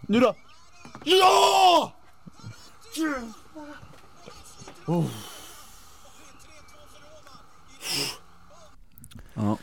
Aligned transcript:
Nu 0.00 0.20
då! 0.20 0.34
Ja! 1.04 1.92
Oh. 4.86 5.06
Ja. 9.34 9.58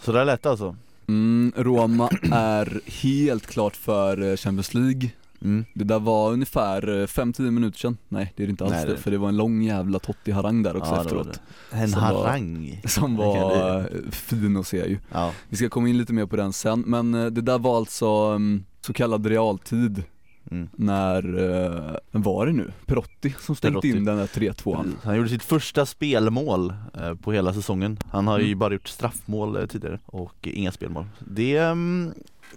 Så 0.00 0.12
där 0.12 0.24
lät 0.24 0.42
det 0.42 0.50
alltså? 0.50 0.76
Mm, 1.08 1.52
Roma 1.56 2.10
är 2.32 2.80
helt 2.86 3.46
klart 3.46 3.76
för 3.76 4.22
eh, 4.22 4.36
Champions 4.36 4.74
League 4.74 5.10
Mm. 5.42 5.64
Det 5.74 5.84
där 5.84 5.98
var 5.98 6.32
ungefär 6.32 6.88
eh, 7.00 7.06
5-10 7.06 7.50
minuter 7.50 7.78
sedan, 7.78 7.96
nej 8.08 8.32
det 8.36 8.42
är 8.42 8.46
det 8.46 8.50
inte 8.50 8.64
alls 8.64 8.72
Nej, 8.72 8.86
det- 8.86 8.92
det, 8.92 8.98
för 8.98 9.10
det 9.10 9.18
var 9.18 9.28
en 9.28 9.36
lång 9.36 9.62
jävla 9.62 9.98
Totti-harang 9.98 10.62
där 10.62 10.76
också 10.76 10.90
Ja, 10.90 11.02
det 11.02 11.14
var 11.14 11.20
efteråt 11.20 11.40
det. 11.70 11.76
En 11.76 11.88
Som 11.88 12.00
var- 12.00 12.24
harang 12.28 12.80
Som 12.88 13.16
Det 13.16 13.22
kan 13.22 13.42
var 13.42 13.78
eh, 13.80 14.10
fin 14.10 14.56
att 14.56 14.66
se 14.66 14.88
ju 14.88 14.98
Ja, 15.12 15.32
Vi 15.48 15.56
ska 15.56 15.68
komma 15.68 15.88
in 15.88 15.98
lite 15.98 16.12
mer 16.12 16.26
på 16.26 16.36
den 16.36 16.52
sen, 16.52 16.84
men 16.86 17.14
eh, 17.14 17.26
det 17.26 17.40
där 17.40 17.58
var 17.58 17.76
alltså 17.76 18.06
mm, 18.08 18.64
så 18.80 18.92
kallad 18.92 19.26
realtid 19.26 20.02
mm. 20.50 20.68
när, 20.76 21.22
eh, 21.38 22.20
var 22.20 22.46
det 22.46 22.52
nu? 22.52 22.72
Perotti 22.86 23.34
som 23.40 23.56
Perotti. 23.56 23.88
in 23.90 24.04
den 24.04 24.16
där 24.16 24.26
3-2an 24.26 24.92
Han 25.02 25.16
gjorde 25.16 25.28
sitt 25.28 25.42
första 25.42 25.86
spelmål 25.86 26.74
eh, 27.00 27.14
på 27.14 27.32
hela 27.32 27.54
säsongen 27.54 27.98
Han 28.10 28.26
har 28.26 28.38
ju 28.38 28.46
Mm. 28.46 28.58
bara 28.58 28.72
gjort 28.72 28.88
straffmål 28.88 29.56
eh, 29.56 29.66
tidigare 29.66 29.98
och 30.06 30.34
inga 30.48 30.72
spelmål 30.72 31.04
Det 31.18 31.56
mm, 31.58 32.12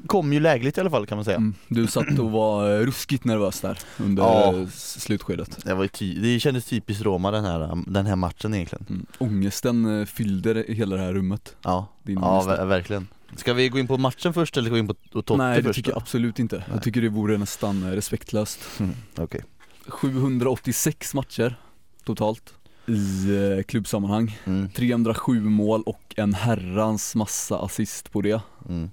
kom 0.07 0.33
ju 0.33 0.39
lägligt 0.39 0.77
i 0.77 0.81
alla 0.81 0.89
fall 0.89 1.05
kan 1.05 1.17
man 1.17 1.25
säga 1.25 1.37
mm. 1.37 1.53
Du 1.67 1.87
satt 1.87 2.19
och 2.19 2.31
var 2.31 2.71
eh, 2.79 2.85
ruskigt 2.85 3.23
nervös 3.25 3.61
där 3.61 3.79
under 3.97 4.23
Ja. 4.23 4.67
slutskedet 4.73 5.57
det, 5.65 5.73
var 5.73 5.87
ty- 5.87 6.19
det 6.19 6.39
kändes 6.39 6.65
typiskt 6.65 7.03
Roma 7.03 7.31
den 7.31 7.45
här, 7.45 7.83
den 7.87 8.05
här 8.05 8.15
matchen 8.15 8.53
egentligen 8.53 8.85
mm. 8.89 9.05
Ångesten 9.17 9.99
eh, 9.99 10.05
fyllde 10.05 10.53
det- 10.53 10.73
hela 10.73 10.95
det 10.95 11.01
här 11.01 11.13
rummet 11.13 11.55
Ja, 11.61 11.87
ja 12.03 12.43
ver- 12.47 12.65
verkligen 12.65 13.07
Ska 13.35 13.53
vi 13.53 13.69
gå 13.69 13.79
in 13.79 13.87
på 13.87 13.97
matchen 13.97 14.33
först 14.33 14.57
eller 14.57 14.65
ska 14.65 14.73
vi 14.75 14.81
gå 14.81 14.83
in 14.91 14.95
på 15.11 15.21
Totti 15.21 15.35
Nej 15.37 15.57
det 15.57 15.63
först? 15.63 15.75
tycker 15.75 15.89
jag 15.91 15.95
då? 15.95 16.01
absolut 16.01 16.39
inte, 16.39 16.55
Nej. 16.55 16.65
jag 16.73 16.83
tycker 16.83 17.01
det 17.01 17.09
vore 17.09 17.37
nästan 17.37 17.83
eh, 17.83 17.89
respektlöst 17.89 18.59
Mm, 18.79 18.91
Okej 19.17 19.41
786 19.87 21.13
matcher 21.13 21.55
totalt 22.03 22.53
i 22.87 23.35
eh, 23.57 23.63
klubbsammanhang 23.63 24.37
mm, 24.45 24.69
307 24.69 25.39
mål 25.41 25.83
och 25.85 26.13
en 26.17 26.33
herrans 26.33 27.15
massa 27.15 27.57
assist 27.59 28.11
på 28.11 28.21
det 28.21 28.41
mm 28.69 28.89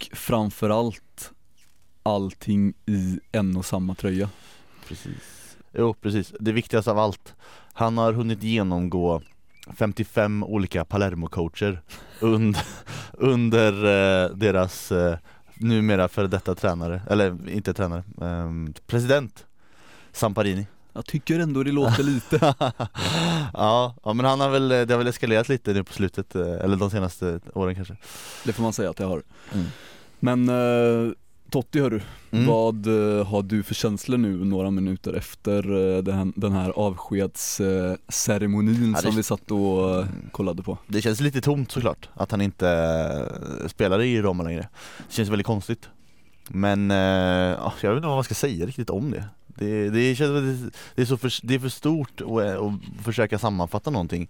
och 0.00 0.16
framförallt 0.16 1.32
allting 2.02 2.74
i 2.86 3.20
en 3.32 3.56
och 3.56 3.66
samma 3.66 3.94
tröja. 3.94 4.30
Precis. 4.88 5.56
Jo 5.72 5.94
precis, 5.94 6.34
det 6.40 6.52
viktigaste 6.52 6.90
av 6.90 6.98
allt. 6.98 7.34
Han 7.72 7.98
har 7.98 8.12
hunnit 8.12 8.42
genomgå 8.42 9.22
55 9.76 10.44
olika 10.44 10.84
Palermo-coacher 10.84 11.78
under, 12.20 12.62
under 13.12 13.72
eh, 13.72 14.30
deras 14.36 14.92
eh, 14.92 15.18
numera 15.54 16.08
före 16.08 16.26
detta 16.26 16.54
tränare, 16.54 17.02
eller 17.10 17.48
inte 17.48 17.74
tränare, 17.74 18.04
eh, 18.20 18.72
president 18.86 19.46
Samparini. 20.12 20.66
Jag 20.92 21.06
tycker 21.06 21.40
ändå 21.40 21.62
det 21.62 21.72
låter 21.72 22.02
lite 22.02 22.38
ja, 23.54 23.94
ja 24.04 24.12
men 24.12 24.26
han 24.26 24.40
har 24.40 24.50
väl, 24.50 24.68
det 24.68 24.90
har 24.90 24.98
väl 24.98 25.06
eskalerat 25.06 25.48
lite 25.48 25.72
nu 25.72 25.84
på 25.84 25.92
slutet, 25.92 26.34
eh, 26.34 26.42
eller 26.46 26.76
de 26.76 26.90
senaste 26.90 27.40
åren 27.54 27.74
kanske 27.74 27.96
Det 28.44 28.52
får 28.52 28.62
man 28.62 28.72
säga 28.72 28.90
att 28.90 28.98
jag 29.00 29.08
har 29.08 29.22
Mm. 29.54 29.66
Men 30.20 30.48
eh, 30.48 31.12
Totti 31.50 31.80
hörru, 31.80 32.00
Mm. 32.30 32.46
vad 32.46 32.86
eh, 32.86 33.26
har 33.26 33.42
du 33.42 33.62
för 33.62 33.74
känslor 33.74 34.18
nu 34.18 34.44
några 34.44 34.70
minuter 34.70 35.12
efter 35.14 35.62
den 36.02 36.14
här, 36.14 36.32
den 36.36 36.52
här 36.52 36.70
avskedsceremonin 36.70 38.90
Ja, 38.90 38.96
det- 39.00 39.06
som 39.06 39.16
vi 39.16 39.22
satt 39.22 39.50
och 39.50 39.94
Mm. 40.02 40.08
kollade 40.32 40.62
på? 40.62 40.78
Det 40.86 41.02
känns 41.02 41.20
lite 41.20 41.40
tomt 41.40 41.72
såklart, 41.72 42.08
att 42.14 42.30
han 42.30 42.40
inte 42.40 43.28
spelar 43.66 44.02
i 44.02 44.22
Roma 44.22 44.42
längre 44.42 44.68
Det 45.08 45.14
känns 45.14 45.28
väldigt 45.28 45.46
konstigt 45.46 45.88
Men, 46.48 46.90
eh, 46.90 46.96
ja, 46.96 47.72
jag 47.80 47.90
vet 47.90 47.96
inte 47.96 48.06
vad 48.08 48.16
man 48.16 48.24
ska 48.24 48.34
säga 48.34 48.66
riktigt 48.66 48.90
om 48.90 49.10
det 49.10 49.24
Det, 49.60 49.90
det 49.90 50.14
känns 50.14 50.30
väl- 50.30 50.70
det 50.94 51.02
är, 51.02 51.06
så 51.06 51.16
för, 51.16 51.46
det 51.46 51.54
är 51.54 51.58
för 51.58 51.68
stort 51.68 52.20
att, 52.20 52.26
eh, 52.26 52.62
att 52.62 53.04
försöka 53.04 53.38
sammanfatta 53.38 53.90
någonting. 53.90 54.28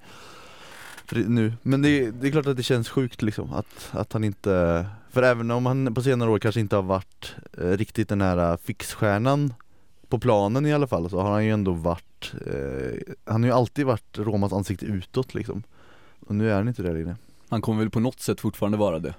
För 1.06 1.16
det, 1.16 1.28
nu. 1.28 1.52
Men 1.62 1.82
det, 1.82 2.10
det 2.10 2.26
är 2.26 2.30
klart 2.30 2.46
att 2.46 2.56
det 2.56 2.62
känns 2.62 2.88
sjukt 2.88 3.22
liksom, 3.22 3.52
att, 3.52 3.88
att 3.91 4.12
han 4.12 4.24
inte 4.24 4.86
För 5.10 5.22
även 5.22 5.50
om 5.50 5.66
han 5.66 5.94
på 5.94 6.02
senare 6.02 6.30
år 6.30 6.38
kanske 6.38 6.60
inte 6.60 6.76
har 6.76 6.82
varit 6.82 7.34
eh, 7.58 7.70
riktigt 7.70 8.08
den 8.08 8.20
här 8.20 8.56
fixstjärnan 8.56 9.54
på 10.08 10.18
planen 10.18 10.66
i 10.66 10.72
alla 10.72 10.86
fall 10.86 11.10
så 11.10 11.20
har 11.20 11.30
han 11.30 11.44
ju 11.44 11.50
ändå 11.50 11.72
varit 11.72 12.32
eh, 12.47 13.14
Han 13.24 13.42
har 13.42 13.48
ju 13.48 13.54
alltid 13.54 13.86
varit 13.86 14.18
Romas 14.18 14.52
ansikte 14.52 14.86
utåt 14.86 15.34
liksom. 15.34 15.62
Och 16.26 16.34
nu 16.34 16.50
är 16.50 16.54
han 16.54 16.68
inte 16.68 16.82
det 16.82 16.92
längre. 16.92 17.16
Han 17.48 17.62
kommer 17.62 17.80
väl 17.80 17.91
på 17.91 18.00
något 18.00 18.20
sätt 18.20 18.41
fortfarande 18.41 18.78
vara 18.78 18.98
det. 18.98 19.14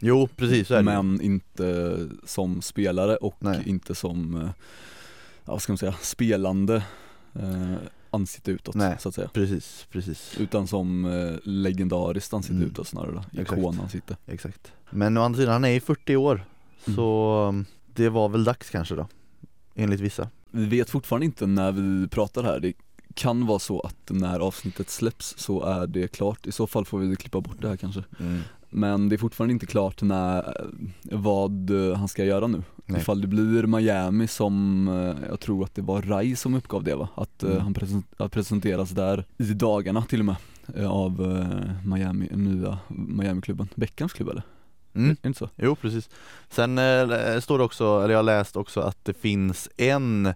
Jo 0.00 0.28
precis 0.36 0.68
så 0.68 0.74
är 0.74 0.78
det. 0.78 0.84
Men 0.84 1.20
inte 1.20 1.96
som 2.24 2.62
spelare 2.62 3.16
och 3.16 3.36
Nej. 3.38 3.62
inte 3.66 3.94
som, 3.94 4.34
eh, 4.34 4.50
vad 5.52 5.62
ska 5.62 5.72
man 5.72 5.78
säga, 5.78 5.94
spelande 6.00 6.76
eh, 7.34 7.74
ansikte 8.10 8.50
utåt 8.50 8.74
Nej. 8.74 8.96
så 9.00 9.08
att 9.08 9.14
säga. 9.14 9.28
Precis, 9.32 9.86
precis, 9.90 10.34
Utan 10.38 10.66
som 10.66 11.04
eh, 11.04 11.36
legendariskt 11.42 12.34
ansikte 12.34 12.56
Mm. 12.56 12.68
utåt 12.68 12.88
snarare 12.88 13.12
då, 13.12 13.40
Exakt. 13.40 13.60
ikonansikte. 13.60 14.16
Exakt. 14.26 14.72
Men 14.90 15.16
å 15.16 15.22
andra 15.22 15.36
sidan, 15.38 15.52
han 15.52 15.64
är 15.64 15.68
i 15.74 15.80
40 15.80 16.16
år 16.16 16.44
Mm. 16.86 16.96
Så 16.96 17.46
um, 17.48 17.66
det 17.94 18.08
var 18.08 18.28
väl 18.28 18.44
dags 18.44 18.70
kanske 18.70 18.94
då 18.94 19.06
Enligt 19.74 20.00
vissa. 20.00 20.28
Vi 20.50 20.66
vet 20.66 20.90
fortfarande 20.90 21.26
inte 21.26 21.46
när 21.46 21.72
vi 21.72 22.08
pratar 22.08 22.42
här, 22.42 22.60
det 22.60 22.72
kan 23.14 23.46
vara 23.46 23.58
så 23.58 23.80
att 23.80 23.96
när 24.10 24.40
avsnittet 24.40 24.90
släpps 24.90 25.34
så 25.38 25.62
är 25.64 25.86
det 25.86 26.08
klart, 26.08 26.46
i 26.46 26.52
så 26.52 26.66
fall 26.66 26.84
får 26.84 26.98
vi 26.98 27.16
klippa 27.16 27.40
bort 27.40 27.56
det 27.60 27.68
här 27.68 27.76
kanske 27.76 28.04
Men 28.70 29.08
det 29.08 29.16
är 29.16 29.18
fortfarande 29.18 29.52
inte 29.52 29.66
klart 29.66 30.02
när, 30.02 30.66
vad 31.02 31.70
eh, 31.90 31.96
han 31.96 32.08
ska 32.08 32.24
göra 32.24 32.46
nu 32.46 32.62
Nej. 32.86 33.00
Ifall 33.00 33.20
det 33.20 33.26
blir 33.26 33.66
Miami 33.66 34.26
som, 34.26 34.88
eh, 34.88 35.28
jag 35.28 35.40
tror 35.40 35.64
att 35.64 35.74
det 35.74 35.82
var 35.82 36.02
Rai 36.02 36.36
som 36.36 36.54
uppgav 36.54 36.84
det 36.84 36.94
va? 36.94 37.08
Att 37.14 37.42
eh, 37.42 37.50
Mm. 37.50 37.74
han 38.18 38.30
presenteras 38.30 38.90
där 38.90 39.24
i 39.38 39.44
dagarna 39.44 40.02
till 40.02 40.20
och 40.20 40.24
med 40.26 40.36
eh, 40.76 40.90
Av 40.90 41.22
eh, 41.22 41.86
Miami, 41.88 42.28
nya 42.32 42.78
Miami-klubben, 42.88 43.68
Beckhams 43.74 44.12
klubb 44.12 44.28
eller? 44.28 44.42
mm. 44.94 45.16
Inte 45.22 45.38
så? 45.38 45.48
Jo 45.56 45.76
precis 45.76 46.10
Sen 46.50 46.78
eh, 46.78 47.40
står 47.40 47.58
det 47.58 47.64
också, 47.64 47.84
eller 47.98 48.10
jag 48.10 48.18
har 48.18 48.22
läst 48.22 48.56
också 48.56 48.80
att 48.80 49.04
det 49.04 49.14
finns 49.14 49.68
en 49.76 50.26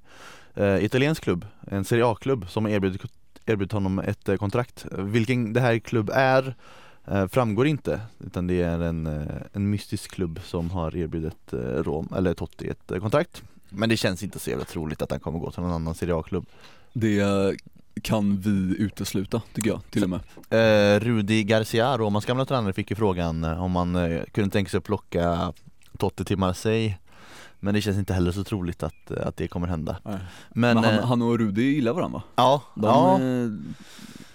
eh, 0.55 0.85
italiensk 0.85 1.23
klubb, 1.25 1.47
en 1.67 1.85
Serie 1.85 2.07
A-klubb 2.07 2.47
som 2.49 2.67
erbjudit, 2.67 3.03
erbjudit 3.47 3.73
honom 3.73 3.99
ett 3.99 4.29
eh, 4.29 4.37
kontrakt 4.37 4.87
Vilken 4.99 5.53
det 5.53 5.61
här 5.61 5.79
klubb 5.79 6.11
är 6.15 6.47
eh, 6.49 6.53
framgår 7.31 7.67
inte 7.67 8.01
utan 8.19 8.47
det 8.47 8.63
är 8.63 8.81
en, 8.81 9.07
eh, 9.07 9.37
en 9.53 9.71
mystisk 9.71 10.11
klubb 10.11 10.41
som 10.45 10.71
har 10.71 10.97
erbjudit 10.97 11.53
eh, 11.53 11.59
Rom, 11.59 12.09
eller 12.17 12.35
Totti 12.35 12.69
ett 12.69 12.91
eh, 12.91 12.99
kontrakt. 12.99 13.43
Men 13.69 13.89
det 13.89 13.97
känns 13.97 14.23
inte 14.23 14.39
så 14.39 14.51
jävla 14.51 14.65
troligt 14.65 15.03
att 15.03 15.11
han 15.11 15.21
kommer 15.21 15.39
gå 15.39 15.51
till 15.51 15.63
någon 15.63 15.73
annan 15.73 15.95
Serie 15.95 16.15
A-klubb. 16.15 16.47
Det 16.93 17.19
eh, 17.19 17.51
kan 18.03 18.37
vi 18.41 18.77
utesluta 18.79 19.43
tycker 19.53 19.71
jag 19.71 19.91
till 19.91 20.05
och 20.05 20.11
med. 20.11 20.21
Eh, 20.51 21.01
Rudi 21.01 21.45
Garcia, 21.45 21.99
Romas 21.99 22.25
gamla 22.25 22.45
tränare, 22.45 22.73
fick 22.73 22.91
ju 22.91 22.97
frågan 22.97 23.45
eh, 23.45 23.63
om 23.63 23.71
man 23.71 23.97
eh, 23.97 24.23
kunde 24.33 24.51
tänka 24.51 24.71
sig 24.71 24.79
att 24.79 24.85
plocka 24.85 25.53
Totti 25.99 26.25
till 26.25 26.39
Marseille 26.39 26.95
Men 27.65 27.75
det 27.75 27.81
känns 27.81 27.99
inte 27.99 28.15
heller 28.15 28.33
så 28.33 28.45
troligt 28.45 28.83
att, 28.83 29.11
eh, 29.11 29.27
att 29.27 29.37
det 29.37 29.49
kommer 29.49 29.67
hända. 29.67 29.97
Men, 30.05 30.21
Men, 30.51 30.77
han, 30.77 30.95
eh, 30.95 31.05
han 31.07 31.23
och 31.23 31.39
Rudi 31.39 31.63
gillar 31.63 31.93
varandra. 31.93 32.19
Va? 32.19 32.23
ja, 32.37 32.63
De 32.75 32.85
ja. 32.87 33.21
eh, 33.21 33.51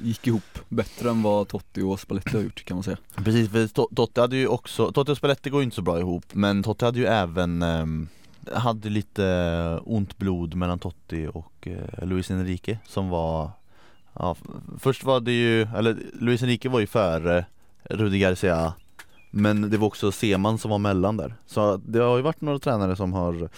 gick 0.07 0.27
ihop 0.27 0.59
bättre 0.69 1.09
än 1.09 1.21
vad 1.21 1.47
Totti 1.47 1.81
och 1.81 1.99
Spalletti 1.99 2.35
har 2.37 2.43
gjort 2.43 2.63
kan 2.65 2.77
man 2.77 2.83
säga. 2.83 2.97
Precis 3.15 3.49
för 3.49 3.67
To- 3.67 3.95
Totti 3.95 4.21
hade 4.21 4.35
ju 4.37 4.47
också, 4.47 4.91
Totti 4.91 5.11
och 5.11 5.17
Spalletti 5.17 5.49
går 5.49 5.61
ju 5.61 5.63
inte 5.63 5.75
så 5.75 5.81
bra 5.81 5.99
ihop 5.99 6.25
Men 6.31 6.63
Totti 6.63 6.85
hade 6.85 6.99
ju 6.99 7.05
även 7.05 7.61
ehm, 7.61 8.07
hade 8.53 8.89
lite 8.89 9.79
ont 9.85 10.17
blod 10.17 10.55
mellan 10.55 10.79
Totti 10.79 11.27
och 11.33 11.67
eh, 11.67 12.05
Luis 12.07 12.31
Enrique 12.31 12.77
som 12.87 13.09
var 13.09 13.51
ja, 14.13 14.35
Först 14.79 15.03
var 15.03 15.19
det 15.19 15.31
ju, 15.31 15.61
eller 15.61 15.97
Luis 16.19 16.43
Enrique 16.43 16.69
var 16.71 16.79
ju 16.79 16.87
före 16.87 17.45
Rudi 17.83 18.19
Garcia 18.19 18.73
Men 19.37 19.69
det 19.69 19.77
var 19.77 19.87
också 19.87 20.11
Seman 20.11 20.57
som 20.57 20.71
var 20.71 20.77
mellan 20.77 21.17
där. 21.17 21.35
Så 21.45 21.77
det 21.77 21.99
har 21.99 22.17
ju 22.17 22.23
varit 22.23 22.41
några 22.41 22.59
tränare 22.59 22.95
som 22.95 23.13
har 23.13 23.49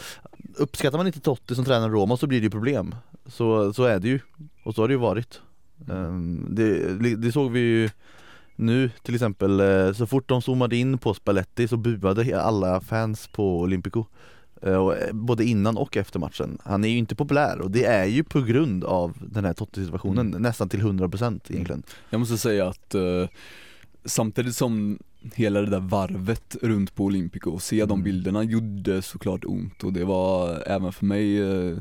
Uppskattar 0.55 0.97
man 0.97 1.07
inte 1.07 1.19
Totti 1.19 1.55
som 1.55 1.65
tränare 1.65 1.89
i 1.89 1.93
Roma 1.93 2.17
så 2.17 2.27
blir 2.27 2.39
det 2.39 2.43
ju 2.43 2.49
problem. 2.49 2.95
Så, 3.25 3.73
så 3.73 3.83
är 3.83 3.99
det 3.99 4.07
ju. 4.07 4.19
Och 4.63 4.75
så 4.75 4.81
har 4.81 4.87
det 4.87 4.93
ju 4.93 4.99
varit. 4.99 5.41
Ehm, 5.89 6.47
det, 6.49 7.15
det 7.15 7.31
såg 7.31 7.51
vi 7.51 7.59
ju 7.59 7.89
nu 8.55 8.91
till 9.03 9.15
exempel, 9.15 9.59
eh, 9.59 9.93
så 9.93 10.07
fort 10.07 10.29
de 10.29 10.41
zoomade 10.41 10.75
in 10.75 10.97
på 10.97 11.13
Spalletti 11.13 11.67
så 11.67 11.77
buade 11.77 12.41
alla 12.41 12.81
fans 12.81 13.27
på 13.27 13.59
Olympico. 13.59 14.05
Eh, 14.61 14.73
eh, 14.73 15.11
Både 15.11 15.45
innan 15.45 15.77
och 15.77 15.97
efter 15.97 16.19
matchen. 16.19 16.57
Han 16.63 16.83
är 16.83 16.89
ju 16.89 16.97
inte 16.97 17.15
populär 17.15 17.61
och 17.61 17.71
det 17.71 17.85
är 17.85 18.05
ju 18.05 18.23
på 18.23 18.41
grund 18.41 18.83
av 18.83 19.17
den 19.21 19.45
här 19.45 19.53
Totti-situationen 19.53 20.35
nästan 20.39 20.69
till 20.69 20.81
100% 20.81 21.41
egentligen. 21.49 21.83
Jag 22.09 22.19
måste 22.19 22.37
säga 22.37 22.67
att 22.67 22.95
eh, 22.95 23.27
samtidigt 24.05 24.55
som 24.55 24.99
hela 25.35 25.61
det 25.61 25.69
där 25.69 25.79
varvet 25.79 26.55
runt 26.61 26.95
på 26.95 27.03
Olympico 27.03 27.49
och 27.51 27.61
se 27.61 27.79
de 27.85 27.91
Mm. 27.91 28.03
bilderna 28.03 28.43
gjorde 28.43 29.01
såklart 29.01 29.45
ont 29.45 29.83
och 29.83 29.93
det 29.93 30.03
var 30.05 30.63
även 30.67 30.93
för 30.93 31.05
mig 31.05 31.41
eh, 31.41 31.77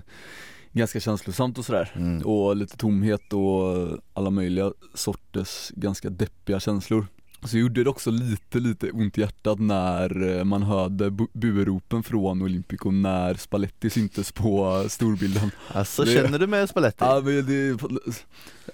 ganska 0.73 1.01
känslosamt 1.01 1.59
och 1.59 1.65
sådär 1.65 1.93
mm. 1.97 2.23
och 2.27 2.57
lite 2.57 2.77
tomhet 2.77 3.33
och 3.33 3.89
alla 4.13 4.31
möjliga 4.31 4.73
sorters 4.95 5.71
ganska 5.77 6.11
deppiga 6.11 6.61
känslor 6.61 7.07
Så 7.45 7.59
gjorde 7.59 7.85
det 7.85 7.91
också 7.91 8.11
lite, 8.11 8.59
lite 8.61 8.91
ont 8.91 9.19
i 9.19 9.21
hjärtat 9.21 9.59
när 9.59 10.39
eh, 10.39 10.45
man 10.45 10.63
hörde 10.63 11.11
bu- 11.11 11.29
bueropen 11.33 12.03
från 12.03 12.43
Olympico 12.43 12.91
när 12.91 13.35
Spalletti 13.35 13.91
syntes 13.91 14.33
på 14.33 14.85
storbilden. 14.89 15.51
Alltså 15.69 16.05
Det- 16.05 16.13
känner 16.13 16.39
du 16.39 16.47
med 16.47 16.69
Spalletti? 16.69 16.97
Ja, 17.01 17.21
men 17.25 17.47
det, 17.47 17.79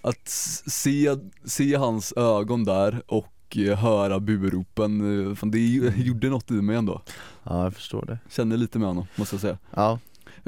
att 0.03 0.29
se, 0.67 1.17
se 1.45 1.75
hans 1.75 2.13
ögon 2.17 2.65
där 2.65 3.03
och 3.07 3.27
eh, 3.57 3.79
höra 3.79 4.21
bueropen, 4.21 5.29
eh, 5.31 5.35
fan 5.35 5.51
det 5.51 5.59
gjorde 5.97 6.29
något 6.29 6.51
i 6.51 6.55
mig 6.55 6.77
ändå. 6.77 7.03
Ja 7.43 7.63
jag 7.65 7.75
förstår 7.75 8.05
det 8.07 8.19
Kände 8.31 8.57
lite 8.57 8.79
med 8.79 8.89
honom, 8.89 9.07
måste 9.17 9.35
jag 9.35 9.41
säga. 9.41 9.59
Ja, 9.75 9.99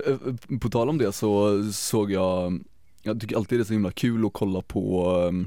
Eh, 0.07 0.59
På 0.59 0.69
tal 0.71 0.89
om 0.89 0.99
det 0.99 1.13
så 1.13 1.63
såg 1.73 2.11
jag, 2.13 2.61
jag 3.03 3.21
tycker 3.21 3.37
alltid 3.37 3.59
det 3.59 3.63
är 3.63 3.65
så 3.65 3.73
himla 3.73 3.91
kul 3.91 4.27
att 4.27 4.33
kolla 4.33 4.63
på 4.63 5.13
eh, 5.33 5.47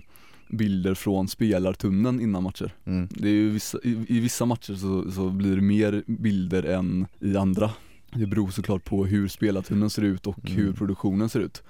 bilder 0.58 0.94
från 0.94 1.28
spelartunneln 1.28 2.20
innan 2.22 2.44
matcher. 2.44 2.74
mm. 2.86 3.08
Det 3.12 3.28
är 3.28 3.34
ju 3.34 3.50
vissa, 3.50 3.78
i, 3.84 4.06
I 4.10 4.20
vissa 4.20 4.46
matcher 4.46 4.74
så, 4.76 5.12
så 5.12 5.30
blir 5.30 5.56
det 5.56 5.62
mer 5.62 6.04
bilder 6.08 6.64
än 6.64 7.06
i 7.20 7.38
andra. 7.38 7.72
Det 8.14 8.26
beror 8.26 8.50
såklart 8.50 8.84
på 8.86 9.06
hur 9.06 9.28
spelartunneln 9.28 9.90
ser 9.90 10.02
ut 10.02 10.28
och 10.28 10.40
Mm. 10.50 10.58
hur 10.58 10.74
produktionen 10.74 11.30
ser 11.30 11.40
ut. 11.40 11.64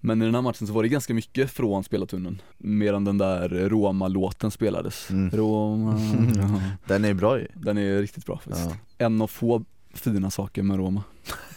Men 0.00 0.22
i 0.22 0.24
den 0.24 0.34
här 0.34 0.42
matchen 0.42 0.66
så 0.66 0.72
var 0.72 0.82
det 0.82 0.88
ganska 0.88 1.14
mycket 1.14 1.50
från 1.50 1.84
spelartunneln. 1.84 2.42
Medan 2.58 3.04
den 3.04 3.18
där 3.18 3.48
Roma-låten 3.48 4.50
spelades. 4.50 5.10
Mm. 5.10 5.30
Roma. 5.30 6.00
Den 6.86 7.04
är 7.04 7.14
bra 7.14 7.38
ju 7.38 7.46
Den 7.54 7.78
är 7.78 8.00
riktigt 8.00 8.26
bra 8.26 8.38
faktiskt. 8.38 8.70
ja. 8.70 9.04
En 9.06 9.22
av 9.22 9.26
få 9.26 9.64
fina 9.94 10.30
saker 10.30 10.62
med 10.62 10.76
Roma. 10.76 11.02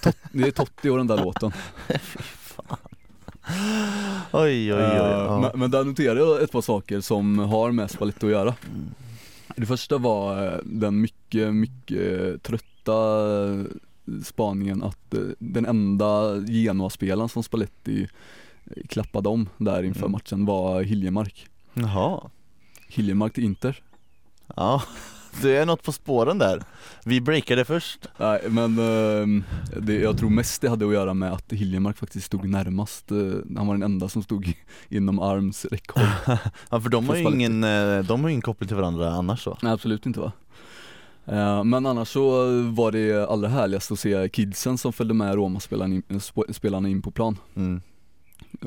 Tot, 0.02 0.18
det 0.32 0.48
är 0.48 0.52
Totti 0.52 0.90
och 0.90 0.98
den 0.98 1.08
där 1.08 1.18
låten. 1.18 1.52
Oj 4.32 4.74
oj 4.74 4.74
oj, 4.74 4.96
ja. 4.96 5.40
men, 5.42 5.60
men 5.60 5.72
där 5.72 5.84
noterade 5.84 6.20
jag 6.20 6.44
ett 6.44 6.52
par 6.52 6.62
saker 6.62 7.02
som 7.02 7.40
har 7.40 7.72
med 7.72 7.92
Spalletti 7.92 8.26
att 8.26 8.32
göra. 8.32 8.56
Mm. 8.74 8.94
Det 9.56 9.66
första 9.66 9.98
var 9.98 10.48
eh, 10.48 10.60
den 10.64 11.02
mycket, 11.02 11.54
mycket 11.54 12.44
trötta 12.44 13.02
spaningen 14.24 14.84
att 14.84 15.14
eh, 15.14 15.20
den 15.40 15.66
enda 15.66 16.38
Genoa-spelaren 16.48 17.30
som 17.30 17.44
Spalletti 17.44 18.08
eh, 18.66 18.84
klappade 18.90 19.30
om 19.30 19.50
där 19.58 19.84
inför 19.84 20.00
Mm. 20.02 20.12
matchen 20.12 20.46
var 20.46 20.82
Hiljemark. 20.82 21.48
Jaha, 21.74 22.30
Hiljemark 22.88 23.34
till 23.34 23.44
Inter. 23.44 23.84
ja 24.56 24.84
Du 25.42 25.58
är 25.58 25.66
något 25.66 25.84
på 25.84 25.92
spåren 25.92 26.38
där 26.38 26.64
Vi 27.06 27.22
breakade 27.22 27.66
först 27.66 28.08
Nej 28.18 28.42
men 28.50 28.80
eh, 28.80 29.44
det, 29.82 29.94
jag 30.00 30.18
tror 30.18 30.30
mest 30.30 30.62
det 30.62 30.70
hade 30.70 30.88
att 30.88 30.94
göra 30.94 31.14
med 31.14 31.32
att 31.34 31.54
Hiljemark 31.54 31.98
faktiskt 31.98 32.26
stod 32.26 32.50
närmast, 32.50 33.12
eh, 33.12 33.18
han 33.58 33.68
var 33.68 33.74
den 33.74 33.84
enda 33.84 34.10
som 34.10 34.24
stod 34.24 34.54
inom 34.90 35.20
arms 35.20 35.66
räckhåll. 35.66 36.04
Ja 36.70 36.82
för 36.82 36.90
de 36.90 37.10
har 37.10 37.16
ju 37.16 37.22
ingen, 37.24 37.62
de 38.06 38.22
har 38.22 38.30
ingen 38.30 38.42
koppling 38.42 38.68
till 38.68 38.78
varandra 38.78 39.10
annars 39.12 39.44
så 39.44 39.58
Nej 39.62 39.74
absolut 39.74 40.06
inte 40.06 40.20
va. 40.20 40.32
Eh, 41.26 41.64
Men 41.64 41.86
annars 41.86 42.08
så 42.08 42.30
var 42.72 42.92
det 42.92 43.26
allra 43.30 43.48
härligast 43.48 43.92
att 43.92 44.00
se 44.00 44.30
kidsen 44.30 44.78
som 44.78 44.94
följde 44.94 45.14
med 45.14 45.36
Roma-spelarna 45.36 45.96
in, 45.96 46.04
sp- 46.10 46.52
spelarna 46.54 46.90
in 46.90 47.02
på 47.02 47.12
plan. 47.12 47.38
mm. 47.56 47.82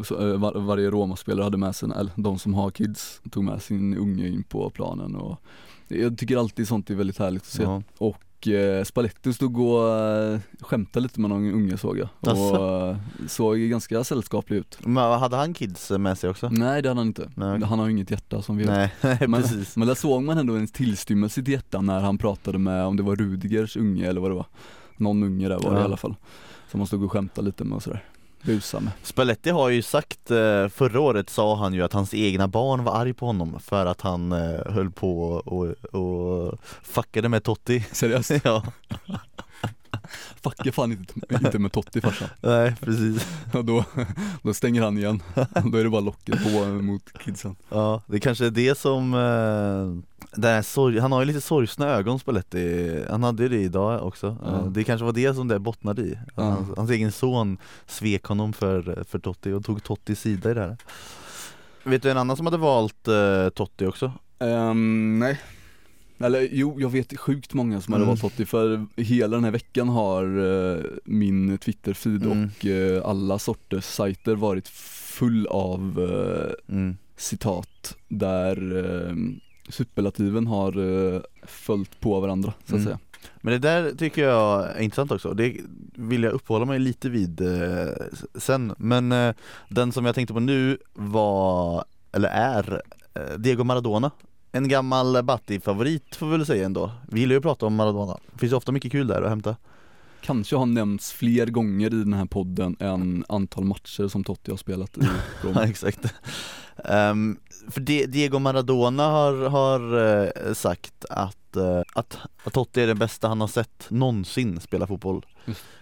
Så, 0.05 0.29
eh, 0.31 0.37
var, 0.39 0.55
varje 0.61 0.91
Roma-spelare 0.91 1.45
hade 1.45 1.57
med 1.59 1.77
sig, 1.77 1.89
eller 1.97 2.11
de 2.17 2.39
som 2.39 2.55
har 2.55 2.71
kids, 2.71 3.21
tog 3.31 3.45
med 3.45 3.63
sin 3.63 3.97
unge 3.97 4.29
in 4.29 4.43
på 4.43 4.71
planen 4.71 5.17
och 5.17 5.41
jag 5.89 6.19
tycker 6.19 6.37
alltid 6.37 6.69
sånt 6.69 6.91
är 6.91 6.95
väldigt 6.95 7.19
härligt 7.19 7.43
att 7.43 7.49
se. 7.49 7.63
ja. 7.63 7.83
Och 7.99 8.17
eh, 8.49 8.85
Spalletti 8.85 9.33
stod 9.33 9.59
och 9.61 9.89
eh, 9.99 10.39
skämtade 10.61 11.03
lite 11.03 11.21
med 11.21 11.31
någon 11.31 11.53
unge 11.55 11.77
såg 11.79 11.99
jag 11.99 12.09
och 12.21 12.29
Asså? 12.29 12.89
eh, 12.91 12.97
såg 13.29 13.59
ganska 13.59 14.05
sällskaplig 14.05 14.57
ut. 14.57 14.79
Men 14.81 15.19
hade 15.21 15.37
han 15.37 15.55
kids 15.55 15.91
med 15.91 16.19
sig 16.19 16.31
också? 16.31 16.49
Nej 16.49 16.83
det 16.83 16.89
hade 16.89 17.01
han 17.01 17.07
inte, 17.07 17.31
Nej. 17.35 17.63
han 17.63 17.79
har 17.79 17.87
ju 17.87 17.93
inget 17.93 18.11
hjärta 18.11 18.43
som 18.43 18.57
vi 18.57 18.65
vet. 18.65 18.73
Nej, 18.73 18.93
nej 19.21 19.29
Men, 19.29 19.43
precis 19.43 19.77
men 19.77 19.89
där 19.89 19.95
såg 19.95 20.23
man 20.23 20.39
ändå 20.39 20.55
en 20.57 20.67
tillstymmelse 20.67 21.43
till 21.43 21.53
hjärta 21.53 21.81
när 21.81 22.01
han 22.01 22.19
pratade 22.19 22.59
med, 22.59 22.85
om 22.85 22.97
det 22.97 23.03
var 23.03 23.17
Rudigers 23.17 23.77
unge 23.77 24.07
eller 24.07 24.21
vad 24.21 24.31
det 24.31 24.35
var 24.35 24.47
Någon 24.97 25.23
unge 25.23 25.49
där 25.49 25.59
var 25.59 25.71
det 25.71 25.77
Ja. 25.77 25.83
i 25.83 25.85
alla 25.85 25.97
fall 25.97 26.15
Som 26.71 26.81
han 26.81 26.87
stod 26.87 27.05
och 27.05 27.13
skämtade 27.13 27.45
lite 27.47 27.65
med 27.65 27.77
och 27.77 27.83
sådär 27.83 28.05
Busa 28.45 28.81
med. 28.81 28.93
Spalletti 29.03 29.51
har 29.51 29.69
ju 29.69 29.83
sagt, 29.83 30.31
eh, 30.31 30.69
förra 30.69 31.01
året 31.01 31.31
sa 31.31 31.57
han 31.57 31.75
ju 31.75 31.83
att 31.83 31.93
hans 31.93 32.15
egna 32.15 32.49
barn 32.49 32.85
var 32.85 32.95
arg 32.95 33.15
på 33.15 33.27
honom 33.27 33.61
för 33.61 33.87
att 33.87 34.01
han 34.01 34.33
eh, 34.33 34.73
höll 34.73 34.91
på 34.91 35.23
och, 35.31 35.67
och 35.95 36.61
fuckade 36.83 37.29
med 37.29 37.45
Totti. 37.45 37.87
Seriöst? 37.93 38.31
Ja, 38.45 38.63
Fucka 40.43 40.73
fan 40.73 40.93
inte, 40.93 41.15
inte 41.31 41.59
med 41.59 41.73
Totti 41.73 42.01
farsan. 42.01 42.29
Nej 42.41 42.75
precis. 42.81 43.27
Och 43.53 43.65
då, 43.65 43.85
då 44.43 44.55
stänger 44.55 44.83
han 44.83 44.99
igen. 44.99 45.23
Då 45.73 45.79
är 45.79 45.85
det 45.85 45.91
bara 45.91 46.01
locket 46.01 46.45
på 46.45 46.65
mot 46.67 47.19
kidsen. 47.25 47.57
Ja, 47.69 48.03
det 48.07 48.21
kanske 48.21 48.47
är 48.47 48.51
det 48.51 48.79
som, 48.79 49.15
eh, 49.15 50.14
den 50.37 50.65
sorg, 50.65 50.99
han 50.99 51.13
har 51.13 51.21
ju 51.21 51.27
lite 51.27 51.41
sorgsna 51.41 51.87
ögon 51.89 52.19
Spalletti, 52.19 53.01
han 53.11 53.23
hade 53.23 53.49
det 53.49 53.57
idag 53.61 54.07
också. 54.07 54.37
Eh, 54.47 54.67
Det 54.67 54.85
kanske 54.85 55.05
var 55.05 55.13
det 55.13 55.35
som 55.35 55.49
det 55.49 55.59
bottnade 55.59 56.03
i, 56.03 56.19
Ja. 56.37 56.43
hans, 56.43 56.77
hans 56.77 56.91
egen 56.91 57.13
son 57.13 57.57
svek 57.87 58.25
honom 58.25 58.53
för, 58.53 59.05
för 59.09 59.19
Totti 59.19 59.53
och 59.53 59.65
tog 59.65 59.83
Tottis 59.85 60.21
sida 60.21 60.51
i 60.51 60.55
det 60.55 60.61
här 60.61 60.77
Vet 61.85 62.03
du 62.03 62.11
en 62.11 62.19
annan 62.19 62.37
som 62.37 62.47
hade 62.47 62.59
valt 62.59 63.09
eh, 63.09 63.49
Totti 63.49 63.87
också? 63.87 64.13
Ehm, 64.39 65.19
Nej 65.19 65.41
eller 66.19 66.49
jo, 66.53 66.81
jag 66.81 66.89
vet 66.91 67.19
sjukt 67.19 67.55
många 67.55 67.81
som 67.81 67.93
hade 67.93 68.05
Mm. 68.05 68.09
valt 68.09 68.21
Totti 68.21 68.47
för 68.47 68.87
hela 68.97 69.37
den 69.37 69.45
här 69.45 69.51
veckan 69.51 69.89
har 69.89 70.23
eh, 70.25 70.81
min 71.05 71.59
Twitter-feed 71.59 72.25
Mm. 72.27 72.51
och 72.59 72.67
eh, 72.67 73.05
alla 73.09 73.39
sorters 73.39 73.85
sajter 73.85 74.35
varit 74.35 74.69
full 74.69 75.47
av 75.47 75.81
eh, 76.69 76.75
Mm. 76.75 76.97
citat 77.17 77.97
där 78.09 78.57
eh, 78.77 79.15
superlativen 79.69 80.47
har 80.47 80.79
eh, 81.15 81.21
följt 81.43 82.01
på 82.01 82.21
varandra 82.21 82.53
så 82.59 82.65
att 82.65 82.71
Mm. 82.81 82.85
säga. 82.85 82.99
Men 83.41 83.53
det 83.53 83.59
där 83.59 83.93
tycker 83.99 84.23
jag 84.29 84.71
är 84.77 84.81
intressant 84.81 85.13
också, 85.13 85.35
det 85.35 85.57
vill 85.95 86.23
jag 86.23 86.33
uppehålla 86.33 86.65
mig 86.65 86.79
lite 86.79 87.09
vid 87.09 87.41
eh, 87.41 87.89
sen. 88.35 88.75
Men 88.79 89.13
eh, 89.13 89.35
den 89.69 89.93
som 89.93 90.05
jag 90.05 90.15
tänkte 90.15 90.35
på 90.35 90.41
nu 90.41 90.79
var, 90.93 91.85
eller 92.13 92.29
är, 92.29 92.83
eh, 93.15 93.39
Diego 93.39 93.65
Maradona. 93.65 94.11
En 94.53 94.69
gammal 94.69 95.23
Batti-favorit 95.23 96.17
får 96.17 96.27
vi 96.27 96.33
väl 96.33 96.47
säga 96.47 96.67
ändå. 96.67 96.91
Vi 97.09 97.21
gillar 97.21 97.33
ju 97.33 97.37
att 97.37 97.43
prata 97.43 97.67
om 97.67 97.75
Maradona, 97.75 98.19
det 98.33 98.39
finns 98.39 98.53
ofta 98.53 98.73
mycket 98.73 98.93
kul 98.93 99.07
där 99.07 99.23
att 99.23 99.29
hämta. 99.29 99.57
Kanske 100.21 100.57
har 100.57 100.67
nämnts 100.67 101.13
fler 101.13 101.47
gånger 101.47 101.87
i 101.87 101.99
den 101.99 102.13
här 102.13 102.27
podden 102.27 102.77
än 102.81 103.25
antal 103.29 103.65
matcher 103.65 104.09
som 104.09 104.25
Totti 104.25 104.51
har 104.51 104.59
spelat 104.59 104.99
i 104.99 105.01
Ja 105.55 105.65
exakt 105.65 106.15
Ehm, 106.85 107.37
För 107.71 107.81
Di- 107.81 108.07
Diego 108.07 108.39
Maradona 108.39 109.03
har, 109.09 109.49
har 109.49 109.81
eh, 110.47 110.55
sagt 110.55 111.05
att, 111.11 111.57
eh, 111.57 111.83
att, 111.95 112.19
att 112.45 112.53
Totti 112.53 112.83
är 112.83 112.87
den 112.87 112.99
bästa 112.99 113.29
han 113.29 113.41
har 113.41 113.49
sett 113.49 113.87
någonsin 113.89 114.61
spela 114.61 114.87
fotboll. 114.87 115.27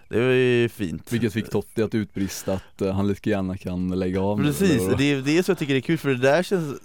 Det 0.09 0.19
var 0.19 0.31
ju 0.31 0.69
fint. 0.69 1.11
Vilket 1.11 1.33
fick 1.33 1.49
Totti 1.49 1.81
att 1.83 1.95
utbrista 1.95 2.53
att 2.53 2.81
eh, 2.81 2.93
han 2.93 3.07
lika 3.07 3.29
gärna 3.29 3.57
kan 3.57 3.99
lägga 3.99 4.21
av 4.21 4.37
Precis, 4.37 4.81
det 4.97 5.03
är 5.11 5.21
det 5.21 5.37
är 5.37 5.43
så 5.43 5.51
jag 5.51 5.57
tycker 5.57 5.73
det 5.73 5.79
är 5.79 5.81
kul 5.81 5.97
för 5.97 6.09
det 6.09 6.17
där 6.17 6.43
känns 6.43 6.79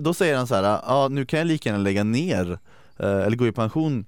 Då 0.00 0.14
säger 0.14 0.36
han 0.36 0.46
så 0.46 0.54
här, 0.54 0.62
ja 0.86 1.08
nu 1.10 1.26
kan 1.26 1.38
jag 1.38 1.46
lika 1.46 1.68
gärna 1.68 1.82
lägga 1.82 2.04
ner 2.04 2.58
eller 2.98 3.36
gå 3.36 3.46
i 3.46 3.52
pension. 3.52 4.04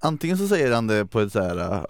Antingen 0.00 0.38
så 0.38 0.48
säger 0.48 0.72
han 0.74 0.86
det 0.86 1.06
på 1.06 1.20
ett 1.20 1.32
så 1.32 1.40
här 1.40 1.86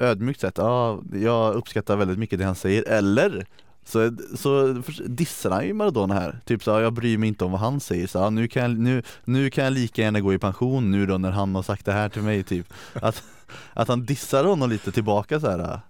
ödmjukt 0.00 0.40
sätt, 0.40 0.54
ja 0.56 1.02
jag 1.14 1.54
uppskattar 1.54 1.96
väldigt 1.96 2.18
mycket 2.18 2.38
det 2.38 2.44
han 2.44 2.54
säger 2.54 2.88
Eller 2.88 3.46
så, 3.84 4.10
så 4.36 4.82
dissar 5.06 5.50
han 5.50 5.66
ju 5.66 5.72
Maradona 5.74 6.14
här, 6.14 6.38
typ 6.44 6.62
så 6.62 6.70
jag 6.70 6.92
bryr 6.92 7.18
mig 7.18 7.28
inte 7.28 7.44
om 7.44 7.52
vad 7.52 7.60
han 7.60 7.80
säger 7.80 8.06
så, 8.06 8.30
nu, 8.30 8.48
kan 8.48 8.62
jag, 8.62 8.78
nu, 8.80 9.02
nu 9.24 9.50
kan 9.50 9.64
jag 9.64 9.72
lika 9.72 10.02
gärna 10.02 10.20
gå 10.20 10.34
i 10.34 10.38
pension 10.38 10.90
nu 10.90 11.06
då 11.06 11.18
när 11.18 11.30
han 11.30 11.54
har 11.54 11.62
sagt 11.62 11.84
det 11.86 11.92
här 11.92 12.08
till 12.08 12.22
mig 12.22 12.42
typ 12.42 12.72
Att, 12.94 13.22
att 13.72 13.88
han 13.88 14.04
dissar 14.04 14.44
honom 14.44 14.70
lite 14.70 14.92
tillbaka 14.92 15.40
så 15.40 15.50
här. 15.50 15.80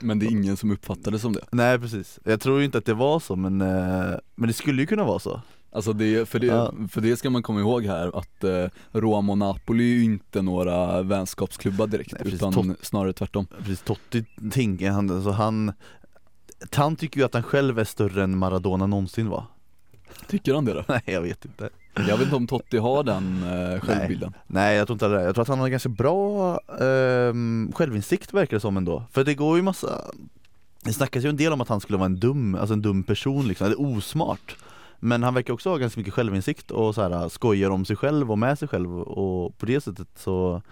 Men 0.00 0.18
det 0.18 0.26
är 0.26 0.30
ingen 0.30 0.56
som 0.56 0.70
uppfattar 0.70 1.10
det 1.10 1.18
som 1.18 1.32
det. 1.32 1.40
Nej 1.52 1.78
precis, 1.78 2.18
jag 2.24 2.40
tror 2.40 2.62
inte 2.62 2.78
att 2.78 2.84
det 2.84 2.94
var 2.94 3.20
så 3.20 3.36
men, 3.36 3.60
eh, 3.60 4.14
men 4.34 4.46
det 4.48 4.52
skulle 4.52 4.82
ju 4.82 4.86
kunna 4.86 5.04
vara 5.04 5.18
så 5.18 5.40
Alltså 5.74 5.92
det, 5.92 6.28
för, 6.28 6.38
det, 6.38 6.46
Ja. 6.46 6.72
för 6.90 7.00
det 7.00 7.16
ska 7.16 7.30
man 7.30 7.42
komma 7.42 7.60
ihåg 7.60 7.84
här 7.86 8.18
att 8.18 8.44
eh, 8.44 8.66
Roma 8.92 9.32
och 9.32 9.38
Napoli 9.38 9.84
är 9.84 9.96
ju 9.96 10.04
inte 10.04 10.42
några 10.42 11.02
vänskapsklubbar 11.02 11.86
direkt 11.86 12.12
Nej, 12.12 12.22
precis. 12.22 12.34
utan 12.40 12.52
Tot- 12.52 12.76
snarare 12.84 13.12
tvärtom. 13.12 13.46
Precis, 13.58 13.80
Totti 13.82 14.24
tänker 14.52 14.90
han, 14.90 15.10
alltså 15.10 15.30
han 15.30 15.72
Han 16.74 16.96
tycker 16.96 17.20
ju 17.20 17.26
att 17.26 17.34
han 17.34 17.42
själv 17.42 17.78
är 17.78 17.84
större 17.84 18.24
än 18.24 18.38
Maradona 18.38 18.86
någonsin 18.86 19.28
var 19.28 19.44
Tycker 20.26 20.54
han 20.54 20.64
det 20.64 20.72
då? 20.72 20.84
Nej 20.88 21.02
jag 21.04 21.20
vet 21.22 21.44
inte. 21.44 21.70
Jag 21.94 22.16
vet 22.16 22.22
inte 22.22 22.36
om 22.36 22.46
Totti 22.46 22.78
har 22.78 23.04
den 23.04 23.42
eh, 23.42 23.80
självbilden. 23.80 24.34
Nej 24.46 24.76
jag 24.76 24.86
tror 24.86 24.94
inte 24.94 25.08
det, 25.08 25.22
jag 25.22 25.34
tror 25.34 25.42
att 25.42 25.48
han 25.48 25.58
har 25.58 25.68
ganska 25.68 25.88
bra 25.88 26.60
ehm, 26.80 27.72
självinsikt 27.74 28.34
verkar 28.34 28.56
det 28.56 28.60
som 28.60 28.76
ändå. 28.76 29.04
För 29.10 29.24
det 29.24 29.34
går 29.34 29.56
ju 29.56 29.62
massa 29.62 30.00
Det 30.82 30.92
snackas 30.92 31.24
ju 31.24 31.28
en 31.28 31.36
del 31.36 31.52
om 31.52 31.60
att 31.60 31.68
han 31.68 31.80
skulle 31.80 31.98
vara 31.98 32.06
en 32.06 32.20
dum, 32.20 32.54
alltså 32.54 32.72
en 32.72 32.82
dum 32.82 33.02
person 33.02 33.48
liksom, 33.48 33.66
eller 33.66 33.80
osmart 33.80 34.56
Men 35.04 35.22
han 35.22 35.34
verkar 35.34 35.52
också 35.54 35.70
ha 35.70 35.76
ganska 35.76 36.00
mycket 36.00 36.14
självinsikt 36.14 36.70
och 36.70 36.94
så 36.94 37.02
här, 37.02 37.28
skojar 37.28 37.70
om 37.70 37.84
sig 37.84 37.96
själv 37.96 38.30
och 38.30 38.38
med 38.38 38.58
sig 38.58 38.68
själv 38.68 39.00
och 39.00 39.58
på 39.58 39.66
det 39.66 39.80
sättet 39.80 40.08
så, 40.16 40.62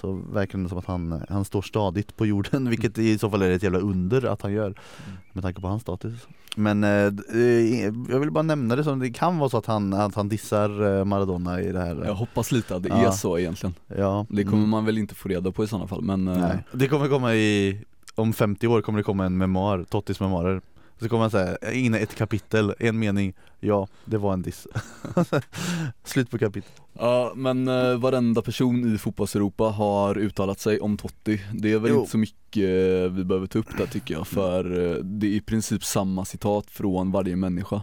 så 0.00 0.12
verkar 0.12 0.58
det 0.58 0.68
som 0.68 0.78
att 0.78 0.84
han, 0.86 1.22
han 1.28 1.44
står 1.44 1.62
stadigt 1.62 2.16
på 2.16 2.26
jorden 2.26 2.68
vilket 2.70 2.98
i 2.98 3.18
så 3.18 3.30
fall 3.30 3.42
är 3.42 3.50
ett 3.50 3.62
jävla 3.62 3.78
under 3.78 4.24
att 4.26 4.42
han 4.42 4.52
gör 4.52 4.66
Mm. 4.66 5.18
med 5.32 5.42
tanke 5.44 5.60
på 5.60 5.68
hans 5.68 5.82
status. 5.82 6.26
Men 6.56 6.84
eh, 6.84 6.90
eh, 7.34 7.84
jag 8.08 8.20
vill 8.20 8.30
bara 8.30 8.42
nämna 8.42 8.76
det 8.76 8.84
som 8.84 8.98
det 8.98 9.10
kan 9.10 9.38
vara 9.38 9.48
så 9.50 9.56
att 9.58 9.66
han, 9.66 9.92
att 9.92 10.14
han 10.14 10.28
dissar 10.28 10.98
eh, 10.98 11.04
Maradona 11.04 11.60
i 11.60 11.72
det 11.72 11.80
här. 11.80 12.02
Jag 12.04 12.14
hoppas 12.14 12.52
lite 12.52 12.76
att 12.76 12.82
det 12.82 12.88
Ja. 12.88 13.06
är 13.06 13.10
så 13.10 13.38
egentligen 13.38 13.74
Ja, 13.96 14.26
Det 14.28 14.44
kommer 14.44 14.56
mm. 14.58 14.70
man 14.70 14.84
väl 14.84 14.98
inte 14.98 15.14
få 15.14 15.28
reda 15.28 15.52
på 15.52 15.64
i 15.64 15.66
sådana 15.66 15.86
fall 15.86 16.02
men 16.02 16.28
eh, 16.28 16.38
Nej. 16.40 16.64
Det 16.72 16.88
kommer 16.88 17.08
komma 17.08 17.34
i, 17.34 17.80
om 18.14 18.32
50 18.32 18.66
år 18.66 18.82
kommer 18.82 18.98
det 18.98 19.02
komma 19.02 19.24
en 19.26 19.36
memoar, 19.38 19.84
Tottis 19.90 20.20
memoarer 20.20 20.60
Så 21.00 21.08
kommer 21.08 21.20
han 21.20 21.30
säga, 21.30 21.72
in 21.72 21.94
ett 21.94 22.14
kapitel, 22.14 22.74
en 22.78 22.98
mening, 22.98 23.34
ja 23.60 23.88
det 24.04 24.18
var 24.18 24.32
en 24.32 24.42
diss. 24.42 24.66
Slut 26.04 26.30
på 26.30 26.38
kapitel. 26.38 26.70
Ja 26.92 27.32
men 27.36 27.68
eh, 27.68 27.96
varenda 27.98 28.42
person 28.42 28.94
i 28.94 28.98
fotbollseuropa 28.98 29.64
har 29.64 30.18
uttalat 30.18 30.60
sig 30.60 30.80
om 30.80 30.96
Totti. 30.96 31.40
Det 31.54 31.72
är 31.72 31.78
väl 31.78 31.90
Jo. 31.90 31.98
inte 31.98 32.10
så 32.10 32.18
mycket 32.18 32.62
eh, 32.62 33.12
vi 33.12 33.24
behöver 33.24 33.46
ta 33.46 33.58
upp 33.58 33.78
där 33.78 33.86
tycker 33.86 34.14
jag 34.14 34.26
för 34.26 34.64
eh, 34.90 34.96
det 35.04 35.26
är 35.26 35.30
i 35.30 35.40
princip 35.40 35.84
samma 35.84 36.24
citat 36.24 36.70
från 36.70 37.12
varje 37.12 37.36
människa. 37.36 37.82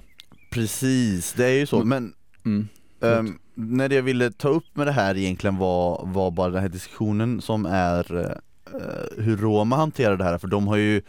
Precis, 0.51 1.33
det 1.33 1.45
är 1.45 1.53
ju 1.59 1.65
så, 1.65 1.83
men 1.83 2.13
mm. 2.45 2.67
Ehm, 3.01 3.39
när 3.55 3.89
det 3.89 3.95
jag 3.95 4.03
ville 4.03 4.31
ta 4.31 4.49
upp 4.49 4.75
med 4.75 4.87
det 4.87 4.91
här 4.91 5.17
egentligen 5.17 5.57
var, 5.57 6.05
var 6.05 6.31
bara 6.31 6.49
den 6.49 6.61
här 6.61 6.69
diskussionen 6.69 7.41
som 7.41 7.65
är 7.65 8.17
eh, 8.17 9.23
hur 9.23 9.37
Roma 9.37 9.75
hanterar 9.75 10.17
det 10.17 10.23
här, 10.23 10.37
för 10.37 10.47
de 10.47 10.67
har 10.67 10.77
ju 10.77 11.01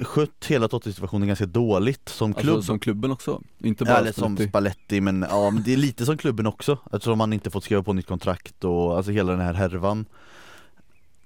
skött 0.00 0.46
hela 0.46 0.68
Totti-situationen 0.68 1.28
ganska 1.28 1.46
dåligt 1.46 2.08
som 2.08 2.34
klubb. 2.34 2.56
Alltså 2.56 2.66
som 2.66 2.78
klubben 2.78 3.10
också, 3.10 3.42
inte 3.58 3.84
Ja, 3.84 3.90
bara 3.90 3.98
eller 3.98 4.12
som 4.12 4.36
Spalletti. 4.36 4.48
Spalletti 4.48 5.00
men 5.00 5.26
ja 5.30 5.50
men 5.50 5.62
det 5.62 5.72
är 5.72 5.76
lite 5.76 6.06
som 6.06 6.16
klubben 6.16 6.46
också. 6.46 6.78
Eftersom 6.92 7.18
man 7.18 7.32
inte 7.32 7.50
fått 7.50 7.64
skriva 7.64 7.82
på 7.82 7.92
nytt 7.92 8.06
kontrakt 8.06 8.64
och 8.64 8.96
alltså 8.96 9.12
hela 9.12 9.32
den 9.32 9.40
här 9.40 9.54
härvan. 9.54 10.06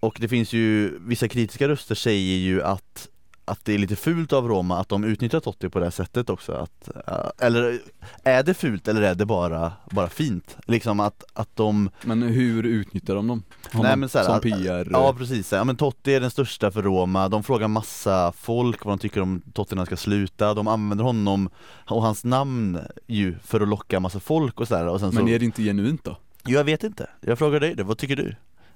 Och 0.01 0.17
det 0.21 0.29
finns 0.29 0.53
ju, 0.53 0.99
vissa 1.01 1.29
kritiska 1.29 1.69
röster 1.69 1.95
säger 1.95 2.37
ju 2.37 2.63
att 2.63 3.09
att 3.45 3.65
det 3.65 3.75
är 3.75 3.79
lite 3.79 3.97
fult 3.97 4.33
av 4.33 4.49
Roma 4.49 4.79
att 4.79 4.89
de 4.89 5.05
utnyttjar 5.05 5.41
Totti 5.41 5.69
på 5.69 5.79
det 5.79 5.85
här 5.87 5.91
sättet 5.91 6.31
också 6.31 6.53
att, 6.53 6.89
ja, 7.07 7.33
Eller 7.39 7.81
är 8.23 8.43
det 8.43 8.55
fult 8.55 8.89
eller 8.89 9.03
är 9.03 9.15
det 9.15 9.27
bara, 9.27 9.73
bara 9.91 10.09
fint? 10.09 10.57
Liksom 10.67 11.01
att, 11.01 11.25
att 11.33 11.57
de 11.57 11.91
Men 12.05 12.23
hur 12.23 12.63
utnyttjar 12.63 13.15
de 13.15 13.27
dem? 13.27 13.43
Har 13.73 13.83
Nej, 13.83 13.97
men 13.97 14.09
så 14.09 14.19
här, 14.19 14.25
som 14.25 14.35
att- 14.35 14.43
PR? 14.43 14.89
Ja 14.93 15.15
precis, 15.19 15.53
ja 15.53 15.65
men 15.65 15.77
Totti 15.77 16.15
är 16.15 16.21
den 16.21 16.31
största 16.31 16.71
för 16.71 16.83
Roma, 16.83 17.29
de 17.29 17.43
frågar 17.43 17.69
massa 17.69 18.33
folk 18.33 18.85
vad 18.85 18.93
de 18.93 18.99
tycker 18.99 19.21
om 19.21 19.43
Totti 19.53 19.75
när 19.75 19.81
han 19.81 19.87
ska 19.87 19.97
sluta, 19.97 20.55
de 20.55 20.69
använder 20.69 21.05
honom 21.05 21.49
och 21.87 22.03
hans 22.03 22.25
namn 22.25 22.79
ju 23.07 23.39
för 23.45 23.61
att 23.61 23.69
locka 23.69 24.01
massa 24.01 24.21
folk 24.21 24.61
och 24.61 24.69
sådär 24.69 24.99
sen 24.99 25.09
men 25.15 25.27
så 25.27 25.29
är 25.29 25.39
det 25.39 25.45
inte 25.45 25.63
genuint 25.63 26.05
då? 26.05 26.17
Jo, 26.45 26.59
Jag 26.59 26.65
vet 26.65 26.85
inte, 26.85 27.11
jag 27.21 27.39
frågar 27.39 27.61
dig 27.61 27.75
det, 27.75 27.83
vad 27.83 27.99
tycker 27.99 28.17
du? 28.17 28.35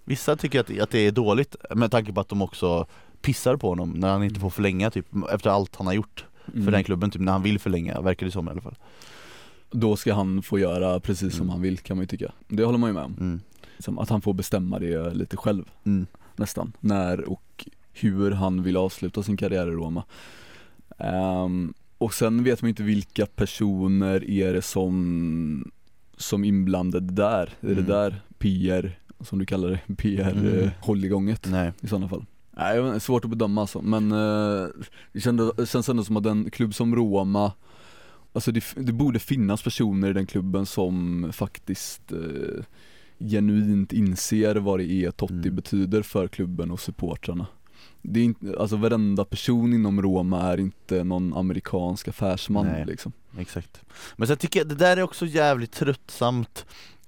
Vissa 0.09 0.37
tycker 0.37 0.61
att, 0.61 0.81
att 0.81 0.91
det 0.91 0.99
är 0.99 1.13
dåligt 1.13 1.57
med 1.75 1.91
tanke 1.91 2.13
på 2.13 2.21
att 2.21 2.29
de 2.29 2.43
också 2.43 2.87
pissar 3.26 3.56
på 3.56 3.68
honom 3.68 3.90
när 3.90 4.09
han 4.12 4.23
inte 4.25 4.40
får 4.40 4.50
förlänga 4.50 4.90
typ 4.90 5.06
efter 5.33 5.50
allt 5.50 5.76
han 5.76 5.87
har 5.87 5.95
gjort 5.95 6.25
för 6.45 6.52
Mm. 6.59 6.73
den 6.73 6.85
klubben 6.85 7.11
typ 7.11 7.23
när 7.23 7.33
han 7.33 7.42
vill 7.42 7.59
förlänga, 7.59 8.00
verkar 8.00 8.26
det 8.26 8.33
som 8.33 8.49
i 8.49 8.50
alla 8.50 8.61
fall 8.61 8.75
Då 9.71 9.97
ska 9.97 10.14
han 10.14 10.42
få 10.42 10.59
göra 10.59 11.00
precis 11.00 11.33
som 11.33 11.42
Mm. 11.42 11.50
han 11.52 11.61
vill 11.61 11.78
kan 11.78 11.97
man 11.97 12.02
ju 12.02 12.06
tycka 12.06 12.33
Det 12.49 12.64
håller 12.64 12.78
man 12.78 12.90
ju 12.90 12.95
med 12.95 13.04
om, 13.04 13.16
mm. 13.21 13.40
Som 13.78 13.99
att 13.99 14.09
han 14.11 14.21
får 14.21 14.35
bestämma 14.35 14.78
det 14.78 15.14
lite 15.14 15.37
själv 15.37 15.64
Mm. 15.85 16.06
nästan, 16.37 16.73
när 16.80 17.28
och 17.28 17.66
hur 17.92 18.30
han 18.30 18.62
vill 18.62 18.76
avsluta 18.76 19.23
sin 19.23 19.37
karriär 19.37 19.66
i 19.66 19.71
Roma 19.71 20.04
Ehm, 20.99 21.75
Och 21.99 22.14
sen 22.14 22.45
vet 22.45 22.62
man 22.62 22.68
ju 22.68 22.71
inte 22.71 22.83
vilka 22.83 23.26
personer 23.26 24.30
är 24.30 24.52
det 24.52 24.62
som 24.62 25.71
som 26.16 26.45
inblandade 26.45 27.12
där, 27.12 27.50
är 27.61 27.66
Mm. 27.73 27.76
det 27.76 27.83
där 27.92 28.21
PR, 28.38 28.99
som 29.21 29.38
du 29.38 29.47
kallar 29.47 29.68
det, 29.68 29.95
PR 29.97 30.30
Mm. 30.33 30.59
eh, 30.59 31.73
i 31.83 31.87
sådana 31.88 32.09
fall 32.09 32.25
Nej, 32.57 33.01
svårt 33.01 33.25
att 33.25 33.31
bedöma 33.31 33.61
alltså, 33.61 33.83
men 33.83 34.13
eh, 34.13 34.69
det, 35.13 35.21
kände, 35.21 35.53
det 35.57 35.67
känns 35.67 35.89
ändå 35.89 36.05
som 36.05 36.17
att 36.17 36.27
en 36.27 36.51
klubb 36.51 36.75
som 36.75 36.97
Roma 36.97 37.53
Alltså 38.33 38.53
det, 38.53 38.65
det 38.77 38.93
borde 38.93 39.19
finnas 39.19 39.63
personer 39.63 40.11
i 40.11 40.13
den 40.13 40.27
klubben 40.27 40.67
som 40.67 41.29
faktiskt 41.33 42.13
eh, 42.13 42.65
genuint 43.19 43.93
inser 43.93 44.55
vad 44.57 44.79
det 44.79 44.93
är 44.93 45.11
Totti 45.11 45.35
Mm. 45.35 45.57
betyder 45.57 46.03
för 46.03 46.29
klubben 46.29 46.71
och 46.71 46.81
supportrarna. 46.81 47.47
Det 48.03 48.21
är 48.21 48.25
inte, 48.25 48.59
alltså 48.59 48.77
varenda 48.77 49.25
person 49.25 49.75
inom 49.75 50.03
Roma 50.03 50.41
är 50.43 50.61
inte 50.61 51.05
någon 51.05 51.35
amerikansk 51.35 52.09
affärsman 52.09 52.67
Nej. 52.67 52.87
liksom. 52.87 53.13
Exakt. 53.39 53.81
Men 54.17 54.29
sen 54.29 54.37
tycker 54.37 54.61
jag, 54.61 54.69
det 54.69 54.75
där 54.75 54.97
är 54.97 55.03
också 55.03 55.27
jävligt 55.27 55.73
tröttsamt 55.73 56.67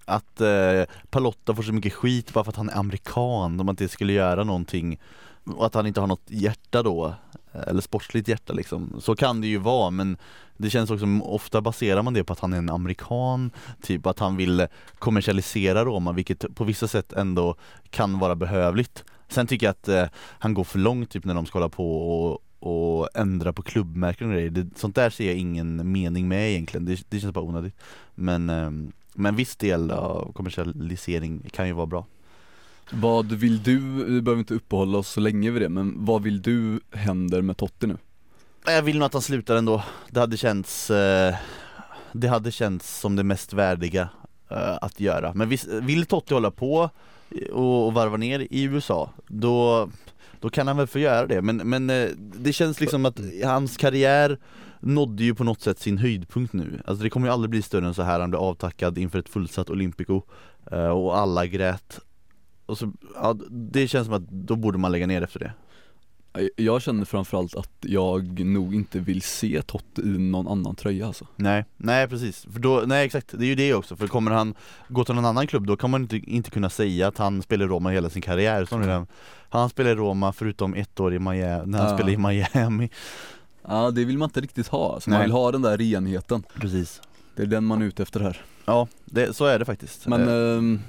att 0.09 0.41
eh, 0.41 0.83
Palotta 1.11 1.55
får 1.55 1.63
så 1.63 1.73
mycket 1.73 1.93
skit 1.93 2.33
bara 2.33 2.45
för 2.45 2.51
att 2.51 2.57
han 2.57 2.69
är 2.69 2.79
amerikan, 2.79 3.61
om 3.61 3.69
att 3.69 3.79
det 3.79 3.89
skulle 3.89 4.13
göra 4.13 4.45
någonting 4.45 4.99
och 5.45 5.67
att 5.67 5.75
han 5.75 5.87
inte 5.87 6.01
har 6.01 6.07
något 6.07 6.31
hjärta 6.31 6.83
då, 6.83 7.15
eh, 7.53 7.61
eller 7.67 7.81
sportsligt 7.81 8.29
hjärta 8.29 8.53
liksom. 8.53 9.01
Så 9.01 9.17
kan 9.17 9.41
det 9.41 9.47
ju 9.47 9.59
vara 9.59 9.91
men 9.91 10.17
det 10.57 10.71
känns 10.71 10.91
också, 10.91 11.07
ofta 11.23 11.61
baserar 11.61 12.03
man 12.03 12.15
det 12.15 12.25
på 12.25 12.33
att 12.33 12.41
han 12.41 12.53
är 12.53 12.59
en 12.59 12.71
amerikan, 12.71 13.51
typ 13.83 14.07
att 14.07 14.19
han 14.19 14.37
vill 14.37 14.67
kommersialisera 14.99 15.85
Roma 15.85 16.13
vilket 16.13 16.55
på 16.55 16.65
vissa 16.65 16.89
sätt 16.89 17.13
ändå 17.13 17.55
kan 17.91 18.19
vara 18.19 18.35
behövligt. 18.35 19.05
Sen 19.29 19.47
tycker 19.47 19.67
jag 19.67 19.71
att 19.71 19.89
eh, 19.89 20.07
han 20.17 20.55
går 20.55 20.65
för 20.65 20.79
långt 20.79 21.11
typ 21.11 21.25
när 21.25 21.35
de 21.35 21.47
ska 21.47 21.59
hålla 21.59 21.69
på 21.69 22.23
och, 22.23 22.43
och 22.59 23.09
ändra 23.15 23.53
på 23.53 23.63
klubbmärken 23.63 24.27
och 24.27 24.35
grejer. 24.35 24.51
Det, 24.51 24.79
sånt 24.79 24.95
där 24.95 25.11
ser 25.11 25.27
jag 25.27 25.37
ingen 25.37 25.93
mening 25.93 26.29
med 26.29 26.51
egentligen, 26.51 26.85
det, 26.85 27.03
det 27.09 27.21
känns 27.21 27.35
bara 27.35 27.45
onödigt. 27.45 27.75
Men, 28.15 28.51
eh, 28.51 28.71
men 29.19 29.37
viss 29.37 29.57
del 29.57 29.91
av 29.91 30.33
kommersialisering 30.33 31.51
kan 31.53 31.67
ju 31.67 31.73
vara 31.73 31.87
bra. 31.87 32.07
Vad 32.91 33.33
vill 33.33 33.63
du, 33.63 33.79
vi 34.05 34.21
behöver 34.21 34.39
inte 34.41 34.55
uppehålla 34.55 34.99
oss 34.99 35.09
så 35.09 35.21
länge 35.21 35.51
vid 35.51 35.63
det, 35.63 35.69
men 35.69 36.05
vad 36.05 36.23
vill 36.23 36.43
du 36.43 36.81
händer 36.93 37.43
med 37.43 37.57
Totti 37.57 37.87
nu? 37.87 37.97
Jag 38.67 38.83
vill 38.83 38.99
nog 38.99 39.07
att 39.07 39.13
han 39.13 39.23
slutar 39.23 39.57
ändå. 39.57 39.83
Det 40.11 40.21
hade 40.21 40.37
känts 40.37 40.91
eh, 40.91 41.35
Det 42.13 42.29
hade 42.29 42.53
känts 42.53 43.01
som 43.01 43.17
det 43.17 43.25
mest 43.25 43.53
värdiga 43.53 44.09
eh, 44.51 44.79
att 44.81 45.01
göra. 45.01 45.33
Men 45.35 45.49
visst, 45.49 45.69
vill 45.69 46.07
Totti 46.07 46.35
hålla 46.35 46.51
på 46.51 46.91
och, 47.53 47.87
och 47.87 47.95
varva 47.95 48.17
ner 48.17 48.47
i 48.51 48.63
USA, 48.63 49.11
då 49.27 49.89
då 50.41 50.51
kan 50.51 50.67
han 50.69 50.77
väl 50.77 50.87
få 50.87 50.99
göra 50.99 51.27
det, 51.27 51.43
men, 51.43 51.57
men 51.57 51.91
eh, 51.91 52.09
det 52.17 52.53
känns 52.53 52.81
liksom 52.81 53.07
att 53.07 53.21
hans 53.45 53.77
karriär 53.77 54.39
nådde 54.81 55.25
ju 55.25 55.35
på 55.35 55.45
något 55.45 55.61
sätt 55.61 55.79
sin 55.79 55.99
höjdpunkt 55.99 56.53
nu. 56.53 56.83
Alltså 56.87 57.05
det 57.05 57.11
kommer 57.11 57.27
ju 57.27 57.33
aldrig 57.33 57.51
bli 57.51 57.63
större 57.63 57.87
än 57.87 57.95
så 57.95 58.03
här, 58.03 58.21
han 58.21 58.31
blev 58.31 58.41
avtackad 58.43 58.99
inför 58.99 59.19
ett 59.19 59.29
fullsatt 59.29 59.71
Olympico 59.71 60.23
eh, 60.73 60.89
och 60.89 61.19
alla 61.19 61.47
grät. 61.47 62.01
Och 62.67 62.79
så, 62.79 62.93
ja, 63.15 63.37
Det 63.51 63.89
känns 63.89 64.05
som 64.07 64.15
att 64.15 64.29
då 64.31 64.57
borde 64.57 64.79
man 64.79 64.93
lägga 64.93 65.07
ner 65.07 65.23
efter 65.23 65.41
det. 65.41 65.53
Jag 66.57 66.83
känner 66.83 67.05
framförallt 67.05 67.55
att 67.57 67.71
jag 67.81 68.41
nog 68.45 68.75
inte 68.75 68.99
vill 68.99 69.23
se 69.23 69.63
Totti 69.63 70.03
i 70.03 70.19
någon 70.19 70.49
annan 70.49 70.75
tröja 70.75 71.07
alltså. 71.07 71.27
Nej, 71.37 71.65
nej 71.77 72.09
precis, 72.09 72.47
för 72.53 72.61
då, 72.61 72.83
nej 72.87 73.07
exakt, 73.07 73.35
det 73.39 73.45
är 73.45 73.49
ju 73.49 73.55
det 73.55 73.75
också, 73.75 73.97
för 73.97 74.07
kommer 74.07 74.31
han 74.31 74.55
gå 74.89 75.05
till 75.05 75.15
någon 75.15 75.25
annan 75.25 75.47
klubb 75.47 75.67
då 75.67 75.77
kan 75.77 75.91
man 75.91 76.03
inte, 76.03 76.17
inte 76.17 76.51
kunna 76.51 76.71
säga 76.71 77.09
att 77.09 77.19
han 77.19 77.43
spelar 77.43 77.65
i 77.67 77.69
Roma 77.69 77.91
hela 77.91 78.11
sin 78.11 78.23
karriär, 78.23 78.65
som 78.65 79.07
Han 79.49 79.71
spelar 79.71 79.91
i 79.91 79.95
Roma 79.95 80.33
förutom 80.33 80.75
ett 80.75 81.01
år 81.01 81.15
i 81.15 81.19
Miami, 81.19 81.67
när 81.67 81.79
han 81.79 81.89
Ja. 81.91 81.95
spelar 81.99 82.11
i 82.11 82.17
Miami 82.17 82.91
Ja 83.69 83.91
det 83.91 84.05
vill 84.05 84.19
man 84.19 84.27
inte 84.27 84.41
riktigt 84.41 84.69
ha, 84.69 84.95
alltså. 84.95 85.11
man 85.11 85.19
Nej. 85.19 85.27
vill 85.27 85.33
ha 85.33 85.53
den 85.53 85.63
där 85.63 85.77
renheten 85.77 86.43
Precis 86.55 87.03
Det 87.37 87.43
är 87.43 87.47
den 87.47 87.65
man 87.65 87.83
är 87.83 87.87
ute 87.87 88.03
efter 88.03 88.21
här 88.21 88.43
Ja, 88.65 88.89
det, 89.05 89.37
så 89.37 89.45
är 89.45 89.59
det 89.59 89.65
faktiskt 89.65 90.07
Men 90.07 90.29
Eh, 90.29 90.59
ehm, 90.59 90.81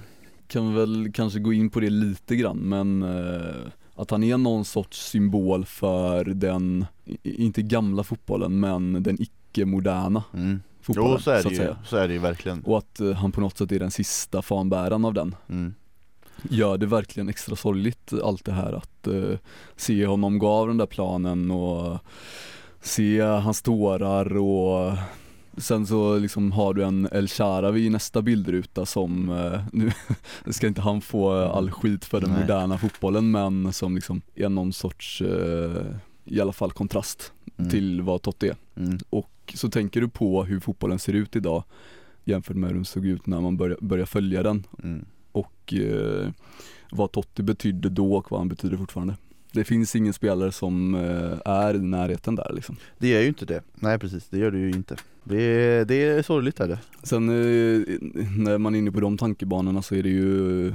kan 0.48 0.76
väl 0.76 1.12
kanske 1.14 1.40
gå 1.40 1.54
in 1.54 1.70
på 1.70 1.80
det 1.80 1.90
lite 1.90 2.36
grann 2.36 2.58
men 2.58 3.04
eh, 3.04 3.56
att 3.96 4.12
han 4.12 4.24
är 4.24 4.38
någon 4.38 4.66
sorts 4.66 5.10
symbol 5.10 5.66
för 5.66 6.26
den, 6.26 6.86
inte 7.24 7.62
gamla 7.62 8.04
fotbollen 8.04 8.60
men 8.60 9.04
den 9.04 9.22
icke-moderna 9.22 10.24
mm. 10.34 10.62
fotbollen 10.82 11.12
Jo 11.12 11.20
så 11.20 11.32
är 11.32 11.42
så 11.42 11.50
det 11.50 11.54
att 11.54 11.54
ju, 11.54 11.58
säga 11.58 11.78
så 11.86 11.98
är 11.98 12.08
det 12.08 12.14
ju 12.14 12.20
verkligen 12.20 12.62
Och 12.62 12.78
att 12.78 13.00
eh, 13.00 13.12
han 13.12 13.32
på 13.32 13.42
något 13.42 13.58
sätt 13.58 13.72
är 13.72 13.80
den 13.80 13.92
sista 13.92 14.42
fanbäraren 14.42 15.06
av 15.06 15.14
den 15.14 15.36
mm. 15.50 15.74
Gör 16.50 16.78
det 16.78 16.86
verkligen 16.86 17.30
extra 17.30 17.56
sorgligt 17.56 18.14
allt 18.24 18.46
det 18.46 18.52
här 18.52 18.74
att 18.74 19.08
eh, 19.08 19.38
se 19.76 20.06
honom 20.06 20.40
gå 20.40 20.48
av 20.48 20.68
den 20.68 20.78
där 20.78 20.86
planen 20.86 21.52
och 21.52 22.00
se 22.82 23.22
hans 23.22 23.62
tårar 23.62 24.38
och 24.38 24.98
Sen 25.58 25.88
så 25.88 26.18
liksom 26.18 26.52
har 26.52 26.74
du 26.74 26.84
en 26.84 27.08
El 27.12 27.28
Sharawi 27.28 27.86
i 27.86 27.90
nästa 27.90 28.22
bildruta 28.22 28.86
som, 28.86 29.30
eh, 29.30 29.62
nu 29.74 29.92
ska 30.54 30.68
inte 30.68 30.82
han 30.82 31.02
få 31.02 31.32
all 31.32 31.72
skit 31.72 32.06
för 32.06 32.22
den 32.22 32.30
Nej. 32.32 32.42
moderna 32.42 32.78
fotbollen 32.78 33.32
men 33.32 33.74
som 33.74 33.96
liksom 33.96 34.22
är 34.36 34.50
någon 34.50 34.74
sorts, 34.74 35.22
eh, 35.22 35.86
i 36.26 36.42
alla 36.42 36.54
fall 36.54 36.72
kontrast 36.72 37.32
Mm. 37.58 37.72
till 37.72 38.02
vad 38.02 38.22
Totti 38.22 38.48
är. 38.48 38.56
mm. 38.78 38.98
Och 39.10 39.54
så 39.56 39.70
tänker 39.70 40.02
du 40.02 40.10
på 40.10 40.44
hur 40.44 40.60
fotbollen 40.60 41.00
ser 41.00 41.14
ut 41.14 41.36
idag 41.36 41.64
jämfört 42.24 42.56
med 42.58 42.70
hur 42.70 42.76
den 42.76 42.86
såg 42.86 43.06
ut 43.06 43.26
när 43.28 43.42
man 43.42 43.58
började, 43.58 43.86
började 43.86 44.06
följa 44.08 44.44
den 44.44 44.64
Mm. 44.84 45.06
och 45.32 45.74
eh, 45.74 46.30
vad 46.92 47.12
Totti 47.12 47.44
betydde 47.44 47.90
då 47.90 48.16
och 48.16 48.32
vad 48.32 48.40
han 48.40 48.50
betyder 48.50 48.78
fortfarande. 48.78 49.16
Det 49.52 49.64
finns 49.64 49.96
ingen 49.96 50.14
spelare 50.14 50.52
som 50.52 50.96
eh, 50.96 51.52
är 51.54 51.76
i 51.76 51.80
närheten 51.80 52.36
där 52.36 52.52
liksom. 52.54 52.76
Det 52.98 53.08
gör 53.08 53.22
ju 53.22 53.28
inte 53.28 53.46
det. 53.46 53.62
Nej 53.76 54.00
precis, 54.00 54.28
det 54.30 54.38
gör 54.38 54.52
det 54.52 54.58
ju 54.58 54.70
inte. 54.70 54.96
Det 55.24 55.42
är, 55.42 55.86
det 55.86 56.04
är 56.04 56.22
sorgligt 56.22 56.60
är 56.60 56.68
det. 56.68 56.80
Sen 57.04 57.30
eh, 57.30 57.98
när 58.38 58.58
man 58.58 58.76
är 58.76 58.80
inne 58.80 58.92
på 58.92 59.00
de 59.00 59.18
tankebanorna 59.18 59.82
så 59.82 59.96
är 59.96 60.04
det 60.04 60.10
ju 60.10 60.74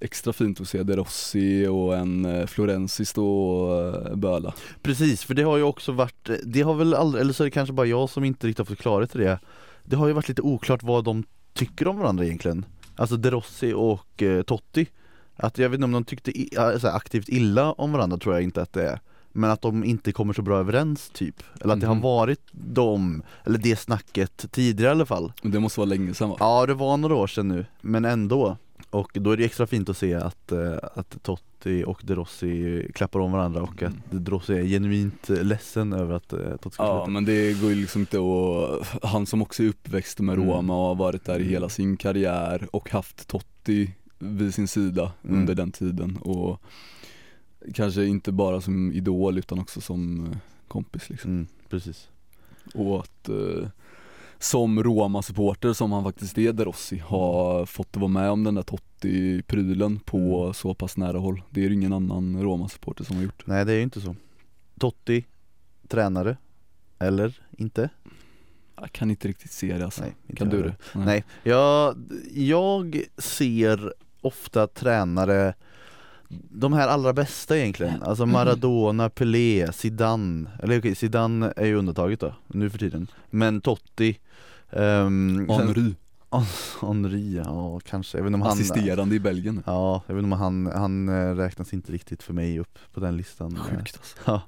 extra 0.00 0.32
fint 0.32 0.60
att 0.60 0.68
se 0.68 0.82
De 0.82 0.96
Rossi 0.96 1.66
och 1.66 1.96
en 1.96 2.24
eh, 2.24 2.46
Florenzi 2.46 3.04
stå 3.04 3.28
och 3.28 4.18
böla. 4.18 4.54
Precis, 4.82 5.24
för 5.24 5.34
det 5.34 5.42
har 5.42 5.56
ju 5.56 5.62
också 5.62 5.92
varit, 5.92 6.30
det 6.44 6.62
har 6.62 6.74
väl 6.74 6.94
aldrig, 6.94 7.20
eller 7.20 7.32
så 7.32 7.42
är 7.42 7.44
det 7.44 7.50
kanske 7.50 7.72
bara 7.72 7.86
jag 7.86 8.10
som 8.10 8.24
inte 8.24 8.46
riktigt 8.46 8.58
har 8.58 8.74
fått 8.74 8.82
klarhet 8.82 9.16
i 9.16 9.18
det 9.18 9.38
Det 9.84 9.96
har 9.96 10.06
ju 10.06 10.12
varit 10.12 10.28
lite 10.28 10.42
oklart 10.42 10.82
vad 10.82 11.04
de 11.04 11.24
tycker 11.52 11.88
om 11.88 11.98
varandra 11.98 12.24
egentligen 12.24 12.64
Alltså 12.96 13.16
De 13.16 13.30
Rossi 13.30 13.72
och 13.72 14.22
Totti 14.46 14.86
Att 15.36 15.58
jag 15.58 15.68
vet 15.68 15.74
inte 15.78 15.84
om 15.84 15.92
de 15.92 16.04
tyckte 16.04 16.38
i, 16.38 16.56
alltså, 16.58 16.88
aktivt 16.88 17.28
illa 17.28 17.72
om 17.72 17.92
varandra 17.92 18.18
tror 18.18 18.34
jag 18.34 18.42
inte 18.42 18.62
att 18.62 18.72
det 18.72 18.88
är. 18.88 19.00
Men 19.36 19.50
att 19.50 19.62
de 19.62 19.84
inte 19.84 20.12
kommer 20.12 20.32
så 20.32 20.42
bra 20.42 20.58
överens 20.58 21.10
typ. 21.14 21.42
Eller 21.60 21.74
att 21.74 21.80
det 21.80 21.86
har 21.86 21.94
Mhm. 21.94 22.02
varit 22.02 22.40
de, 22.52 23.22
eller 23.44 23.58
det 23.58 23.76
snacket 23.76 24.46
tidigare 24.52 24.90
i 24.90 24.94
alla 24.94 25.06
fall. 25.06 25.32
Det 25.42 25.60
måste 25.60 25.80
vara 25.80 25.88
länge 25.88 26.14
sedan 26.14 26.28
va? 26.30 26.36
Ja 26.40 26.66
det 26.66 26.74
var 26.74 26.96
några 26.96 27.14
år 27.14 27.26
sedan 27.26 27.48
nu, 27.48 27.66
men 27.80 28.04
ändå. 28.04 28.56
Och 28.90 29.10
då 29.14 29.30
är 29.30 29.36
det 29.36 29.44
extra 29.44 29.66
fint 29.66 29.88
att 29.88 29.96
se 29.96 30.14
att, 30.14 30.52
eh, 30.52 30.76
att 30.94 31.22
Totti 31.22 31.84
och 31.86 32.00
De 32.04 32.14
Rossi 32.14 32.86
klappar 32.94 33.20
om 33.20 33.32
varandra 33.32 33.62
och 33.62 33.82
att 33.82 33.92
De 34.10 34.30
Rossi 34.30 34.52
är 34.52 34.64
genuint 34.64 35.28
ledsen 35.28 35.92
över 35.92 36.14
att 36.14 36.32
eh, 36.32 36.38
Totti 36.38 36.74
ska 36.74 36.84
Ja 36.84 37.06
men 37.06 37.24
det 37.24 37.60
går 37.60 37.70
ju 37.70 37.76
liksom 37.76 38.00
inte 38.00 38.18
att, 38.18 39.02
han 39.10 39.26
som 39.26 39.42
också 39.42 39.62
är 39.62 39.68
uppväxt 39.68 40.20
med 40.20 40.34
Mm. 40.34 40.46
Roma 40.48 40.76
och 40.76 40.86
har 40.86 40.94
varit 40.94 41.24
där 41.24 41.38
i 41.40 41.44
hela 41.44 41.68
sin 41.68 41.96
karriär 41.96 42.68
och 42.72 42.90
haft 42.90 43.28
Totti 43.28 43.94
vid 44.24 44.54
sin 44.54 44.68
sida 44.68 45.12
Mm. 45.24 45.40
under 45.40 45.54
den 45.54 45.72
tiden 45.72 46.16
och 46.16 46.60
kanske 47.74 48.04
inte 48.04 48.32
bara 48.32 48.60
som 48.60 48.92
idol 48.92 49.38
utan 49.38 49.58
också 49.58 49.80
som 49.80 50.24
eh, 50.26 50.36
kompis 50.68 51.10
liksom. 51.10 51.30
mm, 51.30 51.46
Precis 51.70 52.08
Och 52.74 53.00
att 53.00 53.28
eh, 53.28 53.68
som 54.38 54.82
Roma-supporter 54.82 55.72
som 55.72 55.92
han 55.92 56.04
faktiskt 56.04 56.38
är 56.38 56.52
De 56.52 56.64
Rossi 56.64 56.98
har 56.98 57.66
fått 57.66 57.96
vara 57.96 58.08
med 58.08 58.30
om 58.30 58.44
den 58.44 58.54
där 58.54 58.62
Totti-prylen 58.62 59.98
på 60.04 60.42
Mm. 60.42 60.54
så 60.54 60.74
pass 60.74 60.96
nära 60.96 61.18
håll. 61.18 61.42
Det 61.50 61.64
är 61.64 61.68
det 61.68 61.74
ingen 61.74 61.92
annan 61.92 62.42
Roma-supporter 62.42 63.04
som 63.04 63.16
har 63.16 63.22
gjort. 63.22 63.46
Nej 63.46 63.64
det 63.64 63.72
är 63.72 63.76
ju 63.76 63.82
inte 63.82 64.00
så 64.00 64.16
Totti, 64.78 65.24
tränare, 65.88 66.36
eller 66.98 67.40
inte? 67.58 67.88
Jag 68.76 68.92
kan 68.92 69.10
inte 69.10 69.28
riktigt 69.28 69.52
se 69.52 69.78
det 69.78 69.84
alltså. 69.84 70.02
Nej, 70.02 70.14
kan 70.36 70.48
du 70.48 70.62
det? 70.62 70.74
Nej, 70.94 71.24
jag, 71.42 71.96
jag 72.34 73.02
ser 73.18 73.94
ofta 74.24 74.66
tränare 74.66 75.54
de 76.50 76.72
här 76.72 76.88
allra 76.88 77.12
bästa 77.12 77.58
egentligen, 77.58 78.02
alltså 78.02 78.26
Maradona, 78.26 79.10
Pelé, 79.10 79.72
Zidane, 79.72 80.50
eller 80.62 80.78
okej 80.78 80.94
Zidane 80.94 81.52
är 81.56 81.66
ju 81.66 81.74
undantaget 81.74 82.20
då, 82.20 82.34
nu 82.46 82.70
för 82.70 82.78
tiden. 82.78 83.06
Men 83.30 83.60
Totti 83.60 84.18
um, 84.70 85.48
Henry, 85.48 85.94
Henri, 86.80 87.42
ja 87.44 87.80
kanske, 87.84 88.18
jag 88.18 88.22
vet 88.24 88.28
inte 88.28 88.34
om 88.34 88.42
han 88.42 88.52
assisterande 88.52 89.14
i 89.14 89.20
Belgien. 89.20 89.62
Ja, 89.66 90.02
jag 90.06 90.14
vet 90.14 90.24
inte 90.24 90.34
om 90.34 90.40
han, 90.40 90.66
han 90.66 91.08
eh, 91.08 91.34
räknas 91.34 91.72
inte 91.72 91.92
riktigt 91.92 92.22
för 92.22 92.32
mig 92.32 92.58
upp 92.60 92.78
på 92.94 93.00
den 93.00 93.16
listan. 93.16 93.56
Sjukt 93.56 93.98
alltså. 93.98 94.16
Ja. 94.26 94.42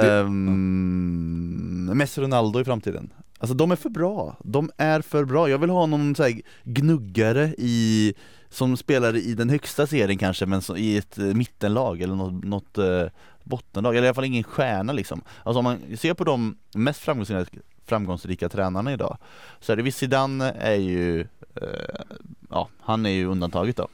Det- 0.00 0.12
Ehm, 0.14 1.90
Messi 1.94 2.20
Ronaldo 2.20 2.60
i 2.60 2.64
framtiden 2.64 3.10
Alltså 3.38 3.54
de 3.54 3.70
är 3.70 3.76
för 3.76 3.90
bra, 3.90 4.36
de 4.44 4.70
är 4.76 5.00
för 5.00 5.24
bra. 5.24 5.50
Jag 5.50 5.58
vill 5.58 5.70
ha 5.70 5.86
någon 5.86 6.14
så 6.14 6.22
här 6.22 6.40
gnuggare 6.64 7.54
i 7.58 8.14
som 8.48 8.76
spelar 8.76 9.16
i 9.16 9.34
den 9.34 9.50
högsta 9.50 9.86
serien 9.86 10.18
kanske 10.18 10.46
men 10.46 10.62
så, 10.62 10.76
i 10.76 10.96
ett 10.96 11.18
eh, 11.18 11.24
mittenlag 11.24 12.00
eller 12.00 12.14
något, 12.14 12.44
något 12.44 12.78
eh, 12.78 13.04
bottenlag, 13.44 13.96
eller 13.96 14.04
i 14.04 14.08
alla 14.08 14.14
fall 14.14 14.24
ingen 14.24 14.44
stjärna 14.44 14.92
liksom. 14.92 15.22
Alltså 15.42 15.58
om 15.58 15.64
man 15.64 15.96
ser 15.96 16.14
på 16.14 16.24
de 16.24 16.56
mest 16.74 17.00
framgångsrika, 17.00 17.60
framgångsrika 17.86 18.48
tränarna 18.48 18.92
idag 18.92 19.18
så 19.60 19.72
är 19.72 19.76
det 19.76 19.82
visst 19.82 19.98
Zidane 19.98 20.50
är 20.50 20.74
ju, 20.74 21.20
eh, 21.54 22.04
ja 22.50 22.68
han 22.80 23.06
är 23.06 23.10
ju 23.10 23.26
undantaget 23.26 23.76
då. 23.76 23.88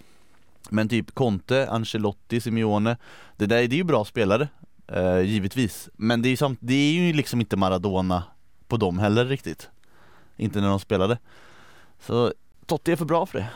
Men 0.70 0.88
typ 0.88 1.14
Conte, 1.14 1.68
Ancelotti, 1.70 2.40
Simeone, 2.40 2.96
det 3.36 3.46
där 3.46 3.56
det 3.68 3.74
är 3.74 3.78
ju 3.78 3.84
bra 3.84 4.04
spelare 4.04 4.48
eh, 4.86 5.20
givetvis. 5.20 5.88
Men 5.96 6.22
det 6.22 6.28
är 6.28 6.30
ju 6.30 6.36
samt, 6.36 6.58
det 6.62 6.74
är 6.74 6.92
ju 6.92 7.12
liksom 7.12 7.40
inte 7.40 7.56
Maradona 7.56 8.22
på 8.72 8.76
dem 8.76 8.98
heller 8.98 9.24
riktigt. 9.24 9.70
Inte 10.36 10.60
när 10.60 10.68
de 10.68 10.80
spelade. 10.80 11.18
Så 12.00 12.32
Totti 12.66 12.92
är 12.92 12.96
för 12.96 13.04
bra 13.04 13.26
för 13.26 13.38
det. 13.38 13.48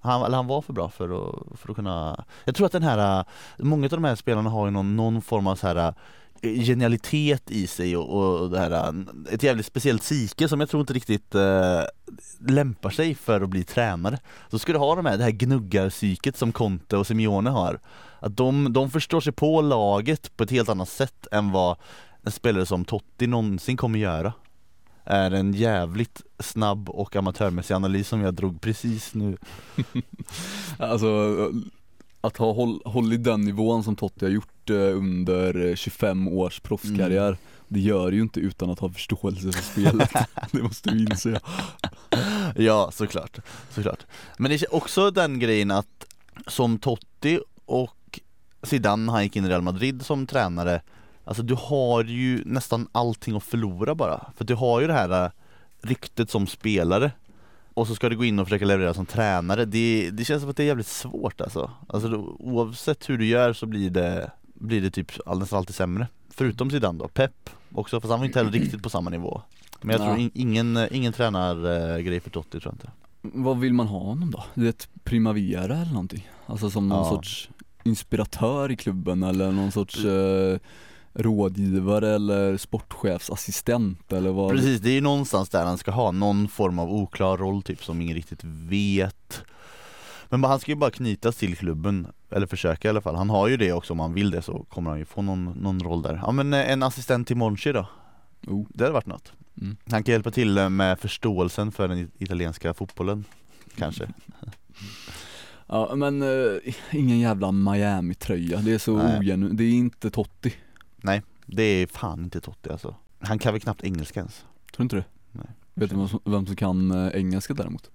Han, 0.00 0.22
eller 0.22 0.36
han 0.36 0.46
var 0.46 0.62
för 0.62 0.72
bra 0.72 0.88
för 0.88 1.04
att, 1.04 1.60
för 1.60 1.70
att 1.70 1.76
kunna 1.76 2.24
Jag 2.44 2.54
tror 2.54 2.66
att 2.66 2.72
den 2.72 2.82
här, 2.82 3.24
många 3.58 3.84
av 3.84 3.90
de 3.90 4.04
här 4.04 4.14
spelarna 4.14 4.50
har 4.50 4.66
ju 4.66 4.70
någon, 4.70 4.96
någon 4.96 5.22
form 5.22 5.46
av 5.46 5.56
så 5.56 5.66
här 5.66 5.94
eh, 6.42 6.62
genialitet 6.62 7.50
i 7.50 7.66
sig 7.66 7.96
och, 7.96 8.40
och 8.40 8.50
det 8.50 8.58
här, 8.58 9.04
ett 9.30 9.42
jävligt 9.42 9.66
speciellt 9.66 10.02
psyke 10.02 10.48
som 10.48 10.60
jag 10.60 10.68
tror 10.68 10.80
inte 10.80 10.92
riktigt 10.92 11.34
eh, 11.34 11.82
lämpar 12.48 12.90
sig 12.90 13.14
för 13.14 13.40
att 13.40 13.48
bli 13.48 13.64
tränare. 13.64 14.18
Så 14.50 14.58
ska 14.58 14.72
du 14.72 14.78
ha 14.78 14.94
de 14.94 15.06
här, 15.06 15.16
det 15.16 15.24
här 15.24 15.30
gnuggarpsyket 15.30 16.36
som 16.36 16.52
Conte 16.52 16.96
och 16.96 17.06
Simeone 17.06 17.50
har. 17.50 17.80
Att 18.20 18.36
de, 18.36 18.72
de 18.72 18.90
förstår 18.90 19.20
sig 19.20 19.32
på 19.32 19.60
laget 19.60 20.36
på 20.36 20.44
ett 20.44 20.50
helt 20.50 20.68
annat 20.68 20.88
sätt 20.88 21.26
än 21.32 21.52
vad 21.52 21.76
en 22.22 22.32
spelare 22.32 22.66
som 22.66 22.84
Totti 22.84 23.26
någonsin 23.26 23.76
kommer 23.76 23.98
göra. 23.98 24.32
Är 25.04 25.30
en 25.30 25.52
jävligt 25.52 26.22
snabb 26.38 26.88
och 26.88 27.16
amatörmässig 27.16 27.74
analys 27.74 28.08
som 28.08 28.20
jag 28.20 28.34
drog 28.34 28.60
precis 28.60 29.14
nu. 29.14 29.36
Alltså 30.78 31.36
att 32.20 32.36
ha 32.36 32.52
håll, 32.52 32.82
hållit 32.84 33.24
den 33.24 33.40
nivån 33.40 33.84
som 33.84 33.96
Totti 33.96 34.24
har 34.24 34.32
gjort 34.32 34.70
eh, 34.70 34.76
under 34.76 35.66
eh, 35.66 35.74
25 35.74 36.28
års 36.28 36.60
proffskarriär 36.60 37.28
Mm. 37.28 37.38
Det 37.68 37.80
gör 37.80 38.12
ju 38.12 38.20
inte 38.20 38.40
utan 38.40 38.70
att 38.70 38.78
ha 38.78 38.90
förståelse 38.90 39.52
för 39.52 39.62
spelet, 39.62 40.10
det 40.52 40.62
måste 40.62 40.90
du 40.90 40.98
inse 40.98 41.40
Ja, 42.56 42.90
såklart, 42.92 43.38
såklart. 43.70 44.06
Men 44.38 44.50
det 44.50 44.62
är 44.62 44.74
också 44.74 45.10
den 45.10 45.38
grejen 45.38 45.70
att 45.70 46.06
som 46.46 46.78
Totti 46.78 47.40
och 47.64 48.20
Zidane, 48.62 49.06
när 49.06 49.12
han 49.12 49.22
gick 49.22 49.36
in 49.36 49.44
i 49.44 49.48
Real 49.48 49.62
Madrid 49.62 50.06
som 50.06 50.26
tränare 50.26 50.82
Alltså 51.30 51.42
du 51.42 51.54
har 51.54 52.04
ju 52.04 52.42
nästan 52.46 52.88
allting 52.92 53.36
att 53.36 53.42
förlora 53.44 53.94
bara, 53.94 54.32
för 54.36 54.44
du 54.44 54.54
har 54.54 54.80
ju 54.80 54.86
det 54.86 54.92
här 54.92 55.24
äh, 55.24 55.30
ryktet 55.82 56.30
som 56.30 56.46
spelare 56.46 57.12
och 57.74 57.86
så 57.86 57.94
ska 57.94 58.08
du 58.08 58.16
gå 58.16 58.24
in 58.24 58.38
och 58.38 58.46
försöka 58.46 58.64
leverera 58.64 58.94
som 58.94 59.06
tränare, 59.06 59.64
det, 59.64 60.10
det 60.12 60.24
känns 60.24 60.40
som 60.42 60.50
att 60.50 60.56
det 60.56 60.62
är 60.62 60.66
jävligt 60.66 60.86
svårt 60.86 61.40
alltså. 61.40 61.70
alltså 61.88 62.08
då, 62.08 62.36
Oavsett 62.38 63.08
hur 63.08 63.18
du 63.18 63.26
gör 63.26 63.52
så 63.52 63.66
blir 63.66 63.90
det, 63.90 64.30
blir 64.54 64.80
det 64.82 64.90
typ 64.90 65.12
all- 65.26 65.38
nästan 65.38 65.58
alltid 65.58 65.74
sämre 65.74 66.06
Förutom 66.30 66.70
Zidane 66.70 66.98
då, 66.98 67.08
Pep 67.08 67.50
också, 67.74 68.00
fast 68.00 68.10
han 68.10 68.18
var 68.20 68.26
inte 68.26 68.38
heller 68.38 68.52
riktigt 68.52 68.82
på 68.82 68.90
samma 68.90 69.10
nivå 69.10 69.42
Men 69.80 69.90
jag 69.96 70.06
tror 70.06 70.18
in, 70.18 70.30
ingen, 70.34 70.78
ingen 70.90 71.12
tränargrej 71.12 72.20
för 72.20 72.30
Totti 72.30 72.60
tror 72.60 72.62
jag 72.64 72.74
inte 72.74 72.90
Vad 73.38 73.58
vill 73.60 73.72
man 73.74 73.86
ha 73.86 73.98
honom 73.98 74.30
då? 74.30 74.44
Det 74.54 74.64
är 74.64 74.68
ett 74.70 74.88
primavera 75.04 75.74
eller 75.76 75.92
någonting? 75.92 76.28
Alltså 76.46 76.70
som 76.70 76.88
någon 76.88 76.98
Ja. 76.98 77.10
sorts 77.10 77.50
inspiratör 77.84 78.70
i 78.70 78.76
klubben 78.76 79.22
eller 79.22 79.52
någon 79.52 79.72
sorts 79.72 80.04
eh, 80.04 80.58
rådgivare 81.14 82.14
eller 82.14 82.56
sportchefsassistent 82.56 84.12
eller 84.12 84.30
vad? 84.30 84.50
Precis, 84.50 84.80
det 84.80 84.90
är 84.90 84.94
ju 84.94 85.00
någonstans 85.00 85.48
där 85.48 85.64
han 85.64 85.78
ska 85.78 85.90
ha 85.90 86.10
någon 86.10 86.48
form 86.48 86.78
av 86.78 86.92
oklar 86.92 87.36
roll 87.36 87.62
typ 87.62 87.84
som 87.84 88.00
ingen 88.00 88.14
riktigt 88.16 88.44
vet. 88.44 89.42
Men 90.28 90.44
han 90.44 90.60
ska 90.60 90.70
ju 90.72 90.76
bara 90.76 90.90
knytas 90.90 91.36
till 91.36 91.56
klubben, 91.56 92.06
eller 92.30 92.46
försöka 92.46 92.88
i 92.88 92.90
alla 92.90 93.00
fall. 93.00 93.14
Han 93.14 93.30
har 93.30 93.48
ju 93.48 93.56
det 93.56 93.72
också 93.72 93.92
om 93.92 94.00
han 94.00 94.14
vill 94.14 94.30
det 94.30 94.42
så 94.42 94.64
kommer 94.68 94.90
han 94.90 94.98
ju 94.98 95.04
få 95.04 95.22
någon, 95.22 95.44
någon 95.44 95.80
roll 95.80 96.02
där. 96.02 96.20
Ja 96.22 96.32
men 96.32 96.52
eh, 96.54 96.70
en 96.70 96.82
assistent 96.82 97.26
till 97.26 97.36
Monchi 97.36 97.72
då, 97.72 97.86
Oh. 98.46 98.66
det 98.68 98.84
hade 98.84 98.94
varit 98.94 99.06
något. 99.06 99.32
Mm. 99.60 99.76
Han 99.90 100.02
kan 100.02 100.12
hjälpa 100.12 100.30
till 100.30 100.58
eh, 100.58 100.68
med 100.68 100.98
förståelsen 100.98 101.72
för 101.72 101.88
den 101.88 101.98
it- 101.98 102.10
italienska 102.18 102.74
fotbollen 102.74 103.24
Kanske. 103.76 104.08
Ja 105.66 105.94
men 105.94 106.22
eh, 106.22 106.74
ingen 106.92 107.18
jävla 107.18 107.50
Miami-tröja, 107.52 108.58
det 108.60 108.72
är 108.72 108.78
så 108.78 108.94
ogenuint, 108.94 109.58
det 109.58 109.64
är 109.64 109.70
inte 109.72 110.10
Totti, 110.10 110.52
Det 111.46 111.62
är 111.62 111.86
fan 111.86 112.24
inte 112.24 112.40
Totti 112.40 112.70
alltså 112.70 112.94
Han 113.20 113.38
kan 113.38 113.52
väl 113.52 113.60
knappt 113.62 113.84
engelska 113.84 114.20
ens 114.20 114.34
tror 114.72 114.78
du 114.78 114.82
inte 114.82 114.96
det? 114.96 115.04
Nej. 115.32 115.46
Vet 115.74 115.90
du 115.90 115.96
vem 115.96 116.08
som, 116.08 116.20
vem 116.24 116.46
som 116.46 116.56
kan 116.56 116.90
eh, 116.90 117.14
engelska 117.20 117.54
däremot? 117.54 117.90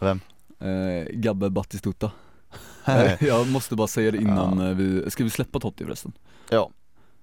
Vem? 0.00 0.20
Eh, 0.58 1.04
Gabbe 1.12 1.50
Battistuta 1.50 2.10
Jag 3.20 3.48
måste 3.48 3.76
bara 3.76 3.86
säga 3.86 4.10
det 4.10 4.18
innan 4.18 4.58
Ja. 4.58 4.68
eh, 4.68 4.74
vi, 4.76 5.10
ska 5.10 5.24
vi 5.24 5.30
släppa 5.30 5.60
Totti 5.60 5.84
förresten? 5.84 6.12
Ja, 6.50 6.70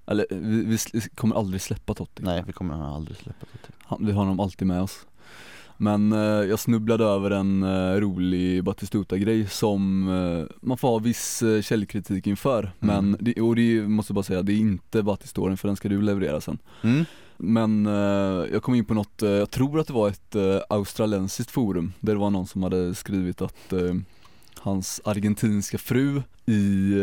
Eller 0.05 0.25
eh, 0.31 0.37
vi, 0.37 0.77
vi 0.93 1.01
kommer 1.01 1.35
aldrig 1.35 1.61
släppa 1.61 1.93
Totti 1.93 2.23
nej 2.23 2.43
vi 2.47 2.53
kommer 2.53 2.95
aldrig 2.95 3.17
släppa 3.17 3.45
Totti 3.45 3.73
Han, 3.79 4.05
vi 4.05 4.11
har 4.11 4.19
honom 4.19 4.39
alltid 4.39 4.67
med 4.67 4.81
oss 4.81 5.05
Men 5.81 6.11
eh, 6.11 6.19
jag 6.19 6.59
snubblade 6.59 7.03
över 7.05 7.31
en 7.31 7.63
eh, 7.63 7.99
rolig 7.99 8.63
Batistuta-grej 8.63 9.47
som 9.47 10.07
eh, 10.09 10.55
man 10.61 10.77
får 10.77 10.87
ha 10.87 10.99
viss 10.99 11.43
källkritik 11.61 12.27
inför 12.27 12.71
Men, 12.79 13.17
det, 13.19 13.41
och 13.41 13.55
det 13.55 13.87
måste 13.87 14.11
jag 14.11 14.15
bara 14.15 14.23
säga, 14.23 14.41
det 14.41 14.53
är 14.53 14.57
inte 14.57 15.03
Batistorien 15.03 15.57
för 15.57 15.67
den 15.67 15.77
ska 15.77 15.89
du 15.89 16.01
leverera 16.01 16.41
sen 16.41 16.57
mm. 16.83 17.05
Men 17.37 17.85
jag 18.51 18.63
kom 18.63 18.75
in 18.75 18.85
på 18.85 18.93
något, 18.93 19.21
jag 19.21 19.51
tror 19.51 19.79
att 19.79 19.87
det 19.87 19.93
var 19.93 20.09
ett 20.09 20.35
australiensiskt 20.69 21.51
forum 21.51 21.93
där 21.99 22.13
det 22.13 22.19
var 22.19 22.29
någon 22.29 22.47
som 22.47 22.63
hade 22.63 22.95
skrivit 22.95 23.41
att 23.41 23.73
hans 24.57 25.01
argentinska 25.03 25.77
fru 25.77 26.21
i 26.45 26.93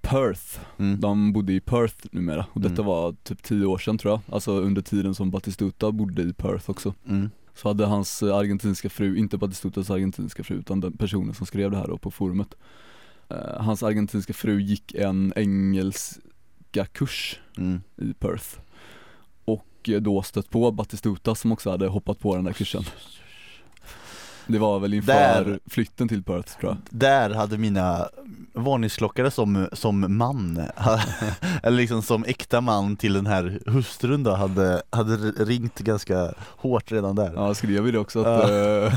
Perth. 0.00 0.60
Mm. 0.78 1.00
De 1.00 1.32
bodde 1.32 1.52
i 1.52 1.60
Perth 1.60 2.06
numera 2.12 2.46
och 2.52 2.60
detta 2.60 2.82
Mm. 2.82 2.86
var 2.86 3.14
typ 3.22 3.42
tio 3.42 3.66
år 3.66 3.78
sedan 3.78 3.98
tror 3.98 4.12
jag, 4.12 4.34
alltså 4.34 4.52
under 4.52 4.82
tiden 4.82 5.14
som 5.14 5.30
Batistuta 5.30 5.92
bodde 5.92 6.22
i 6.22 6.32
Perth 6.32 6.70
också. 6.70 6.94
Mm. 7.08 7.30
Så 7.56 7.68
hade 7.68 7.86
hans 7.86 8.22
eh, 8.22 8.36
argentinska 8.36 8.90
fru, 8.90 9.16
inte 9.18 9.38
Batistutas 9.38 9.90
argentinska 9.90 10.44
fru 10.44 10.54
utan 10.56 10.80
den 10.80 10.96
personen 10.96 11.34
som 11.34 11.46
skrev 11.46 11.70
det 11.70 11.76
här 11.76 11.86
då 11.86 11.98
på 11.98 12.10
forumet. 12.10 12.54
Eh, 13.28 13.60
hans 13.62 13.82
argentinska 13.82 14.32
fru 14.32 14.60
gick 14.60 14.94
en 14.94 15.32
engelska 15.36 16.86
kurs 16.92 17.40
Mm. 17.58 17.80
i 17.96 18.14
Perth 18.14 18.58
och 19.44 19.88
eh, 19.88 20.00
då 20.00 20.22
stött 20.22 20.50
på 20.50 20.70
Batistuta 20.70 21.34
som 21.34 21.52
också 21.52 21.70
hade 21.70 21.86
hoppat 21.86 22.18
på 22.18 22.34
den 22.36 22.44
där 22.44 22.52
kursen. 22.52 22.84
Det 24.46 24.58
var 24.58 24.78
väl 24.78 24.94
inför 24.94 25.12
Där- 25.12 25.60
flytten 25.66 26.08
till 26.08 26.22
Perth 26.22 26.58
tror 26.60 26.72
jag. 26.72 26.78
Där 27.00 27.30
hade 27.30 27.58
mina 27.58 28.08
varningsklockare 28.52 29.30
som, 29.30 29.68
som 29.72 30.16
man, 30.16 30.60
eller 31.62 31.76
liksom 31.76 32.02
som 32.02 32.24
äkta 32.24 32.60
man 32.60 32.96
till 32.96 33.12
den 33.12 33.26
här 33.26 33.60
hustrun 33.66 34.22
då, 34.22 34.34
hade, 34.34 34.82
hade 34.90 35.16
ringt 35.44 35.78
ganska 35.78 36.34
hårt 36.40 36.92
redan 36.92 37.16
där. 37.16 37.32
Ja, 37.34 37.54
skrev 37.54 37.86
ju 37.86 37.92
det 37.92 37.98
också 37.98 38.24
att, 38.24 38.50
eh, 38.50 38.94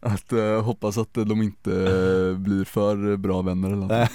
att 0.00 0.32
eh, 0.32 0.62
hoppas 0.62 0.98
att 0.98 1.14
de 1.14 1.42
inte 1.42 1.72
eh, 1.72 2.36
blir 2.38 2.64
för 2.64 3.16
bra 3.16 3.42
vänner 3.42 3.68
eller 3.68 3.76
något. 3.86 4.10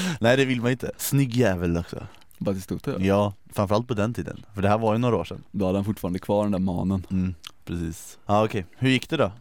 Nej 0.20 0.36
det 0.36 0.44
vill 0.44 0.60
man 0.60 0.70
inte. 0.70 0.90
Snygg 0.96 1.36
jävel 1.36 1.76
också. 1.76 1.96
Batistuta 2.38 2.90
ja. 2.90 2.96
Ja, 3.00 3.32
framförallt 3.52 3.88
på 3.88 3.94
den 3.94 4.14
tiden. 4.14 4.44
För 4.54 4.62
det 4.62 4.68
här 4.68 4.78
var 4.78 4.92
ju 4.92 4.98
några 4.98 5.16
år 5.16 5.24
sedan. 5.24 5.42
Då 5.50 5.66
hade 5.66 5.78
han 5.78 5.84
fortfarande 5.84 6.18
kvar 6.18 6.42
den 6.42 6.52
där 6.52 6.58
manen 6.58 7.06
Mm, 7.10 7.34
precis. 7.64 8.18
Ja 8.26 8.44
okej, 8.44 8.66
hur 8.78 8.90
gick 8.90 9.10
det 9.10 9.16
då? 9.16 9.32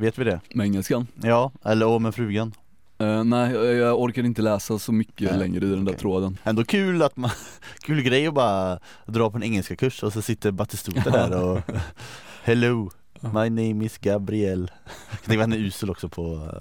Vet 0.00 0.18
vi 0.18 0.24
det? 0.24 0.40
med 0.54 0.64
engelskan. 0.64 1.06
Ja, 1.22 1.52
eller 1.64 1.86
och 1.86 2.02
med 2.02 2.14
frugan. 2.14 2.52
Eh, 2.98 3.24
nej, 3.24 3.52
jag, 3.52 3.74
jag 3.74 4.00
orkar 4.00 4.22
inte 4.22 4.42
läsa 4.42 4.78
så 4.78 4.92
mycket 4.92 5.30
Nej, 5.30 5.38
längre 5.38 5.66
i 5.66 5.70
den 5.70 5.84
där 5.84 5.92
okej. 5.92 6.00
tråden. 6.00 6.38
Ändå 6.44 6.64
kul 6.64 7.02
att 7.02 7.16
man, 7.16 7.30
kul 7.80 8.02
grej 8.02 8.26
att 8.26 8.34
bara 8.34 8.78
dra 9.06 9.30
på 9.30 9.36
en 9.36 9.42
engelska 9.42 9.76
kurs 9.76 10.02
och 10.02 10.12
så 10.12 10.22
sitter 10.22 10.50
Batistuta 10.50 11.10
där 11.10 11.42
och 11.44 11.60
Hello, 12.42 12.90
my 13.20 13.50
name 13.50 13.84
is 13.84 13.98
Gabriel. 13.98 14.70
Det 15.26 15.36
var 15.36 15.44
en 15.44 15.52
usel 15.52 15.90
också 15.90 16.08
på, 16.08 16.52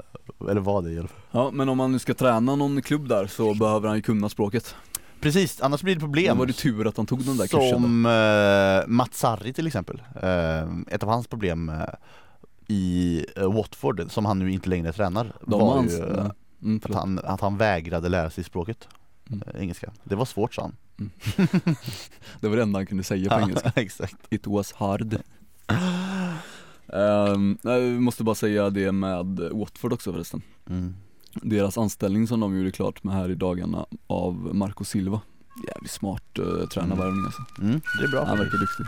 eller 0.49 0.61
var 0.61 0.81
det 0.81 0.91
i 0.91 0.99
alla 0.99 1.07
fall. 1.07 1.21
Ja, 1.31 1.51
men 1.53 1.69
om 1.69 1.77
man 1.77 1.91
nu 1.91 1.99
ska 1.99 2.13
träna 2.13 2.55
någon 2.55 2.81
klubb 2.81 3.07
där 3.07 3.27
så 3.27 3.53
behöver 3.53 3.87
han 3.87 3.97
ju 3.97 4.01
kunna 4.01 4.29
språket. 4.29 4.75
Precis, 5.21 5.61
annars 5.61 5.81
blir 5.81 5.95
det 5.95 5.99
problem. 5.99 6.37
var 6.37 6.45
det 6.45 6.53
tur 6.53 6.87
att 6.87 6.97
han 6.97 7.05
tog 7.05 7.25
den 7.25 7.37
där 7.37 7.47
kursen 7.47 7.59
då. 7.61 7.79
Som 7.79 8.05
uh, 8.05 8.87
Mats 8.87 9.17
Sarri 9.17 9.53
till 9.53 9.67
exempel. 9.67 10.01
Eh, 10.21 10.93
ett 10.95 11.03
av 11.03 11.09
hans 11.09 11.27
problem 11.27 11.69
eh, 11.69 11.75
i 12.71 13.25
eh, 13.35 13.53
Watford, 13.53 14.11
som 14.11 14.25
han 14.25 14.39
nu 14.39 14.51
inte 14.51 14.69
längre 14.69 14.93
tränar, 14.93 15.33
De 15.45 15.59
var 15.59 15.77
ans- 15.81 15.89
ju 15.91 16.31
mm, 16.63 16.81
att, 16.83 16.93
han, 16.95 17.19
att 17.19 17.41
han 17.41 17.57
vägrade 17.57 18.09
lära 18.09 18.29
sig 18.29 18.43
språket, 18.43 18.87
Mm. 19.29 19.43
eh, 19.47 19.61
engelska. 19.61 19.91
Det 20.03 20.15
var 20.15 20.25
svårt 20.25 20.53
sa 20.53 20.61
han. 20.61 20.75
Det 22.41 22.47
var 22.47 22.55
det 22.55 22.61
enda 22.63 22.79
han 22.79 22.85
kunde 22.85 23.03
säga 23.03 23.29
på 23.29 23.41
engelska. 23.41 23.71
exakt. 23.81 24.15
It 24.29 24.47
was 24.47 24.73
hard. 24.73 25.17
Nej, 27.61 27.81
vi 27.81 27.99
måste 27.99 28.23
bara 28.23 28.35
säga 28.35 28.69
det 28.69 28.91
med 28.91 29.25
Watford 29.53 29.93
också 29.93 30.13
förresten. 30.13 30.41
Mm. 30.69 30.95
Deras 31.33 31.77
anställning 31.77 32.27
som 32.27 32.39
de 32.39 32.57
gjorde 32.57 32.71
klart 32.71 33.03
med 33.03 33.15
här 33.15 33.29
i 33.31 33.35
dagarna 33.35 33.85
av 34.07 34.55
Marco 34.55 34.83
Silva. 34.83 35.21
Jävligt 35.67 35.91
smart 35.91 36.39
uh, 36.39 36.65
tränarvärvning 36.67 37.25
alltså. 37.25 37.41
Mm, 37.61 37.81
det 37.99 38.03
är 38.03 38.07
bra. 38.11 38.25
Han 38.25 38.37
verkar 38.37 38.57
duktig. 38.57 38.85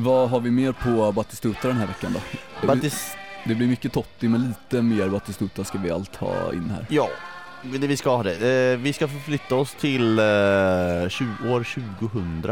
Vad 0.00 0.30
har 0.30 0.40
vi 0.40 0.50
mer 0.50 0.72
på 0.72 1.12
Batistuta 1.12 1.68
den 1.68 1.76
här 1.76 1.86
veckan 1.86 2.12
då? 2.14 2.66
Battis, 2.66 3.16
Det 3.44 3.54
blir 3.54 3.66
mycket 3.66 3.92
Totti 3.92 4.28
men 4.28 4.48
lite 4.48 4.82
mer 4.82 5.08
Batistuta 5.08 5.64
ska 5.64 5.78
vi 5.78 5.90
allt 5.90 6.16
ha 6.16 6.52
in 6.52 6.70
här. 6.70 6.86
ja, 6.90 7.08
det 7.62 7.86
vi 7.86 7.96
ska 7.96 8.16
ha 8.16 8.22
det. 8.22 8.72
Eh, 8.72 8.78
vi 8.78 8.92
ska 8.92 9.08
förflytta 9.08 9.54
oss 9.54 9.74
till 9.74 10.18
eh, 10.18 10.24
20, 11.08 11.50
år 11.50 11.66
2000 12.00 12.44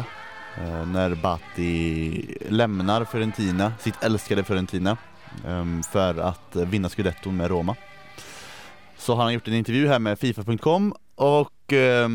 eh, 0.56 0.86
när 0.86 1.14
Batti 1.14 2.38
lämnar 2.48 3.04
Fiorentina, 3.04 3.72
sitt 3.80 4.02
älskade 4.04 4.44
Fiorentina 4.44 4.96
eh, 5.46 5.64
för 5.92 6.18
att 6.18 6.56
vinna 6.56 6.88
scudetton 6.88 7.36
med 7.36 7.50
Roma. 7.50 7.76
Så 8.98 9.14
har 9.14 9.22
han 9.22 9.32
gjort 9.32 9.48
en 9.48 9.54
intervju 9.54 9.88
här 9.88 9.98
med 9.98 10.18
Fifa.com 10.18 10.94
och 11.14 11.72
eh, 11.72 12.08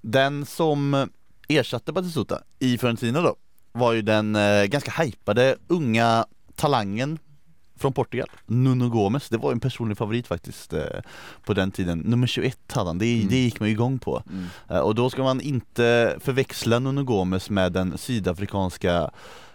den 0.00 0.46
som 0.46 1.08
ersatte 1.48 1.92
Batistuta 1.92 2.42
i 2.58 2.78
Fiorentina 2.78 3.20
då 3.20 3.36
var 3.72 3.92
ju 3.92 4.02
den 4.02 4.36
eh, 4.36 4.64
ganska 4.64 5.02
hypade 5.02 5.56
unga 5.68 6.24
talangen 6.56 7.18
från 7.76 7.92
Portugal, 7.92 8.28
Nuno 8.46 8.88
Gomes, 8.88 9.28
det 9.28 9.36
var 9.38 9.52
en 9.52 9.60
personlig 9.60 9.98
favorit 9.98 10.26
faktiskt 10.26 10.72
eh, 10.72 10.82
på 11.44 11.54
den 11.54 11.70
tiden. 11.70 11.98
Nummer 11.98 12.26
21 12.26 12.58
hade 12.72 12.88
han, 12.90 12.98
det, 12.98 13.14
Mm. 13.16 13.28
det 13.28 13.36
gick 13.36 13.60
man 13.60 13.68
ju 13.68 13.72
igång 13.74 13.98
på. 13.98 14.22
Eh, 14.68 14.78
och 14.78 14.94
då 14.94 15.10
ska 15.10 15.22
man 15.22 15.40
inte 15.40 16.16
förväxla 16.20 16.78
Nuno 16.78 17.02
Gomes 17.04 17.50
med 17.50 17.72
den 17.72 17.98
sydafrikanska 17.98 19.10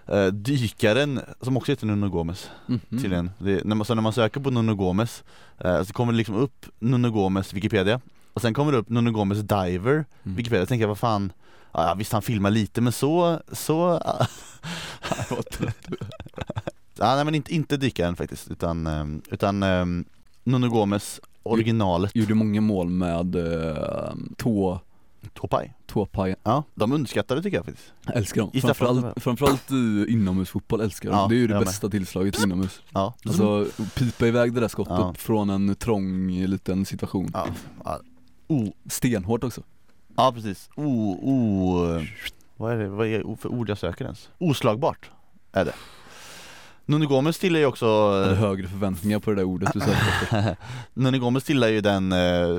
eh, 0.07 0.25
dykaren 0.25 1.19
som 1.41 1.57
också 1.57 1.71
heter 1.71 1.85
Nuno 1.87 2.09
Gomes 2.09 2.49
Mhm. 2.67 2.79
tydligen. 2.89 3.31
Det, 3.37 3.63
när, 3.65 3.75
man, 3.75 3.85
så 3.85 3.95
när 3.95 4.01
man 4.01 4.13
söker 4.13 4.39
på 4.41 4.51
Nuno 4.51 4.75
Gomes 4.75 5.23
eh, 5.57 5.83
så 5.83 5.93
kommer 5.93 6.11
det 6.13 6.17
liksom 6.17 6.35
upp 6.35 6.65
Nuno 6.79 7.09
Gomes 7.11 7.53
Wikipedia 7.53 8.01
och 8.33 8.41
sen 8.41 8.53
kommer 8.53 8.71
det 8.71 8.77
upp 8.77 8.89
Nuno 8.89 9.11
Gomes 9.11 9.39
Diver 9.39 10.05
Mm. 10.23 10.35
Wikipedia, 10.37 10.61
jag 10.61 10.67
tänker 10.69 10.87
vad 10.87 10.97
fan 10.97 11.31
Ja 11.77 11.93
visst 11.93 12.11
han 12.13 12.21
filmar 12.21 12.51
lite 12.51 12.81
men 12.81 12.93
så, 12.93 13.39
så 13.51 14.01
Ja 16.97 17.15
nej 17.15 17.25
men 17.25 17.35
inte, 17.35 17.53
inte 17.55 17.77
dykaren 17.77 18.15
faktiskt 18.15 18.51
utan, 18.51 18.87
ehm, 18.87 19.21
utan 19.31 19.63
um, 19.63 20.05
Nuno 20.43 20.69
Gomes 20.69 21.19
originalet 21.43 22.15
Gjorde 22.15 22.33
många 22.33 22.61
mål 22.61 22.89
med 22.89 23.35
uh, 23.35 24.13
tå, 24.37 24.79
Topai 25.33 25.71
tåpaj. 25.87 26.35
Ja, 26.43 26.63
de 26.75 26.91
underskattade 26.91 27.41
tycker 27.41 27.57
jag 27.57 27.65
faktiskt 27.65 27.93
Älskar 28.13 28.41
dem. 28.41 28.51
Framförallt, 28.61 29.23
framförallt 29.23 29.71
i 29.71 30.05
inomhusfotboll 30.09 30.81
älskar 30.81 31.09
jag 31.09 31.13
dem. 31.17 31.21
Ja, 31.21 31.27
det 31.27 31.35
är 31.35 31.37
ju 31.37 31.47
det 31.47 31.53
jag 31.53 31.59
med. 31.59 31.67
bästa 31.67 31.89
tillslaget 31.89 32.43
inomhus. 32.43 32.81
Ja, 32.93 33.13
Alltså 33.25 33.67
pipa 33.95 34.27
iväg 34.27 34.53
det 34.53 34.59
där 34.59 34.67
skottet 34.67 34.93
Ja. 34.97 35.13
från 35.17 35.49
en 35.49 35.75
trång 35.75 36.31
liten 36.31 36.85
situation. 36.85 37.29
ja, 37.33 37.47
ja. 37.83 37.99
Oh, 38.47 38.67
Stenhårt 38.89 39.43
också. 39.43 39.61
Ja 40.17 40.31
precis, 40.31 40.69
oh, 40.75 41.15
oh, 41.21 42.03
vad 42.57 42.73
är 42.73 42.77
det 42.77 42.87
vad 42.87 43.07
är 43.07 43.35
för 43.35 43.49
ord 43.49 43.69
jag 43.69 43.77
söker 43.77 44.05
ens? 44.05 44.29
Oslagbart 44.37 45.09
är 45.51 45.65
det 45.65 45.73
Nuno 46.87 47.07
Gomes 47.07 47.39
tillhör 47.39 47.59
ju 47.59 47.65
också 47.65 47.85
Jag 47.85 48.23
hade 48.23 48.35
högre 48.35 48.67
förväntningar 48.67 49.19
på 49.19 49.29
det 49.29 49.35
där 49.35 49.43
ordet 49.43 49.73
du 49.73 49.79
sökte 49.79 50.05
efter. 50.11 50.57
Nuno 50.93 51.19
Gomes 51.19 51.43
tillhör 51.43 51.69
ju 51.69 51.81
den 51.81 52.11
eh, 52.11 52.57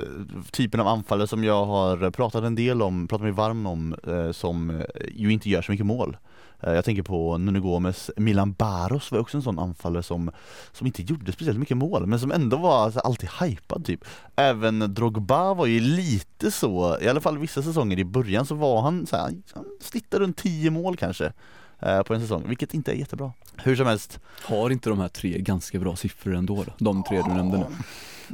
typen 0.50 0.80
av 0.80 0.86
anfallare 0.86 1.26
som 1.26 1.44
jag 1.44 1.64
har 1.66 2.10
pratat 2.10 2.44
en 2.44 2.54
del 2.54 2.82
om, 2.82 3.08
pratat 3.08 3.22
mig 3.22 3.32
varm 3.32 3.66
om, 3.66 3.96
eh, 4.06 4.32
som 4.32 4.70
eh, 4.70 4.86
ju 5.14 5.32
inte 5.32 5.50
gör 5.50 5.62
så 5.62 5.72
mycket 5.72 5.86
mål. 5.86 6.16
Eh, 6.60 6.72
jag 6.72 6.84
tänker 6.84 7.02
på 7.02 7.38
Nuno 7.38 7.60
Gomes, 7.60 8.10
Milan 8.16 8.52
Baros 8.52 9.12
var 9.12 9.18
också 9.18 9.36
en 9.36 9.42
sån 9.42 9.58
anfallare 9.58 10.02
som, 10.02 10.30
som 10.72 10.86
inte 10.86 11.02
gjorde 11.02 11.32
speciellt 11.32 11.58
mycket 11.58 11.76
mål, 11.76 12.06
men 12.06 12.20
som 12.20 12.32
ändå 12.32 12.56
var 12.56 12.84
alltså, 12.84 13.00
alltid 13.00 13.28
hypad 13.40 13.84
typ. 13.84 14.04
Även 14.36 14.94
Drogba 14.94 15.54
var 15.54 15.66
ju 15.66 15.80
lite 15.80 16.50
så, 16.50 16.98
i 17.00 17.08
alla 17.08 17.20
fall 17.20 17.38
vissa 17.38 17.62
säsonger 17.62 17.98
i 17.98 18.04
början 18.04 18.46
så 18.46 18.54
var 18.54 18.82
han 18.82 19.06
så 19.06 19.16
här, 19.16 19.22
han 19.54 19.64
snittade 19.80 20.24
runt 20.24 20.36
10 20.36 20.70
mål 20.70 20.96
kanske 20.96 21.32
eh, 21.78 22.02
på 22.02 22.14
en 22.14 22.20
säsong, 22.20 22.44
vilket 22.48 22.74
inte 22.74 22.92
är 22.92 22.96
jättebra. 22.96 23.32
Hur 23.58 23.76
som 23.76 23.86
helst, 23.86 24.20
Har 24.42 24.70
inte 24.70 24.88
de 24.88 25.00
här 25.00 25.08
tre 25.08 25.38
ganska 25.38 25.78
bra 25.78 25.96
siffror 25.96 26.34
ändå 26.34 26.64
då? 26.64 26.72
De 26.78 27.04
tre 27.04 27.22
du 27.22 27.34
nämnde 27.34 27.58
nu. 27.58 27.64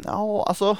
Ja, 0.04 0.44
alltså 0.48 0.76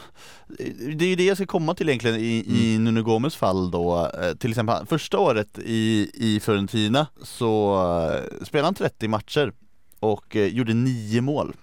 det 0.96 1.04
är 1.04 1.08
ju 1.08 1.16
det 1.16 1.24
jag 1.24 1.36
ska 1.36 1.46
komma 1.46 1.74
till 1.74 1.88
egentligen 1.88 2.16
i, 2.16 2.44
i 2.48 2.78
Nuno 2.78 3.02
Gomes 3.02 3.36
fall 3.36 3.70
då. 3.70 4.10
Eh, 4.22 4.34
Till 4.34 4.50
exempel 4.50 4.86
första 4.86 5.18
året 5.18 5.58
i, 5.58 6.10
i 6.14 6.40
Fiorentina 6.40 7.06
så 7.22 7.74
eh, 8.12 8.44
spelade 8.46 8.66
han 8.66 8.74
30 8.74 9.08
matcher 9.08 9.52
och 10.00 10.36
eh, 10.36 10.46
gjorde 10.46 10.74
9 10.74 11.20
mål. 11.20 11.54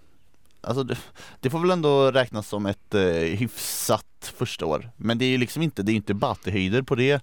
Alltså 0.62 0.84
det, 0.84 0.98
det 1.40 1.50
får 1.50 1.60
väl 1.60 1.72
ändå 1.72 2.12
räknas 2.12 2.48
som 2.48 2.66
ett 2.66 2.96
eh, 2.96 3.02
hyfsat 3.14 4.34
första 4.38 4.66
år. 4.66 4.90
Men 4.98 5.18
det 5.18 5.26
är 5.26 5.30
ju 5.30 5.38
liksom 5.38 5.62
inte, 5.62 5.84
det 5.84 5.92
är 5.92 5.96
inte 5.96 6.14
Batti-höjder 6.14 6.82
på 6.82 6.96
det 6.96 7.22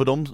på 0.00 0.04
de, 0.04 0.26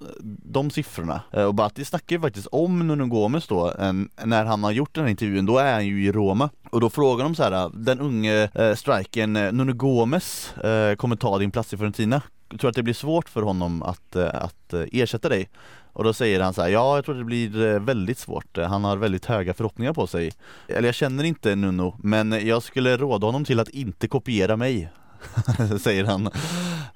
de 0.44 0.70
siffrorna. 0.70 1.20
Eh, 1.32 1.44
och 1.44 1.54
Batti 1.54 1.84
snackar 1.84 2.16
ju 2.16 2.22
faktiskt 2.22 2.46
om 2.46 2.86
Nuno 2.86 3.06
Gomes 3.06 3.46
då, 3.46 3.72
en, 3.78 4.08
när 4.24 4.44
han 4.44 4.64
har 4.64 4.70
gjort 4.70 4.94
den 4.94 5.04
här 5.04 5.10
intervjun, 5.10 5.46
då 5.46 5.58
är 5.58 5.72
han 5.72 5.86
ju 5.86 6.04
i 6.04 6.12
Roma. 6.12 6.50
Och 6.70 6.80
då 6.80 6.90
frågar 6.90 7.24
de 7.24 7.34
så 7.34 7.42
här, 7.42 7.52
ah, 7.52 7.70
den 7.74 8.00
unge 8.00 8.48
eh, 8.54 8.74
strikern 8.74 9.36
eh, 9.36 9.52
Nuno 9.52 9.72
Gomes 9.72 10.56
eh, 10.56 10.94
kommer 10.94 11.16
ta 11.16 11.38
din 11.38 11.50
plats 11.50 11.72
i 11.72 11.76
Fiorentina. 11.76 12.22
Jag 12.50 12.60
tror 12.60 12.70
att 12.70 12.76
det 12.76 12.82
blir 12.82 12.94
svårt 12.94 13.28
för 13.28 13.42
honom 13.42 13.82
att, 13.82 14.16
eh, 14.16 14.34
att 14.34 14.72
eh, 14.72 14.82
ersätta 14.92 15.28
dig. 15.28 15.48
Och 15.92 16.04
då 16.04 16.12
säger 16.12 16.40
han 16.40 16.54
så 16.54 16.62
här, 16.62 16.68
ja 16.68 16.96
jag 16.96 17.04
tror 17.04 17.14
det 17.14 17.24
blir 17.24 17.78
väldigt 17.78 18.18
svårt. 18.18 18.58
Han 18.58 18.84
har 18.84 18.96
väldigt 18.96 19.24
höga 19.24 19.54
förhoppningar 19.54 19.92
på 19.92 20.06
sig. 20.06 20.32
Eller 20.68 20.88
jag 20.88 20.94
känner 20.94 21.24
inte 21.24 21.54
Nuno, 21.54 21.96
men 22.02 22.46
jag 22.46 22.62
skulle 22.62 22.96
råda 22.96 23.26
honom 23.26 23.44
till 23.44 23.60
att 23.60 23.68
inte 23.68 24.08
kopiera 24.08 24.56
mig. 24.56 24.90
säger 25.80 26.04
han. 26.04 26.30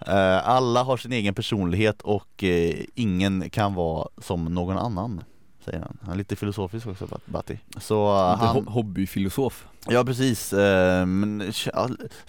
Eh, 0.07 0.49
alla 0.49 0.83
har 0.83 0.97
sin 0.97 1.13
egen 1.13 1.35
personlighet 1.35 2.03
och 2.03 2.45
eh, 2.45 2.75
ingen 2.95 3.51
kan 3.51 3.75
vara 3.75 4.09
som 4.19 4.45
någon 4.45 4.79
annan 4.79 5.23
säger 5.65 5.81
han. 5.81 5.99
Han 6.03 6.13
är 6.13 6.17
lite 6.19 6.37
filosofisk 6.37 6.87
också, 6.87 7.09
Batti. 7.25 7.59
Så 7.81 8.13
Lite 8.33 8.45
han, 8.47 8.57
ho- 8.57 8.69
hobbyfilosof. 8.71 9.67
ja 9.89 10.05
precis, 10.05 10.53
eh, 10.53 11.07
men 11.07 11.53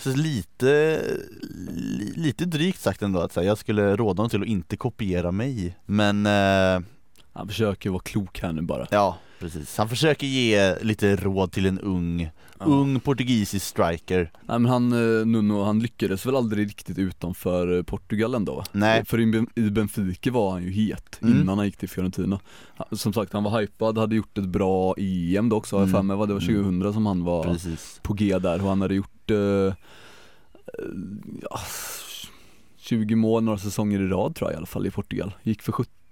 lite, 0.05 1.01
li, 1.67 2.13
lite 2.15 2.45
drygt 2.45 2.79
sagt 2.81 3.01
ändå 3.01 3.19
att 3.19 3.33
säga, 3.33 3.47
jag 3.47 3.57
skulle 3.57 3.95
råda 3.95 4.19
honom 4.19 4.29
till 4.29 4.41
att 4.41 4.47
inte 4.47 4.77
kopiera 4.77 5.31
mig. 5.31 5.77
Men 5.85 6.25
eh, 6.25 6.81
Han 7.33 7.47
försöker 7.47 7.89
vara 7.89 8.01
klok 8.01 8.39
här 8.39 8.51
nu 8.53 8.61
bara. 8.61 8.87
ja, 8.91 9.17
precis. 9.39 9.77
Han 9.77 9.89
försöker 9.89 10.27
ge 10.27 10.75
lite 10.81 11.15
råd 11.15 11.51
till 11.51 11.65
en 11.65 11.79
ung, 11.79 12.29
Ja. 12.59 12.65
ung 12.65 12.99
portugisisk 12.99 13.65
striker. 13.65 14.31
Nej 14.45 14.59
men 14.59 14.65
han, 14.71 14.91
eh, 14.91 15.25
Nuno, 15.25 15.63
han 15.63 15.79
lyckades 15.79 16.25
väl 16.25 16.35
aldrig 16.35 16.67
riktigt 16.67 16.97
utanför 16.97 17.77
eh, 17.77 17.83
Portugal 17.83 18.35
ändå? 18.35 18.63
Nej. 18.71 19.05
För 19.05 19.19
i 19.19 19.25
Ben- 19.25 19.49
i 19.55 19.69
Benfica 19.69 20.31
var 20.31 20.51
han 20.51 20.63
ju 20.63 20.71
het 20.71 21.19
Mm. 21.21 21.41
innan 21.41 21.57
han 21.57 21.65
gick 21.67 21.77
till 21.77 21.89
Fiorentina 21.89 22.39
Som 22.91 23.13
sagt 23.13 23.33
han 23.33 23.43
var 23.43 23.61
hypad, 23.61 23.97
hade 23.97 24.15
gjort 24.15 24.37
ett 24.37 24.47
bra 24.47 24.95
EM 24.97 25.49
då 25.49 25.55
också 25.55 25.75
har 25.75 25.81
jag 25.81 25.89
Mm. 25.89 25.99
för 25.99 26.03
mig, 26.03 26.13
det 26.27 26.33
var 26.33 26.41
Mm. 26.41 26.63
2000 26.63 26.93
som 26.93 27.05
han 27.05 27.23
var 27.23 27.43
Precis. 27.43 27.99
på 28.03 28.13
G 28.13 28.39
där 28.39 28.61
och 28.61 28.69
han 28.69 28.81
hade 28.81 28.95
gjort 28.95 29.31
eh, 29.31 29.37
eh, 29.37 29.73
ja, 31.41 31.59
20 32.77 33.15
mål 33.15 33.43
några 33.43 33.57
säsonger 33.57 33.99
i 34.01 34.07
rad 34.07 34.35
tror 34.35 34.49
jag 34.49 34.55
i 34.55 34.57
alla 34.57 34.65
fall 34.65 34.87
i 34.87 34.91
Portugal 34.91 35.33
Gick 35.43 35.61
för 35.61 35.71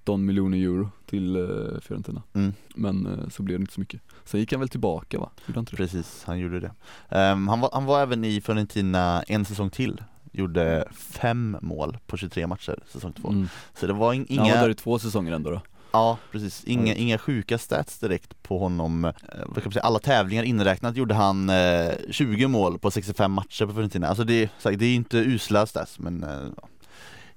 17 0.10 0.26
miljoner 0.26 0.58
euro 0.58 0.90
till 1.06 1.36
eh, 1.36 1.82
Fiorentina 1.82 2.24
Mm. 2.34 2.54
Men 2.76 3.06
eh, 3.06 3.30
så 3.30 3.44
blev 3.44 3.60
det 3.60 3.64
inte 3.64 3.74
så 3.74 3.80
mycket 3.80 4.02
Sen 4.26 4.40
gick 4.40 4.52
han 4.52 4.60
väl 4.60 4.70
tillbaka 4.70 5.20
va? 5.20 5.30
Gjorde 5.48 5.58
han 5.58 5.62
inte 5.62 5.72
det? 5.72 5.78
Precis, 5.78 6.24
han 6.26 6.40
gjorde 6.40 6.60
det. 6.60 6.72
Ehm, 7.10 7.48
han, 7.48 7.60
var, 7.60 7.70
han 7.74 7.86
var 7.86 8.02
även 8.02 8.24
i 8.24 8.42
Fiorentina 8.42 9.24
en 9.28 9.46
säsong 9.46 9.70
till. 9.70 10.02
Gjorde 10.32 10.88
fem 10.92 11.58
mål 11.62 11.98
på 12.08 12.18
23 12.18 12.48
matcher 12.48 12.80
säsong 12.88 13.14
två. 13.14 13.30
Mm. 13.30 13.48
Så 13.74 13.88
det 13.88 13.94
var 13.94 14.14
in, 14.14 14.26
Han 14.30 14.38
var 14.38 14.46
inga, 14.46 14.62
där 14.62 14.70
i 14.70 14.76
två 14.76 15.00
säsonger 15.00 15.32
ändå 15.32 15.52
då 15.52 15.62
ja 15.92 16.18
precis, 16.32 16.64
inga, 16.64 16.94
Ja. 16.94 17.00
inga 17.00 17.18
sjuka 17.18 17.58
stats 17.58 18.00
direkt 18.00 18.44
på 18.44 18.60
honom. 18.60 19.06
Eh, 19.06 19.72
säga, 19.72 19.84
alla 19.84 20.00
tävlingar 20.00 20.44
inräknat 20.44 20.96
gjorde 20.96 21.14
han 21.14 21.50
eh, 21.50 21.92
20 22.10 22.48
mål 22.48 22.80
på 22.80 22.92
65 22.92 23.32
matcher 23.32 23.66
på 23.66 23.74
Fiorentina. 23.74 24.08
Alltså 24.08 24.24
det, 24.24 24.50
det 24.64 24.86
är 24.86 24.96
inte 24.96 25.18
usla 25.18 25.66
stats 25.66 26.00
men 26.00 26.24
eh. 26.24 26.30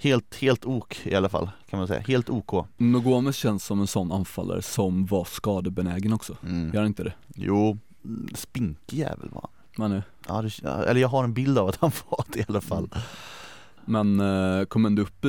Helt, 0.02 0.34
helt 0.36 0.64
ok 0.64 1.00
i 1.06 1.14
alla 1.14 1.28
fall 1.28 1.50
kan 1.70 1.78
man 1.78 1.88
säga. 1.88 2.00
Helt 2.00 2.30
OK. 2.30 2.66
Nuno 2.76 3.00
Gomes 3.00 3.36
känns 3.36 3.64
som 3.64 3.80
en 3.80 3.86
sån 3.86 4.12
anfallare 4.12 4.62
som 4.62 5.06
var 5.06 5.24
skadebenägen 5.24 6.12
också 6.12 6.36
Mm. 6.42 6.70
Gör 6.74 6.84
inte 6.84 7.04
det? 7.04 7.12
Jo, 7.34 7.78
mm, 8.04 8.28
spinkig 8.34 8.98
jävel 8.98 9.28
var 9.32 9.40
han. 9.76 9.90
Men, 9.90 10.02
Ja, 10.28 10.42
det, 10.42 10.68
eller 10.68 11.00
jag 11.00 11.08
har 11.08 11.24
en 11.24 11.34
bild 11.34 11.58
av 11.58 11.68
att 11.68 11.76
han 11.76 11.90
var 12.08 12.24
det 12.32 12.38
i 12.40 12.44
alla 12.48 12.60
fall. 12.60 12.88
men 13.84 14.20
eh, 14.20 14.64
kom 14.64 14.84
ändå 14.86 15.02
upp 15.02 15.24
i 15.24 15.28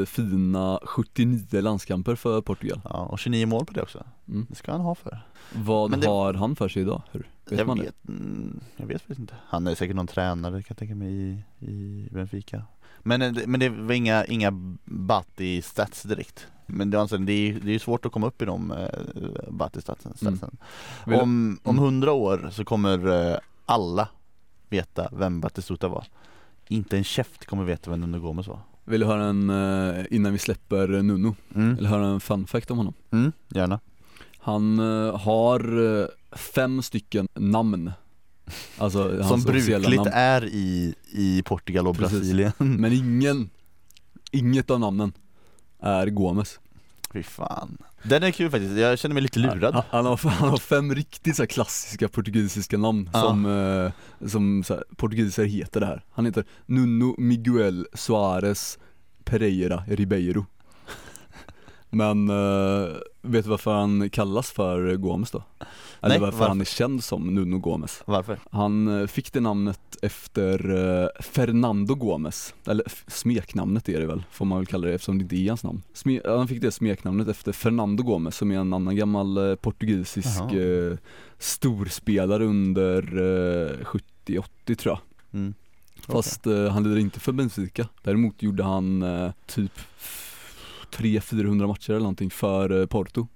eh, 0.00 0.06
fina 0.06 0.80
79 0.82 1.60
landskamper 1.60 2.14
för 2.14 2.40
Portugal 2.40 2.80
Ja, 2.84 2.90
och 3.06 3.18
29 3.18 3.46
mål 3.46 3.64
på 3.66 3.72
det 3.72 3.82
också. 3.82 4.04
mm. 4.28 4.46
Det 4.48 4.54
ska 4.54 4.72
han 4.72 4.80
ha 4.80 4.94
för. 4.94 5.20
Vad 5.54 6.00
det- 6.00 6.06
har 6.06 6.34
han 6.34 6.56
för 6.56 6.68
sig 6.68 6.82
idag? 6.82 7.02
Hur? 7.12 7.28
Vet 7.50 7.58
jag, 7.58 7.66
man 7.66 7.76
det? 7.78 7.82
vet, 7.84 8.08
mm, 8.08 8.60
jag 8.76 8.86
vet 8.86 9.00
faktiskt 9.02 9.20
inte. 9.20 9.34
Han 9.48 9.66
är 9.66 9.74
säkert 9.74 9.96
någon 9.96 10.06
tränare 10.06 10.52
kan 10.62 10.64
jag 10.68 10.76
tänka 10.78 10.94
mig 10.94 11.12
i, 11.14 11.42
i 11.66 12.08
Benfica. 12.12 12.62
Men, 13.02 13.22
eh, 13.22 13.32
men 13.46 13.60
det 13.60 13.68
var 13.68 13.92
inga, 13.94 14.24
inga 14.24 14.50
Batti 14.84 15.62
stats 15.62 16.02
direkt. 16.02 16.46
Men 16.66 16.90
det, 16.90 16.96
är 16.96 17.00
alltså, 17.00 17.16
det 17.18 17.32
är 17.32 17.60
det 17.60 17.74
är 17.74 17.78
svårt 17.78 18.06
att 18.06 18.12
komma 18.12 18.26
upp 18.26 18.42
i 18.42 18.44
de 18.44 18.70
uh, 18.70 19.50
Batti 19.50 19.80
statsen. 19.80 20.14
Mm. 20.22 20.36
statsen. 20.36 20.56
Vill- 21.06 21.20
Om, 21.20 21.58
om 21.62 21.74
Mm. 21.76 21.84
hundra 21.84 22.12
år 22.12 22.48
så 22.52 22.64
kommer 22.64 23.30
eh, 23.32 23.38
alla 23.66 24.08
veta 24.68 25.08
vem 25.12 25.40
Batistuta 25.40 25.88
var. 25.88 26.04
Inte 26.68 26.96
en 26.96 27.04
käft 27.04 27.46
kommer 27.46 27.64
veta 27.64 27.90
vem 27.90 28.00
Nuno 28.00 28.18
Gomes 28.20 28.46
var. 28.46 28.58
Vill 28.84 29.00
du 29.00 29.06
höra 29.06 29.24
en, 29.24 29.50
eh, 29.50 30.04
innan 30.10 30.32
vi 30.32 30.38
släpper 30.38 30.88
Nuno, 30.88 31.34
Mm. 31.54 31.78
eller 31.78 31.88
höra 31.88 32.06
en 32.06 32.20
fun 32.20 32.46
fact 32.46 32.70
om 32.70 32.78
honom? 32.78 32.94
Mm, 33.10 33.32
gärna. 33.48 33.80
Han 34.38 34.78
eh, 34.78 35.18
har 35.18 35.60
eh, 36.00 36.06
fem 36.32 36.82
stycken 36.82 37.28
namn 37.34 37.92
Alltså 38.78 39.22
Som 39.28 39.42
brukligt 39.42 40.06
är 40.12 40.44
i, 40.44 40.94
i 41.12 41.42
Portugal 41.42 41.86
och 41.88 41.96
Precis. 41.96 42.18
Brasilien. 42.18 42.52
Men 42.58 42.92
ingen, 42.92 43.50
inget 44.30 44.70
av 44.70 44.80
namnen 44.80 45.12
är 45.80 46.06
Gomes 46.06 46.60
Fy 47.12 47.22
fan. 47.22 47.78
Den 48.02 48.22
är 48.22 48.30
kul 48.30 48.50
faktiskt, 48.50 48.76
jag 48.76 48.98
känner 48.98 49.14
mig 49.14 49.22
lite 49.22 49.38
lurad. 49.38 49.74
Han, 49.74 49.82
han, 49.90 50.06
har, 50.06 50.30
han 50.30 50.48
har 50.48 50.56
fem 50.58 50.94
riktigt 50.94 51.36
så 51.36 51.46
klassiska 51.46 52.08
portugisiska 52.08 52.78
namn 52.78 53.10
Ja. 53.12 53.20
som, 53.20 53.46
eh, 53.46 54.28
som 54.28 54.64
så 54.64 54.74
här, 54.74 54.84
portugiser 54.96 55.44
heter 55.44 55.80
det 55.80 55.86
här 55.86 56.04
Han 56.10 56.26
heter 56.26 56.44
Nuno 56.66 57.14
Miguel 57.18 57.86
Soares 57.94 58.78
Pereira 59.24 59.82
Ribeiro 59.88 60.46
Men 61.90 62.28
eh, 62.28 62.96
vet 63.22 63.44
du 63.44 63.50
varför 63.50 63.74
han 63.74 64.10
kallas 64.10 64.50
för 64.50 64.96
Gomes 64.96 65.30
då? 65.30 65.42
Eller 66.00 66.08
Nej, 66.08 66.18
varför, 66.18 66.38
varför? 66.38 66.48
han 66.48 66.60
är 66.60 66.64
känd 66.64 67.04
som 67.04 67.34
Nuno 67.34 67.58
Gomes? 67.58 68.02
Varför? 68.06 68.38
Han 68.50 69.00
eh, 69.00 69.06
fick 69.06 69.32
det 69.32 69.40
namnet 69.40 69.80
efter 70.02 70.70
eh, 70.70 71.22
Fernando 71.22 71.94
Gomes, 71.94 72.54
eller 72.66 72.84
smeknamnet 73.06 73.88
är 73.88 74.00
det 74.00 74.06
väl, 74.06 74.24
får 74.30 74.44
man 74.44 74.58
väl 74.58 74.66
kalla 74.66 74.86
det 74.86 74.94
eftersom 74.94 75.18
det 75.18 75.22
inte 75.22 75.36
är 75.36 75.48
hans 75.48 75.64
namn. 75.64 75.82
Sme 75.92 76.20
han 76.24 76.48
fick 76.48 76.60
det 76.60 76.70
smeknamnet 76.70 77.28
efter 77.28 77.52
Fernando 77.52 78.02
Gomes 78.02 78.36
som 78.36 78.50
är 78.50 78.58
en 78.58 78.72
annan 78.72 78.96
gammal 78.96 79.50
eh, 79.50 79.54
portugisisk 79.54 80.42
storspelare 81.38 82.44
under 82.44 83.02
eh, 83.02 83.76
70-80 84.26 84.74
tror 84.74 84.92
jag. 84.92 85.00
Mm. 85.40 85.54
Fast 86.06 86.46
eh, 86.46 86.68
han 86.68 86.82
lirade 86.82 87.00
inte 87.00 87.20
för 87.20 87.32
Benfica, 87.32 87.88
däremot 88.02 88.42
gjorde 88.42 88.62
han 88.62 89.04
typ 89.46 89.72
300-400 90.96 91.66
matcher 91.66 91.90
eller 91.90 92.00
någonting 92.00 92.30
för 92.30 92.80
eh, 92.80 92.86
Porto. 92.86 93.28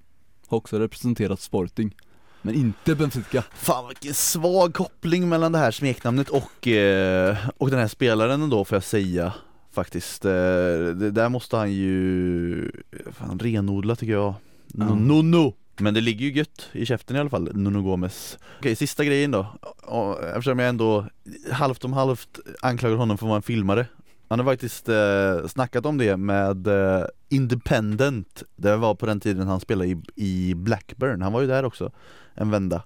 Har 0.46 0.58
också 0.58 0.78
representerat 0.78 1.40
Sporting. 1.40 1.94
Men 2.42 2.54
inte 2.54 2.94
Benfica. 2.94 3.44
Fan 3.54 3.88
vilken 3.88 4.14
svag 4.14 4.74
koppling 4.74 5.28
mellan 5.28 5.52
det 5.52 5.58
här 5.58 5.70
smeknamnet 5.70 6.28
och, 6.28 6.68
eh, 6.68 7.36
och 7.58 7.70
den 7.70 7.78
här 7.78 7.88
spelaren 7.88 8.42
ändå 8.42 8.64
får 8.64 8.76
jag 8.76 8.84
säga 8.84 9.32
Faktiskt, 9.72 10.24
eh, 10.24 10.30
det 10.30 11.10
där 11.10 11.28
måste 11.28 11.56
han 11.56 11.72
ju 11.72 12.72
fan, 13.12 13.38
renodla 13.38 13.96
tycker 13.96 14.12
jag 14.12 14.34
Ja. 14.74 14.94
Nuno! 14.94 15.54
Men 15.78 15.94
det 15.94 16.00
ligger 16.00 16.26
ju 16.26 16.32
gött 16.32 16.68
i 16.72 16.86
käften 16.86 17.16
i 17.16 17.20
alla 17.20 17.30
fall, 17.30 17.50
Nuno 17.54 17.82
Gomes 17.82 18.38
Okej, 18.58 18.76
sista 18.76 19.04
grejen 19.04 19.30
då 19.30 19.46
Eftersom 20.36 20.58
jag 20.58 20.68
ändå 20.68 21.06
halvt 21.52 21.84
om 21.84 21.92
halvt 21.92 22.38
anklagar 22.60 22.96
honom 22.96 23.18
för 23.18 23.26
att 23.26 23.28
vara 23.28 23.36
en 23.36 23.42
filmare 23.42 23.86
han 24.32 24.38
har 24.38 24.46
faktiskt 24.46 24.88
eh, 24.88 25.46
snackat 25.46 25.86
om 25.86 25.98
det 25.98 26.16
med 26.16 26.66
eh, 26.66 27.04
Independent 27.28 28.42
Det 28.56 28.76
var 28.76 28.94
på 28.94 29.06
den 29.06 29.20
tiden 29.20 29.46
han 29.48 29.60
spelade 29.60 29.90
i, 29.90 30.02
i 30.14 30.54
Blackburn, 30.54 31.22
han 31.22 31.32
var 31.32 31.40
ju 31.40 31.46
där 31.46 31.64
också 31.64 31.90
en 32.34 32.50
vända. 32.50 32.76
Eh, 32.76 32.82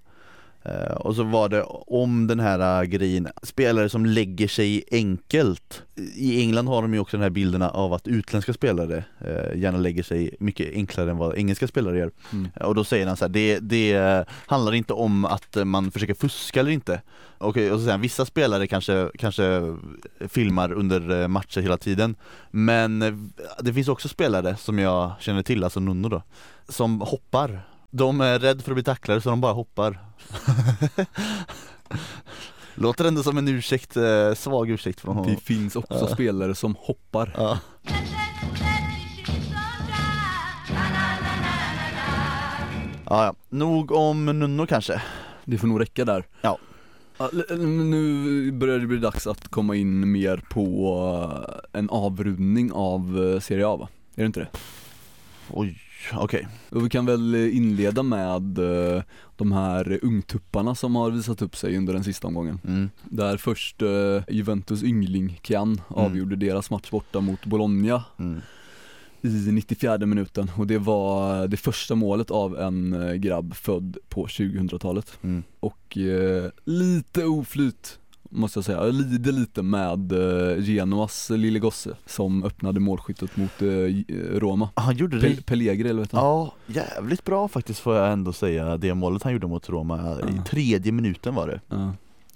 och 0.97 1.17
så 1.17 1.23
var 1.23 1.49
det 1.49 1.63
om 1.87 2.27
den 2.27 2.41
här 2.41 2.83
eh, 2.83 2.87
grejen, 2.87 3.29
spelare 3.43 3.89
som 3.89 4.07
lägger 4.07 4.49
sig 4.49 4.85
enkelt. 4.91 5.83
I 6.15 6.41
England 6.41 6.69
har 6.69 6.83
de 6.83 6.95
ju 6.95 7.01
också 7.01 7.17
den 7.17 7.23
här 7.23 7.31
bilderna 7.31 7.71
av 7.71 7.93
att 7.93 8.09
utländska 8.09 8.53
spelare 8.53 9.05
eh, 9.21 9.59
gärna 9.59 9.79
lägger 9.79 10.03
sig 10.03 10.37
mycket 10.41 10.75
enklare 10.75 11.11
än 11.11 11.17
vad 11.17 11.37
engelska 11.37 11.69
spelare 11.69 11.99
gör. 11.99 12.11
Mm. 12.33 12.49
och 12.61 12.75
då 12.75 12.85
säger 12.85 13.07
han 13.07 13.17
så 13.17 13.25
här, 13.25 13.33
det, 13.33 13.59
det 13.59 13.93
eh, 13.93 14.23
handlar 14.47 14.75
inte 14.75 14.93
om 14.93 15.25
att 15.25 15.57
eh, 15.57 15.65
man 15.65 15.91
försöker 15.91 16.15
fuska 16.15 16.61
eller 16.61 16.71
inte. 16.71 17.03
Och, 17.39 17.49
och 17.49 17.55
så 17.55 17.79
säger 17.79 17.91
han, 17.91 18.01
vissa 18.01 18.27
spelare 18.27 18.67
kanske, 18.67 19.11
kanske 19.19 19.77
filmar 20.29 20.73
under 20.73 21.23
eh, 21.23 21.29
matcher 21.29 21.61
hela 21.61 21.77
tiden. 21.77 22.15
Men 22.51 23.03
eh, 23.03 23.15
det 23.61 23.73
finns 23.73 23.89
också 23.89 24.09
spelare 24.09 24.57
som 24.57 24.79
jag 24.79 25.13
känner 25.21 25.43
till, 25.43 25.65
alltså 25.65 25.81
Nuno 25.81 26.09
då 26.09 26.23
Som 26.69 27.01
hoppar 27.01 27.61
De 27.97 28.21
är 28.21 28.39
rädda 28.39 28.63
för 28.63 28.71
att 28.71 28.77
bli 28.77 28.85
tacklade 28.85 29.21
så 29.21 29.31
de 29.31 29.41
bara 29.41 29.53
hoppar 29.53 29.99
Låter 32.75 33.05
ändå 33.05 33.23
som 33.23 33.39
en 33.39 33.49
ursäkt, 33.49 33.97
eh, 33.97 34.35
svag 34.35 34.71
ursäkt 34.71 35.01
från 35.01 35.17
honom 35.17 35.35
Det 35.35 35.41
finns 35.41 35.77
också 35.77 35.95
Ja. 36.09 36.15
spelare 36.15 36.55
som 36.55 36.77
hoppar. 36.79 37.35
ja. 37.37 37.59
Ja, 43.09 43.25
ja, 43.25 43.35
nog 43.49 43.93
om 43.93 44.25
Nuno 44.27 44.67
kanske 44.67 45.03
Det 45.45 45.59
får 45.59 45.67
nog 45.69 45.81
räcka 45.81 46.05
där. 46.05 46.25
Ja. 46.43 46.59
Nu 47.59 48.53
börjar 48.53 48.79
det 48.79 48.87
bli 48.87 48.97
dags 48.99 49.27
att 49.27 49.49
komma 49.49 49.75
in 49.77 50.13
mer 50.13 50.37
på 50.51 50.95
eh, 51.73 51.79
en 51.81 51.91
avrundning 51.91 52.73
av 52.73 53.31
eh, 53.35 53.41
Serie 53.41 53.67
A 53.67 53.77
va? 53.77 53.89
Är 54.17 54.21
det 54.23 54.27
inte 54.27 54.41
det? 54.41 54.49
Oj, 55.51 55.79
okej 56.15 56.49
Och 56.71 56.85
vi 56.85 56.89
kan 56.89 57.07
väl 57.07 57.35
inleda 57.35 58.03
med 58.03 58.59
eh, 58.59 59.03
de 59.37 59.53
här 59.53 59.99
ungtupparna 60.03 60.75
som 60.75 60.97
har 60.97 61.11
visat 61.11 61.43
upp 61.43 61.57
sig 61.57 61.77
under 61.77 61.93
den 61.93 62.05
sista 62.05 62.27
omgången. 62.29 62.61
mm. 62.65 62.91
Där 63.05 63.37
först 63.37 63.83
eh, 63.83 64.23
Juventus 64.29 64.83
yngling 64.83 65.41
Kian 65.43 65.81
avgjorde 65.89 66.37
deras 66.37 66.71
match 66.71 66.91
borta 66.91 67.21
mot 67.21 67.45
Bologna 67.47 68.05
Mm. 68.19 68.41
i 69.23 69.29
94 69.53 69.99
minuten 69.99 70.51
och 70.57 70.67
det 70.67 70.79
var 70.79 71.47
det 71.49 71.57
första 71.57 71.95
målet 71.95 72.31
av 72.31 72.59
en 72.59 72.93
eh, 72.93 73.15
grabb 73.15 73.55
född 73.55 73.97
på 74.09 74.27
2000-talet. 74.27 75.19
Mm. 75.23 75.43
Och 75.61 75.99
eh, 75.99 76.51
lite 76.65 77.25
oflyt 77.25 77.99
måste 78.37 78.59
jag 78.59 78.65
säga. 78.65 78.85
Jag 78.85 78.95
lider 78.95 79.33
lite 79.33 79.63
med 79.63 80.13
uh, 80.13 80.61
Genoas 80.61 81.31
lille 81.31 81.59
gosse 81.59 81.97
som 82.07 82.45
öppnade 82.45 82.81
målskyttet 82.81 83.37
mot 83.37 83.63
uh, 83.63 84.03
Roma. 84.33 84.69
Han 84.75 84.97
gjorde 84.97 85.21
det? 85.21 85.37
Pe 85.37 85.43
Pellegri 85.43 85.89
eller 85.89 86.01
vet 86.01 86.11
du? 86.11 86.17
Ja, 86.17 86.53
jävligt 86.67 87.25
bra 87.25 87.49
faktiskt 87.49 87.81
får 87.81 87.97
jag 87.97 88.13
ändå 88.13 88.33
säga, 88.33 88.77
det 88.77 88.95
målet 88.95 89.23
han 89.23 89.33
gjorde 89.33 89.47
mot 89.47 89.69
Roma, 89.69 90.21
i 90.21 90.49
tredje 90.49 90.93
minuten 90.93 91.35
var 91.35 91.49
det. 91.49 91.61
Ja. 91.69 91.93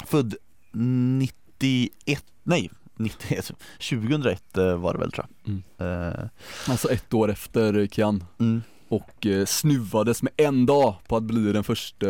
Född 0.07 0.35
91, 0.73 2.25
nej 2.43 2.71
91, 3.01 3.53
2001 3.91 4.57
eh, 4.59 4.77
var 4.77 4.93
det 4.93 4.99
väl 4.99 5.13
tror 5.13 5.27
jag. 5.45 5.53
Mm. 5.53 5.63
Uh, 5.81 6.27
alltså 6.69 6.89
ett 6.89 7.15
år 7.15 7.31
efter 7.31 7.87
Kian. 7.87 8.25
Mm. 8.39 8.63
Och 8.89 9.27
eh, 9.27 9.45
snuvades 9.45 10.23
med 10.23 10.33
en 10.37 10.67
dag 10.67 10.95
på 11.09 11.17
att 11.17 11.23
bli 11.23 11.53
den 11.53 11.65
första 11.65 12.07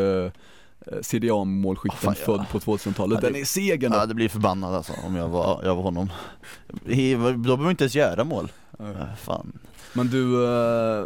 eh, 0.87 0.99
CDA-målskytten 1.03 2.11
Oh, 2.11 2.15
född 2.15 2.45
på 2.51 2.59
2000-talet. 2.61 3.15
Ja, 3.17 3.21
det- 3.21 3.33
den 3.33 3.41
är 3.41 3.45
segen 3.45 3.93
Ja 3.93 4.07
det 4.07 4.15
blir 4.15 4.29
förbannad 4.29 4.75
alltså 4.75 4.93
om 5.07 5.17
jag 5.17 5.29
var, 5.29 5.61
jag 5.65 5.75
var 5.77 5.83
honom. 5.83 6.11
He, 6.87 7.13
då 7.15 7.37
behöver 7.37 7.57
man 7.63 7.71
inte 7.71 7.85
ens 7.85 7.95
göra 7.95 8.25
mål. 8.25 8.53
Uh, 8.81 9.15
fan. 9.23 9.59
Men 9.93 10.07
du, 10.09 10.45
eh, 10.47 11.05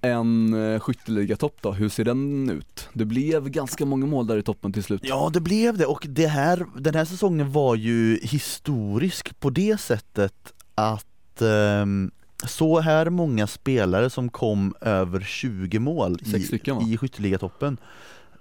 en 0.00 0.54
eh, 0.74 0.80
skytteligatopp 0.80 1.56
då, 1.60 1.72
hur 1.72 1.88
ser 1.88 2.04
den 2.04 2.50
ut? 2.50 2.88
Det 2.92 3.04
blev 3.04 3.48
ganska 3.48 3.86
många 3.86 4.06
mål 4.06 4.26
där 4.26 4.36
i 4.36 4.42
toppen 4.42 4.72
till 4.72 4.82
slut. 4.82 5.00
Ja 5.04 5.30
det 5.32 5.40
blev 5.40 5.78
det 5.78 5.86
och 5.86 6.06
det 6.08 6.26
här, 6.26 6.66
den 6.78 6.94
här 6.94 7.04
säsongen 7.04 7.52
var 7.52 7.74
ju 7.74 8.18
historisk 8.22 9.40
på 9.40 9.50
det 9.50 9.80
sättet 9.80 10.52
att 10.74 11.42
ehm, 11.42 12.10
så 12.46 12.80
här 12.80 13.10
många 13.10 13.46
spelare 13.46 14.10
som 14.10 14.28
kom 14.28 14.74
över 14.80 15.20
20 15.20 15.78
mål 15.78 16.18
Sex 16.18 16.34
i, 16.34 16.46
stycken, 16.46 16.76
va? 16.76 16.82
i 16.82 16.96
skytteligatoppen 16.96 17.76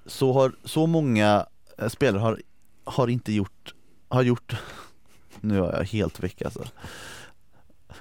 så 0.06 0.34
har 0.34 0.52
så 0.64 0.88
många 0.88 1.46
eh, 1.78 1.88
spelare 1.90 2.20
har, 2.22 2.42
har 2.84 3.08
inte 3.08 3.34
gjort, 3.34 3.74
har 4.10 4.22
gjort, 4.24 4.56
nu 5.42 5.58
är 5.66 5.78
jag 5.78 5.84
helt 5.86 6.24
väck 6.24 6.42
alltså 6.42 6.64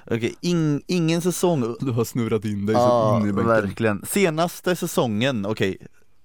Okej, 0.05 0.35
ing, 0.41 0.81
ingen 0.87 1.21
säsong 1.21 1.75
Du 1.79 1.91
har 1.91 2.03
snurrat 2.05 2.45
in 2.45 2.65
dig 2.65 2.75
så 2.75 2.81
Ja, 2.81 3.17
in 3.21 3.29
i 3.29 3.33
bänken. 3.33 3.47
verkligen. 3.47 4.05
Senaste 4.05 4.75
säsongen, 4.75 5.45
okej, 5.45 5.77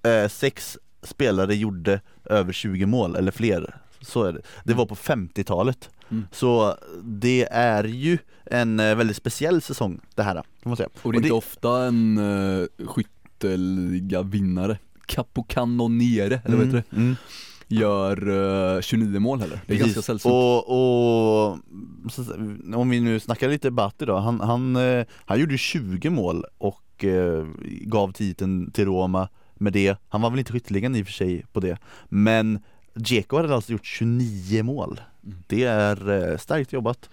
eh, 0.02 0.28
sex 0.28 0.78
spelare 1.02 1.54
gjorde 1.54 2.00
över 2.24 2.52
20 2.52 2.86
mål 2.86 3.16
eller 3.16 3.32
fler. 3.32 3.76
Så 4.00 4.22
är 4.24 4.32
det. 4.32 4.40
Det 4.64 4.74
var 4.74 4.86
på 4.86 4.94
50-talet. 4.94 5.90
Mm. 6.10 6.24
Så 6.32 6.76
det 7.02 7.48
är 7.50 7.84
ju 7.84 8.18
en 8.44 8.80
eh, 8.80 8.94
väldigt 8.96 9.16
speciell 9.16 9.62
säsong 9.62 10.00
det 10.14 10.22
här 10.22 10.34
kan 10.34 10.44
man 10.62 10.76
säga. 10.76 10.88
Och 11.02 11.12
det 11.12 11.16
är 11.16 11.18
inte 11.18 11.28
det- 11.28 11.32
ofta 11.34 11.84
en 11.84 12.18
uh, 12.18 12.66
skytteliga 12.86 14.22
vinnare, 14.22 14.78
Capocannoniere 15.06 16.40
eller 16.44 16.56
vad 16.56 16.66
heter 16.66 16.82
det, 16.90 16.96
Mm. 16.96 17.16
gör 17.68 18.76
eh, 18.76 18.80
29 18.80 19.20
mål 19.20 19.40
heller. 19.40 19.60
Det 19.66 19.74
är 19.74 19.78
Precis. 19.78 19.94
ganska 19.94 20.02
sällsynt. 20.02 20.32
Och, 20.32 20.58
och 20.58 21.58
så, 22.12 22.22
om 22.74 22.90
vi 22.90 23.00
nu 23.00 23.20
snackar 23.20 23.48
lite 23.48 23.70
Batti 23.70 24.04
då, 24.04 24.16
han, 24.16 24.40
han, 24.40 24.76
eh, 24.76 25.04
han 25.24 25.40
gjorde 25.40 25.58
20 25.58 26.10
mål 26.10 26.44
och 26.58 27.04
eh, 27.04 27.46
gav 27.80 28.12
titeln 28.12 28.70
till 28.70 28.84
Roma 28.84 29.28
med 29.54 29.72
det. 29.72 29.96
Han 30.08 30.20
var 30.20 30.30
väl 30.30 30.38
inte 30.38 30.52
skytteligan 30.52 30.96
i 30.96 31.02
och 31.02 31.06
för 31.06 31.12
sig 31.12 31.44
på 31.52 31.60
det, 31.60 31.78
men 32.08 32.58
Dzeko 32.94 33.36
hade 33.36 33.54
alltså 33.54 33.72
gjort 33.72 33.86
29 33.86 34.62
mål. 34.62 35.00
Mm. 35.24 35.36
Det 35.46 35.64
är 35.64 36.30
eh, 36.32 36.38
starkt 36.38 36.72
jobbat. 36.72 37.10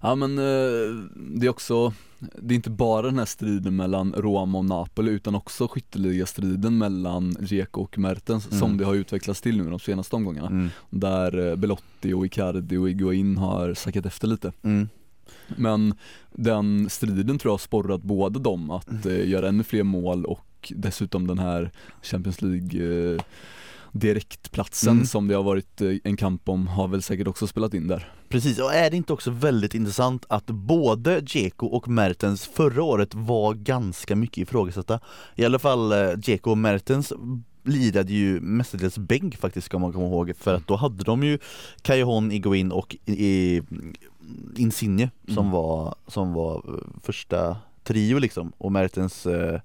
Ja 0.00 0.14
men 0.14 0.38
eh, 0.38 0.94
det 1.16 1.46
är 1.46 1.48
också, 1.48 1.92
det 2.18 2.54
är 2.54 2.56
inte 2.56 2.70
bara 2.70 3.06
den 3.06 3.18
här 3.18 3.24
striden 3.26 3.76
mellan 3.76 4.12
Roma 4.16 4.58
och 4.58 4.64
Napoli 4.64 5.10
utan 5.10 5.34
också 5.34 5.68
skytteligastriden 5.68 6.78
mellan 6.78 7.30
Dzeko 7.30 7.82
och 7.82 7.98
Mertens 7.98 8.46
Mm. 8.46 8.58
som 8.58 8.76
det 8.76 8.84
har 8.84 8.94
utvecklats 8.94 9.40
till 9.40 9.56
nu 9.62 9.70
de 9.70 9.78
senaste 9.78 10.16
omgångarna. 10.16 10.46
Mm. 10.46 10.68
Där 10.90 11.48
eh, 11.50 11.56
Belotti 11.56 12.12
och 12.12 12.26
Icardi 12.26 12.76
och 12.76 12.88
Higuain 12.88 13.36
har 13.36 13.74
sackat 13.74 14.06
efter 14.06 14.28
lite. 14.28 14.52
Mm. 14.62 14.88
Men 15.56 15.94
den 16.32 16.90
striden 16.90 17.38
tror 17.38 17.50
jag 17.50 17.52
har 17.52 17.58
sporrat 17.58 18.02
båda 18.02 18.40
dem 18.40 18.70
att 18.70 19.06
eh, 19.06 19.28
göra 19.28 19.48
ännu 19.48 19.62
fler 19.62 19.82
mål 19.82 20.24
och 20.24 20.72
dessutom 20.76 21.26
den 21.26 21.38
här 21.38 21.70
Champions 22.02 22.42
League 22.42 23.18
direktplatsen 23.92 24.92
Mm. 24.92 25.06
som 25.06 25.28
det 25.28 25.34
har 25.34 25.42
varit 25.42 25.80
eh, 25.80 25.94
en 26.04 26.16
kamp 26.16 26.48
om 26.48 26.66
har 26.66 26.88
väl 26.88 27.02
säkert 27.02 27.26
också 27.26 27.46
spelat 27.46 27.74
in 27.74 27.88
där. 27.88 28.12
Precis, 28.28 28.58
och 28.58 28.74
är 28.74 28.90
det 28.90 28.96
inte 28.96 29.12
också 29.12 29.30
väldigt 29.30 29.74
intressant 29.74 30.24
att 30.28 30.46
både 30.46 31.20
Dzeko 31.20 31.66
och 31.66 31.88
Mertens 31.88 32.44
förra 32.46 32.82
året 32.82 33.14
var 33.14 33.54
ganska 33.54 34.16
mycket 34.16 34.38
ifrågasatta? 34.38 35.00
I 35.34 35.44
alla 35.44 35.58
fall 35.58 35.92
eh, 35.92 36.08
Dzeko 36.10 36.50
och 36.50 36.58
Mertens 36.58 37.12
lirade 37.64 38.12
ju 38.12 38.40
mestadels 38.40 38.98
bänk 38.98 39.36
faktiskt 39.36 39.64
ska 39.66 39.78
man 39.78 39.92
komma 39.92 40.06
ihåg 40.06 40.32
för 40.38 40.54
att 40.54 40.66
då 40.66 40.76
hade 40.76 41.04
de 41.04 41.22
ju 41.22 41.38
Callejon, 41.82 42.32
Iguain 42.32 42.72
och 42.72 42.96
i, 43.06 43.62
Insigne 44.56 45.10
som 45.28 45.38
Mm. 45.38 45.50
var, 45.50 45.94
som 46.06 46.32
var 46.32 46.54
eh, 46.56 47.00
första 47.02 47.56
trio 47.84 48.18
liksom 48.18 48.52
och 48.58 48.72
Mertens 48.72 49.26
eh, 49.26 49.60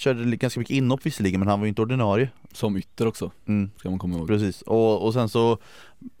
körde 0.00 0.36
ganska 0.36 0.60
mycket 0.60 0.74
inhopp 0.74 1.06
visserligen 1.06 1.40
men 1.40 1.48
han 1.48 1.60
var 1.60 1.66
ju 1.66 1.68
inte 1.68 1.82
ordinarie 1.82 2.30
Som 2.52 2.76
ytter 2.76 3.06
också, 3.06 3.30
mm. 3.46 3.70
ska 3.76 3.90
man 3.90 3.98
komma 3.98 4.16
ihåg. 4.16 4.26
Precis, 4.26 4.62
och, 4.62 5.06
och 5.06 5.12
sen 5.12 5.28
så 5.28 5.58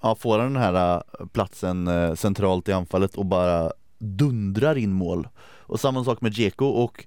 ja, 0.00 0.14
får 0.14 0.38
han 0.38 0.52
den 0.52 0.62
här 0.62 0.96
äh, 0.96 1.26
platsen 1.26 1.88
äh, 1.88 2.14
centralt 2.14 2.68
i 2.68 2.72
anfallet 2.72 3.14
och 3.14 3.26
bara 3.26 3.72
dundrar 3.98 4.78
in 4.78 4.92
mål. 4.92 5.28
Och 5.60 5.80
samma 5.80 6.04
sak 6.04 6.20
med 6.20 6.32
Dzeko 6.32 6.66
och 6.66 7.06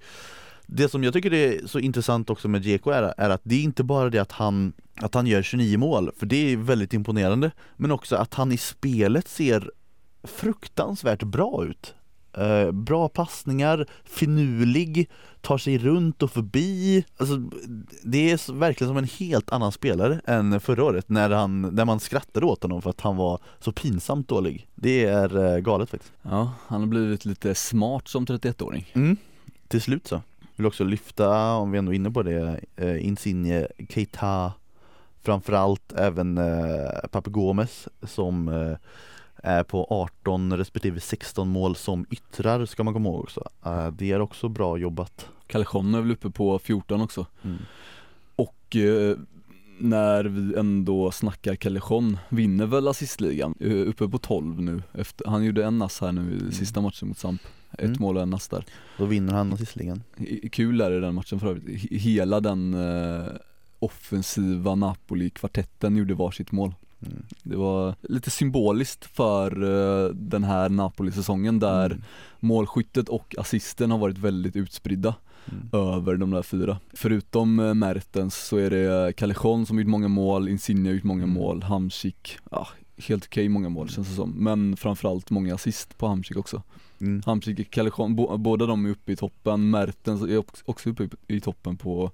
det 0.66 0.90
som 0.90 1.04
jag 1.04 1.14
tycker 1.14 1.34
är 1.34 1.68
så 1.68 1.80
intressant 1.80 2.30
också 2.30 2.48
med 2.48 2.62
Dzeko 2.62 2.90
är, 2.90 3.14
är 3.18 3.30
att 3.30 3.42
det 3.44 3.56
är 3.56 3.64
inte 3.64 3.84
bara 3.84 4.10
det 4.10 4.20
att 4.20 4.32
han, 4.32 4.74
att 4.96 5.14
han 5.16 5.28
gör 5.28 5.42
29 5.42 5.78
mål, 5.78 6.12
för 6.18 6.26
det 6.26 6.54
är 6.54 6.58
väldigt 6.58 6.94
imponerande, 6.94 7.52
men 7.76 7.92
också 7.92 8.16
att 8.16 8.34
han 8.34 8.52
i 8.52 8.58
spelet 8.58 9.28
ser 9.28 9.72
fruktansvärt 10.24 11.24
bra 11.24 11.66
ut. 11.66 11.96
Eh, 12.38 12.72
bra 12.72 13.10
passningar, 13.10 13.88
finurlig, 14.04 15.10
tar 15.42 15.58
sig 15.58 15.78
runt 15.78 16.24
och 16.24 16.32
förbi. 16.32 17.06
Alltså, 17.18 17.50
det 18.04 18.32
är 18.32 18.54
verkligen 18.54 18.90
som 18.90 18.98
en 18.98 19.08
helt 19.20 19.52
annan 19.52 19.72
spelare 19.72 20.22
än 20.26 20.60
förra 20.60 20.84
året 20.84 21.10
när, 21.10 21.30
han, 21.30 21.62
när 21.62 21.86
man 21.86 22.00
skrattade 22.00 22.46
åt 22.46 22.64
honom 22.64 22.82
för 22.82 22.90
att 22.90 23.02
han 23.02 23.18
var 23.18 23.40
så 23.60 23.72
pinsamt 23.72 24.28
dålig. 24.28 24.68
Det 24.76 25.06
är 25.06 25.56
eh, 25.56 25.60
galet 25.60 25.90
faktiskt. 25.90 26.14
Ja, 26.22 26.52
han 26.68 26.80
har 26.80 26.88
blivit 26.88 27.26
lite 27.26 27.56
smart 27.56 28.08
som 28.08 28.26
31-åring. 28.26 28.92
Mm. 28.94 29.18
Till 29.68 29.82
slut 29.82 30.08
så. 30.08 30.22
Vill 30.56 30.66
också 30.66 30.84
lyfta, 30.84 31.54
om 31.54 31.72
vi 31.72 31.78
ändå 31.78 31.92
är 31.92 31.96
inne 31.96 32.12
på 32.12 32.24
det, 32.24 32.60
eh, 32.76 33.06
Insigne, 33.06 33.68
Keita, 33.90 34.52
framförallt 35.24 35.94
även 35.94 36.38
eh, 36.38 37.08
Pape 37.12 37.30
Gomes 37.30 37.88
som 38.04 38.48
eh, 38.48 38.78
på 39.64 39.88
18 39.90 40.58
respektive 40.58 41.00
16 41.00 41.50
mål 41.50 41.76
som 41.76 42.06
yttrar 42.10 42.66
ska 42.66 42.84
man 42.84 42.94
komma 42.94 43.10
ihåg 43.10 43.20
också. 43.20 43.44
Eh, 43.66 43.88
det 43.92 44.12
är 44.12 44.20
också 44.22 44.50
bra 44.50 44.78
jobbat. 44.78 45.30
Callejon 45.48 45.96
är 45.96 46.02
väl 46.02 46.12
uppe 46.12 46.30
på 46.30 46.60
14 46.60 47.02
också. 47.02 47.26
Mm. 47.44 47.58
Och 48.36 48.76
eh, 48.76 49.18
när 49.78 50.24
vi 50.24 50.56
ändå 50.56 51.12
snackar 51.12 51.56
Callejon, 51.56 52.18
vinner 52.30 52.66
väl 52.66 52.88
assistligan, 52.88 53.56
eh, 53.60 53.72
uppe 53.90 54.08
på 54.08 54.18
12 54.18 54.62
nu. 54.62 54.82
Efter, 54.94 55.28
han 55.28 55.44
gjorde 55.44 55.66
en 55.66 55.78
nass 55.80 56.02
här 56.02 56.12
nu 56.12 56.48
i 56.50 56.54
sista 56.54 56.82
matchen 56.82 57.08
mot 57.08 57.18
Samp. 57.18 57.42
Ett 57.72 57.80
Mm. 57.84 57.96
mål 58.00 58.18
och 58.18 58.24
en 58.24 58.30
nass 58.30 58.48
där. 58.48 58.66
Då 58.98 59.06
vinner 59.06 59.34
han 59.34 59.54
assistligan. 59.54 60.04
Kul 60.52 60.82
är 60.82 60.90
det 60.92 61.00
den 61.00 61.16
matchen 61.16 61.40
för 61.40 61.48
övrigt. 61.48 61.66
He- 61.84 61.98
Hela 61.98 62.40
den 62.40 62.74
eh, 62.74 63.26
offensiva 63.80 64.76
Napoli-kvartetten 64.76 65.98
gjorde 65.98 66.14
varsitt 66.14 66.52
mål. 66.52 66.74
Mm. 67.06 67.24
Det 67.44 67.56
var 67.56 67.96
lite 68.02 68.30
symboliskt 68.30 69.06
för 69.06 69.64
eh, 69.64 70.10
den 70.10 70.44
här 70.44 70.70
Napoli-säsongen 70.70 71.60
där 71.60 71.86
Mm. 71.86 72.02
målskyttet 72.40 73.10
och 73.10 73.36
assisten 73.38 73.92
har 73.92 73.98
varit 73.98 74.18
väldigt 74.18 74.56
utspridda 74.56 75.16
Mm. 75.52 75.70
över 75.92 76.16
de 76.18 76.32
där 76.32 76.42
fyra. 76.44 76.78
Förutom 76.94 77.60
eh, 77.60 77.74
Mertens 77.74 78.36
så 78.48 78.58
är 78.58 78.70
det 78.70 79.14
Callejon 79.18 79.66
som 79.66 79.80
gjort 79.80 79.88
många 79.88 80.08
mål, 80.08 80.50
Insigne 80.50 80.90
har 80.90 80.94
gjort 80.94 81.04
många 81.04 81.24
Mm. 81.24 81.34
mål, 81.36 81.64
Hamsik, 81.64 82.38
ja, 82.52 82.68
helt 82.98 83.26
okej 83.26 83.50
många 83.50 83.70
mål 83.70 83.90
känns 83.90 84.08
det 84.10 84.16
som. 84.16 84.30
Men 84.30 84.78
framförallt 84.78 85.30
många 85.30 85.56
assist 85.56 85.98
på 85.98 86.08
Hamsik 86.08 86.38
också. 86.38 86.62
Mm. 87.02 87.22
Hamsik 87.26 87.60
och 87.60 87.70
Callejon, 87.72 88.16
bo, 88.16 88.38
båda 88.38 88.66
de 88.66 88.86
är 88.86 88.90
uppe 88.90 89.12
i 89.12 89.16
toppen, 89.16 89.70
Mertens 89.70 90.22
är 90.22 90.44
också 90.66 90.90
uppe 90.90 91.04
i, 91.04 91.10
i 91.36 91.40
toppen 91.42 91.78
på, 91.78 92.12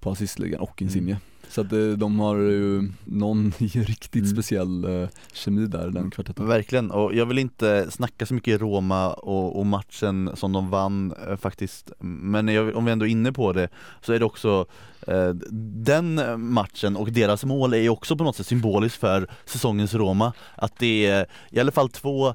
på 0.00 0.10
assistligan 0.10 0.60
och 0.60 0.82
Insigne. 0.82 1.10
Mm. 1.10 1.22
Så 1.48 1.60
att 1.60 1.72
eh, 1.72 1.88
de 1.88 2.20
har 2.20 2.36
ju 2.36 2.88
någon 3.04 3.52
riktigt 3.58 4.14
Mm. 4.14 4.36
speciell 4.36 4.84
eh, 4.84 5.08
kemi 5.32 5.66
där, 5.66 5.90
den 5.90 6.10
kvartetten. 6.10 6.46
Verkligen, 6.46 6.90
och 6.90 7.14
jag 7.14 7.26
vill 7.26 7.38
inte 7.38 7.90
snacka 7.90 8.26
så 8.26 8.34
mycket 8.34 8.60
Roma 8.60 9.12
och, 9.12 9.58
och 9.58 9.66
matchen 9.66 10.30
som 10.34 10.52
de 10.52 10.70
vann 10.70 11.14
eh, 11.28 11.36
faktiskt. 11.36 11.90
Men 11.98 12.48
jag, 12.48 12.76
om 12.76 12.84
vi 12.84 12.92
ändå 12.92 13.06
är 13.06 13.10
inne 13.10 13.32
på 13.32 13.52
det 13.52 13.68
så 14.02 14.12
är 14.12 14.18
det 14.18 14.24
också 14.24 14.66
eh, 15.06 15.28
Den 15.50 16.20
matchen 16.52 16.96
och 16.96 17.12
deras 17.12 17.44
mål 17.44 17.72
är 17.74 17.78
ju 17.78 17.88
också 17.88 18.16
på 18.16 18.24
något 18.24 18.36
sätt 18.36 18.46
symboliskt 18.46 18.98
för 18.98 19.30
säsongens 19.44 19.94
Roma. 19.94 20.32
Att 20.54 20.78
det 20.78 21.06
är 21.06 21.26
i 21.50 21.60
alla 21.60 21.72
fall 21.72 21.88
två 21.88 22.34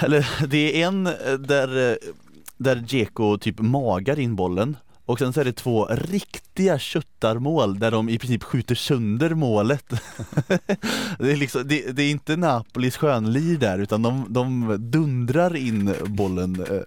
Eller 0.00 0.46
det 0.46 0.82
är 0.82 0.86
en 0.86 1.04
där, 1.38 1.98
där 2.56 2.76
Dzeko 2.76 3.38
typ 3.38 3.60
magar 3.60 4.18
in 4.18 4.36
bollen 4.36 4.76
och 5.06 5.18
sen 5.18 5.32
så 5.32 5.40
är 5.40 5.44
det 5.44 5.52
två 5.52 5.86
riktiga 5.86 6.78
köttarmål 6.78 7.78
där 7.78 7.90
de 7.90 8.08
i 8.08 8.18
princip 8.18 8.42
skjuter 8.42 8.74
sönder 8.74 9.34
målet. 9.34 9.84
Det 11.18 11.32
är 11.32 11.36
liksom, 11.36 11.68
det, 11.68 11.96
det 11.96 12.02
är 12.02 12.10
inte 12.10 12.36
Napolis 12.36 12.96
skönlir 12.96 13.58
där 13.58 13.78
utan 13.78 14.02
de, 14.02 14.26
de 14.28 14.76
dundrar 14.78 15.56
in 15.56 15.94
bollen 16.06 16.60
eh, 16.70 16.80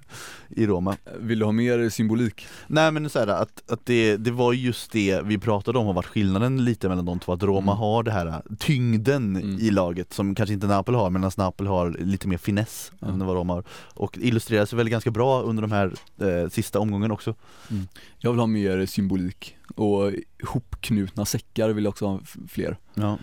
i 0.50 0.66
Roma 0.68 0.96
Vill 1.20 1.40
du 1.40 1.46
ha 1.46 1.52
mer 1.52 1.90
symbolik? 1.90 2.46
Nej 2.68 2.92
men 2.92 3.10
så 3.10 3.20
här, 3.20 3.28
att, 3.28 3.72
att 3.72 3.86
det, 3.86 4.18
det 4.18 4.32
var 4.32 4.54
just 4.54 4.92
det 4.92 5.22
vi 5.26 5.38
pratade 5.38 5.80
om 5.80 5.86
har 5.88 5.94
varit 5.94 6.06
skillnaden 6.06 6.64
lite 6.66 6.90
mellan 6.90 7.06
de 7.06 7.20
två, 7.20 7.34
att 7.34 7.44
Roma 7.44 7.72
Mm. 7.72 7.78
har 7.80 8.04
det 8.04 8.12
här 8.12 8.42
tyngden 8.60 9.36
Mm. 9.36 9.60
i 9.60 9.72
laget 9.72 10.14
som 10.14 10.36
kanske 10.36 10.54
inte 10.54 10.68
Napoli 10.68 10.98
har 10.98 11.10
medan 11.10 11.32
Napoli 11.38 11.70
har 11.70 11.92
lite 12.00 12.28
mer 12.28 12.38
finess 12.38 12.92
Ja. 13.00 13.08
än 13.08 13.26
vad 13.26 13.36
Roma 13.36 13.54
har 13.54 13.64
och 13.94 14.18
illustrerar 14.18 14.66
sig 14.66 14.78
väl 14.78 14.90
ganska 14.90 15.12
bra 15.12 15.42
under 15.42 15.62
de 15.62 15.72
här 15.72 15.94
eh, 16.22 16.50
sista 16.50 16.80
omgången 16.80 17.12
också 17.12 17.36
Jag 18.20 18.32
vill 18.32 18.40
ha 18.40 18.48
mer 18.48 18.86
symbolik 18.86 19.56
och 19.76 20.12
hopknutna 20.48 21.26
säckar 21.26 21.70
vill 21.70 21.84
jag 21.84 21.90
också 21.92 22.06
ha 22.06 22.20
fler 22.48 22.78
Ja. 22.94 23.18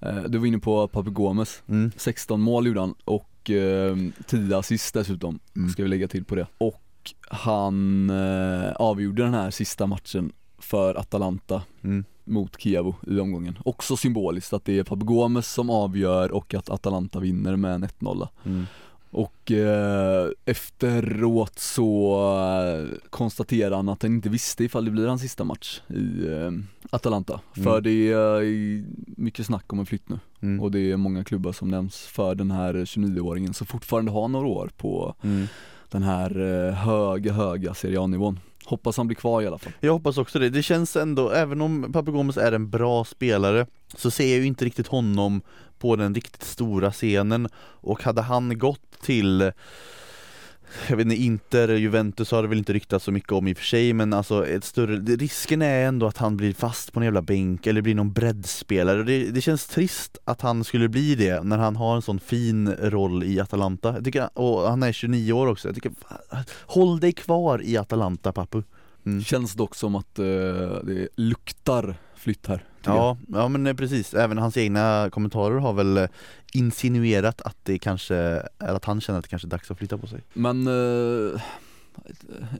Eh, 0.00 0.22
Du 0.22 0.38
var 0.38 0.46
inne 0.46 0.58
på 0.58 0.88
Papu 0.88 1.10
Gomes, 1.10 1.62
Mm. 1.68 1.90
16 1.96 2.40
mål 2.40 2.66
gjorde 2.66 2.80
han 2.80 2.94
och 3.04 3.28
eh, 3.50 3.96
10 4.26 4.56
assist 4.58 4.94
dessutom, 4.94 5.38
Mm. 5.56 5.68
ska 5.70 5.82
vi 5.82 5.88
lägga 5.88 6.08
till 6.08 6.24
på 6.24 6.34
det. 6.34 6.46
Och 6.58 6.82
han 7.28 8.10
eh, 8.10 8.72
avgjorde 8.72 9.22
den 9.22 9.34
här 9.34 9.50
sista 9.50 9.86
matchen 9.86 10.32
för 10.58 10.94
Atalanta 10.94 11.62
Mm. 11.84 12.04
mot 12.24 12.60
Kievo 12.60 12.94
i 13.06 13.20
omgången. 13.20 13.58
Också 13.64 13.96
symboliskt 13.96 14.52
att 14.52 14.64
det 14.64 14.78
är 14.78 14.84
Papu 14.84 15.04
Gomes 15.04 15.52
som 15.52 15.70
avgör 15.70 16.32
och 16.32 16.54
att 16.54 16.70
Atalanta 16.70 17.20
vinner 17.20 17.56
med 17.56 17.74
en 17.74 17.84
1-0. 17.84 18.28
Mm. 18.44 18.66
Och 19.10 19.52
eh, 19.52 20.28
efteråt 20.44 21.58
så 21.58 22.14
eh, 22.20 22.98
konstaterar 23.10 23.76
han 23.76 23.88
att 23.88 24.02
han 24.02 24.12
inte 24.14 24.28
visste 24.28 24.64
ifall 24.64 24.84
det 24.84 24.90
blir 24.90 25.06
hans 25.06 25.22
sista 25.22 25.44
match 25.44 25.80
i 25.88 26.26
eh, 26.28 26.50
Atalanta. 26.90 27.40
För 27.54 27.70
Mm. 27.78 27.82
det 27.82 28.12
är 28.12 28.84
mycket 29.20 29.46
snack 29.46 29.72
om 29.72 29.78
en 29.78 29.86
flytt 29.86 30.08
nu 30.08 30.18
Mm. 30.42 30.60
och 30.60 30.70
det 30.70 30.90
är 30.92 30.96
många 30.96 31.24
klubbar 31.24 31.52
som 31.52 31.68
nämns 31.68 31.96
för 31.96 32.34
den 32.34 32.50
här 32.50 32.74
29-åringen 32.74 33.52
som 33.54 33.66
fortfarande 33.66 34.10
har 34.12 34.28
några 34.28 34.46
år 34.46 34.70
på 34.76 35.14
Mm. 35.24 35.46
den 35.90 36.02
här 36.02 36.40
eh, 36.68 36.74
höga, 36.74 37.32
höga 37.32 37.74
Serie 37.74 38.00
A-nivån. 38.00 38.40
Hoppas 38.64 38.96
han 38.96 39.06
blir 39.06 39.16
kvar 39.16 39.42
i 39.42 39.46
alla 39.46 39.58
fall. 39.58 39.72
Jag 39.80 39.92
hoppas 39.92 40.18
också 40.18 40.38
det. 40.38 40.50
Det 40.50 40.62
känns 40.62 40.96
ändå, 40.96 41.30
även 41.30 41.60
om 41.60 41.92
Papu 41.92 42.12
Gomes 42.12 42.36
är 42.36 42.52
en 42.52 42.70
bra 42.70 43.04
spelare 43.04 43.66
så 43.96 44.10
ser 44.10 44.26
jag 44.28 44.38
ju 44.38 44.46
inte 44.46 44.64
riktigt 44.64 44.86
honom 44.86 45.40
på 45.78 45.96
den 45.96 46.14
riktigt 46.14 46.42
stora 46.42 46.92
scenen 46.92 47.48
och 47.80 48.02
hade 48.02 48.22
han 48.22 48.58
gått 48.58 49.00
till 49.02 49.52
jag 50.88 50.96
vet 50.96 51.04
inte, 51.04 51.16
Inter, 51.16 51.68
Juventus 51.68 52.30
har 52.30 52.42
det 52.42 52.48
väl 52.48 52.58
inte 52.58 52.72
ryktats 52.72 53.04
så 53.04 53.12
mycket 53.12 53.32
om 53.32 53.48
i 53.48 53.52
och 53.52 53.56
för 53.56 53.64
sig 53.64 53.92
men 53.92 54.12
alltså 54.12 54.46
ett 54.46 54.64
större, 54.64 54.96
risken 54.96 55.62
är 55.62 55.86
ändå 55.86 56.06
att 56.06 56.16
han 56.16 56.36
blir 56.36 56.54
fast 56.54 56.92
på 56.92 57.00
en 57.00 57.04
jävla 57.04 57.22
bänk 57.22 57.66
eller 57.66 57.80
blir 57.80 57.94
någon 57.94 58.12
breddspelare 58.12 58.98
och 58.98 59.04
det, 59.04 59.30
det 59.30 59.40
känns 59.40 59.66
trist 59.66 60.18
att 60.24 60.40
han 60.40 60.64
skulle 60.64 60.88
bli 60.88 61.14
det 61.14 61.42
när 61.42 61.58
han 61.58 61.76
har 61.76 61.96
en 61.96 62.02
sån 62.02 62.20
fin 62.20 62.74
roll 62.74 63.24
i 63.24 63.40
Atalanta 63.40 63.94
jag 63.94 64.04
tycker, 64.04 64.38
och 64.38 64.70
han 64.70 64.82
är 64.82 64.92
29 64.92 65.32
år 65.32 65.46
också, 65.46 65.68
jag 65.68 65.74
tycker 65.74 65.92
Håll 66.66 67.00
dig 67.00 67.12
kvar 67.12 67.62
i 67.62 67.76
Atalanta 67.76 68.32
pappu! 68.32 68.62
Mm. 69.06 69.24
Känns 69.24 69.54
dock 69.54 69.74
som 69.74 69.94
att 69.94 70.18
eh, 70.18 70.24
det 70.84 71.08
luktar 71.16 71.96
flytt 72.18 72.46
här. 72.46 72.64
jag. 72.84 72.96
Ja, 72.96 73.16
ja 73.28 73.48
men 73.48 73.66
eh, 73.66 73.74
precis, 73.74 74.14
även 74.14 74.38
hans 74.38 74.56
egna 74.56 75.10
kommentarer 75.12 75.58
har 75.58 75.72
väl 75.72 75.96
eh, 75.96 76.06
insinuerat 76.52 77.40
att 77.40 77.56
det 77.62 77.78
kanske, 77.78 78.14
är 78.58 78.74
att 78.74 78.84
han 78.84 79.00
känner 79.00 79.18
att 79.18 79.24
det 79.24 79.28
kanske 79.28 79.48
är 79.48 79.50
dags 79.50 79.70
att 79.70 79.78
flytta 79.78 79.98
på 79.98 80.06
sig 80.06 80.20
Men 80.32 80.66
eh, 80.66 81.40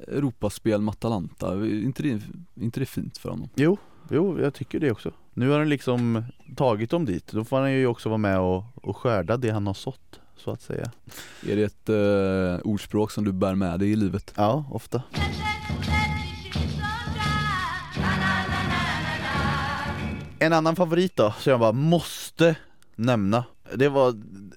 Europaspel 0.08 0.80
med 0.80 0.92
Atalanta, 0.92 1.52
är 1.52 1.84
inte 1.84 2.02
det, 2.02 2.20
inte 2.54 2.80
det 2.80 2.86
fint 2.86 3.18
för 3.18 3.30
honom? 3.30 3.48
Jo, 3.54 3.76
jo 4.10 4.40
jag 4.40 4.54
tycker 4.54 4.80
det 4.80 4.90
också 4.90 5.10
Nu 5.34 5.48
har 5.48 5.58
han 5.58 5.68
liksom 5.68 6.24
tagit 6.56 6.90
dem 6.90 7.04
dit, 7.04 7.32
då 7.32 7.44
får 7.44 7.60
han 7.60 7.72
ju 7.72 7.86
också 7.86 8.08
vara 8.08 8.18
med 8.18 8.40
och, 8.40 8.64
och 8.74 8.96
skörda 8.96 9.36
det 9.36 9.50
han 9.50 9.66
har 9.66 9.74
sått 9.74 10.20
så 10.36 10.50
att 10.50 10.62
säga 10.62 10.90
Är 11.48 11.56
det 11.56 11.62
ett 11.62 11.88
eh, 11.88 12.66
ordspråk 12.66 13.10
som 13.10 13.24
du 13.24 13.32
bär 13.32 13.54
med 13.54 13.80
dig 13.80 13.90
i 13.92 13.96
livet? 13.96 14.32
Ja, 14.36 14.64
ofta 14.70 15.02
En 20.40 20.52
annan 20.52 20.76
favorit 20.76 21.16
då, 21.16 21.34
som 21.38 21.50
jag 21.50 21.60
bara 21.60 21.72
måste 21.72 22.56
nämna 22.96 23.44
Det 23.74 23.88
var 23.88 24.14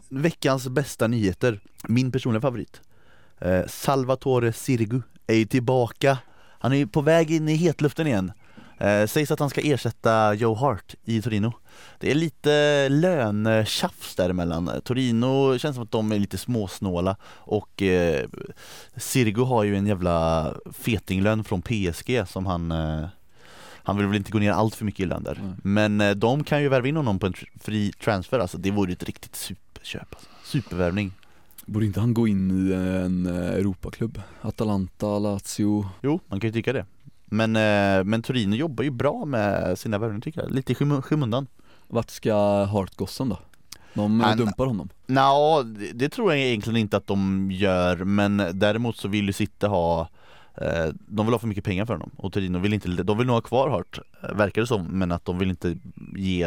veckans 0.09 0.67
bästa 0.67 1.07
nyheter. 1.07 1.59
Min 1.88 2.11
personliga 2.11 2.41
favorit 2.41 2.82
eh, 3.39 3.65
Salvatore 3.67 4.53
Sirigu 4.53 5.01
är 5.27 5.36
ju 5.36 5.45
tillbaka. 5.45 6.17
Han 6.59 6.71
är 6.71 6.75
ju 6.75 6.88
på 6.88 7.01
väg 7.01 7.32
in 7.32 7.49
i 7.49 7.55
hetluften 7.55 8.07
igen. 8.07 8.32
Eh, 8.77 9.07
Sägs 9.07 9.32
att 9.32 9.39
han 9.39 9.49
ska 9.49 9.61
ersätta 9.61 10.34
Joe 10.34 10.55
Hart 10.55 10.95
i 11.03 11.21
Torino. 11.21 11.53
Det 11.99 12.11
är 12.11 12.15
lite 12.15 12.89
lönetjafs 12.89 14.15
däremellan. 14.15 14.71
Torino 14.84 15.57
känns 15.57 15.75
som 15.75 15.84
att 15.84 15.91
de 15.91 16.11
är 16.11 16.19
lite 16.19 16.38
småsnåla 16.38 17.15
och 17.25 17.82
eh, 17.82 18.27
Sirigu 18.95 19.41
har 19.41 19.63
ju 19.63 19.75
en 19.75 19.88
jävla 19.88 20.53
fetinglön 20.71 21.43
från 21.43 21.61
PSG 21.61 22.23
som 22.27 22.45
han 22.45 22.71
eh, 22.71 23.07
han 23.91 23.97
vill 23.97 24.07
väl 24.07 24.15
inte 24.17 24.31
gå 24.31 24.39
ner 24.39 24.51
allt 24.51 24.75
för 24.75 24.85
mycket 24.85 24.99
i 24.99 25.05
lön 25.05 25.23
där 25.23 25.39
Nej. 25.43 25.53
Men 25.63 26.01
eh, 26.01 26.11
de 26.11 26.43
kan 26.43 26.61
ju 26.61 26.69
värva 26.69 26.87
in 26.87 26.95
honom 26.97 27.19
på 27.19 27.27
en 27.27 27.33
fri 27.61 27.91
transfer 28.03 28.39
alltså, 28.39 28.57
det 28.57 28.71
vore 28.71 28.91
ett 28.91 29.03
riktigt 29.03 29.35
superköp 29.35 30.07
alltså. 30.15 30.29
Supervärvning 30.43 31.11
Borde 31.65 31.85
inte 31.85 31.99
han 31.99 32.13
gå 32.13 32.27
in 32.27 32.67
i 32.69 32.73
en 32.73 33.25
eh, 33.27 33.49
Europaklubb? 33.49 34.21
Atalanta, 34.41 35.19
Lazio 35.19 35.89
Jo, 36.01 36.19
man 36.27 36.39
kan 36.39 36.47
ju 36.47 36.53
tycka 36.53 36.73
det 36.73 36.85
Men, 37.25 37.55
eh, 37.55 38.03
men 38.03 38.21
Torino 38.21 38.55
jobbar 38.55 38.83
ju 38.83 38.89
bra 38.89 39.25
med 39.25 39.79
sina 39.79 39.97
värvningar 39.97 40.21
tycker 40.21 40.41
jag, 40.41 40.51
lite 40.51 40.71
i 40.71 40.75
skym- 40.75 41.01
skymundan 41.01 41.47
Vart 41.87 42.09
ska 42.09 42.63
Hartgossen 42.65 43.29
då? 43.29 43.39
De 43.93 44.19
Han- 44.21 44.37
dumpar 44.37 44.65
honom 44.65 44.89
Nå, 45.07 45.63
det, 45.63 45.91
det 45.91 46.09
tror 46.09 46.31
jag 46.33 46.41
egentligen 46.47 46.77
inte 46.77 46.97
att 46.97 47.07
de 47.07 47.49
gör 47.51 47.95
men 47.97 48.37
däremot 48.53 48.97
så 48.97 49.07
vill 49.07 49.27
ju 49.27 49.33
City 49.33 49.65
ha 49.65 50.09
De 51.07 51.25
vill 51.25 51.33
ha 51.33 51.39
för 51.39 51.47
mycket 51.47 51.63
pengar 51.63 51.85
för 51.85 51.93
honom. 51.93 52.11
Och 52.17 52.33
Torino 52.33 52.57
vill 52.59 52.73
inte, 52.73 52.87
de 52.89 53.17
vill 53.17 53.27
nog 53.27 53.33
ha 53.33 53.41
kvar 53.41 53.69
Hart 53.69 53.99
eh, 54.23 54.35
verkar 54.35 54.61
det 54.61 54.67
som 54.67 54.85
men 54.85 55.11
att 55.11 55.25
de 55.25 55.37
vill 55.39 55.49
inte 55.49 55.77
ge 56.17 56.43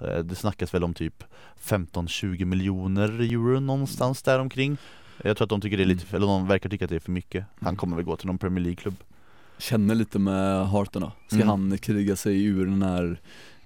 eh, 0.00 0.18
Det 0.24 0.34
snackas 0.34 0.74
väl 0.74 0.84
om 0.84 0.94
typ 0.94 1.24
15-20 1.64 2.44
miljoner 2.44 3.08
euro 3.20 3.60
någonstans 3.60 4.22
där 4.22 4.38
omkring 4.38 4.76
Jag 5.24 5.36
tror 5.36 5.44
att 5.44 5.50
de 5.50 5.60
tycker 5.60 5.76
det 5.76 5.82
är 5.82 5.86
lite, 5.86 6.16
eller 6.16 6.26
de 6.26 6.48
verkar 6.48 6.68
tycka 6.70 6.84
att 6.84 6.88
det 6.88 6.96
är 6.96 7.00
för 7.00 7.12
mycket. 7.12 7.44
Han 7.60 7.76
kommer 7.76 7.96
väl 7.96 8.04
gå 8.04 8.16
till 8.16 8.26
någon 8.26 8.38
Premier 8.38 8.64
League-klubb. 8.64 8.94
Känner 9.58 9.94
lite 9.94 10.18
med 10.18 10.68
Hartarna 10.68 11.12
Ska 11.26 11.36
Mm. 11.36 11.48
han 11.48 11.78
kriga 11.78 12.16
sig 12.16 12.44
ur 12.44 12.66
den 12.66 12.82
här 12.82 13.20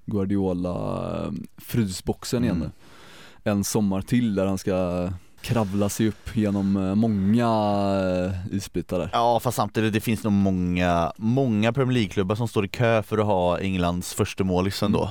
Guardiola 0.06 0.72
eh, 1.24 1.32
frysboxen 1.58 2.44
igen 2.44 2.56
Mm. 2.56 2.70
En 3.44 3.64
sommar 3.64 4.02
till 4.02 4.34
där 4.34 4.46
han 4.46 4.58
ska 4.58 5.08
kravla 5.42 5.88
sig 5.88 6.08
upp 6.08 6.36
genom 6.36 6.76
eh, 6.76 6.94
många 6.94 7.46
eh, 8.50 8.56
isbitar 8.56 8.98
där 8.98 9.10
Ja 9.12 9.40
fast 9.40 9.56
samtidigt 9.56 9.92
det 9.92 10.00
finns 10.00 10.24
nog 10.24 10.32
många, 10.32 11.12
många 11.16 11.72
Premier 11.72 11.94
League-klubbar 11.94 12.34
som 12.34 12.48
står 12.48 12.64
i 12.64 12.68
kö 12.68 13.02
för 13.02 13.18
att 13.18 13.26
ha 13.26 13.58
Englands 13.58 14.14
första 14.14 14.44
målis 14.44 14.82
ändå 14.82 15.10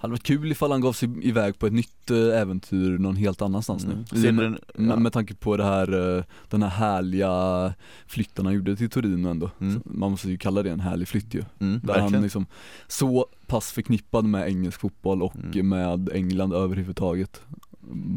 Hade 0.00 0.10
varit 0.12 0.22
kul 0.22 0.52
ifall 0.52 0.70
han 0.70 0.80
gav 0.80 0.92
sig 0.92 1.28
iväg 1.28 1.58
på 1.58 1.66
ett 1.66 1.72
nytt 1.72 2.10
eh, 2.10 2.40
äventyr 2.40 2.98
någon 2.98 3.16
helt 3.16 3.42
annanstans 3.42 3.84
Mm. 3.84 3.98
nu 4.12 4.20
Ser 4.22 4.32
du 4.32 4.32
med, 4.32 5.04
ja. 5.04 5.10
tanke 5.10 5.34
på 5.34 5.56
det 5.56 5.64
här, 5.64 6.24
den 6.48 6.62
här 6.62 6.70
härliga 6.70 7.74
flytten 8.06 8.46
han 8.46 8.54
gjorde 8.54 8.76
till 8.76 8.90
Torino 8.90 9.28
ändå 9.28 9.50
Mm. 9.60 9.82
Man 9.84 10.10
måste 10.10 10.30
ju 10.30 10.38
kalla 10.38 10.62
det 10.62 10.70
en 10.70 10.80
härlig 10.80 11.08
flytt 11.08 11.34
ju 11.34 11.44
mm, 11.60 11.80
Där 11.84 11.92
han 11.94 12.02
verkligen 12.02 12.22
liksom 12.22 12.46
så 12.88 13.26
pass 13.46 13.72
förknippad 13.72 14.24
med 14.24 14.48
engelsk 14.48 14.80
fotboll 14.80 15.22
och 15.22 15.34
Mm. 15.36 15.68
med 15.68 16.08
England 16.14 16.52
överhuvudtaget 16.52 17.40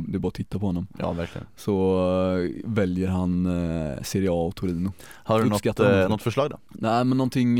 Det 0.08 0.18
är 0.18 0.20
bara 0.20 0.28
att 0.28 0.34
titta 0.34 0.60
på 0.60 0.66
honom 0.66 0.88
Ja 1.00 1.12
verkligen 1.12 1.48
Så 1.56 1.98
eh, 2.38 2.50
väljer 2.66 3.08
han 3.08 3.46
eh, 3.46 4.02
Serie 4.04 4.30
A 4.32 4.34
och 4.48 4.56
Torino 4.56 4.94
Har 5.08 5.44
du 5.44 5.50
något, 5.50 5.80
eh, 5.80 6.10
något 6.10 6.22
förslag 6.22 6.50
då? 6.50 6.58
Nej 6.70 7.04
men 7.06 7.18
någonting, 7.18 7.60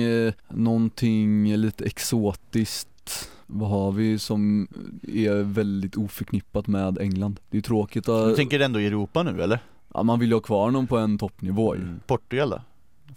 någonting 0.50 1.56
lite 1.58 1.86
exotiskt 1.86 3.30
Vad 3.48 3.70
har 3.70 3.92
vi 3.92 4.20
som 4.20 4.68
är 5.08 5.44
väldigt 5.44 5.98
oförknippat 5.98 6.68
med 6.68 6.98
England? 7.00 7.40
Det 7.50 7.58
är 7.58 7.62
tråkigt 7.62 8.06
Du 8.06 8.32
att, 8.32 8.36
tänker 8.36 8.60
ändå 8.60 8.80
i 8.80 8.88
Europa 8.88 9.24
nu 9.24 9.42
eller? 9.42 9.60
ja, 9.94 10.04
man 10.04 10.20
vill 10.20 10.30
ju 10.30 10.36
ha 10.36 10.42
kvar 10.42 10.66
honom 10.66 10.88
på 10.88 10.98
en 10.98 11.18
toppnivå 11.18 11.76
ju. 11.76 11.82
Mm. 11.82 12.00
Portugal 12.08 12.50
då? 12.50 12.62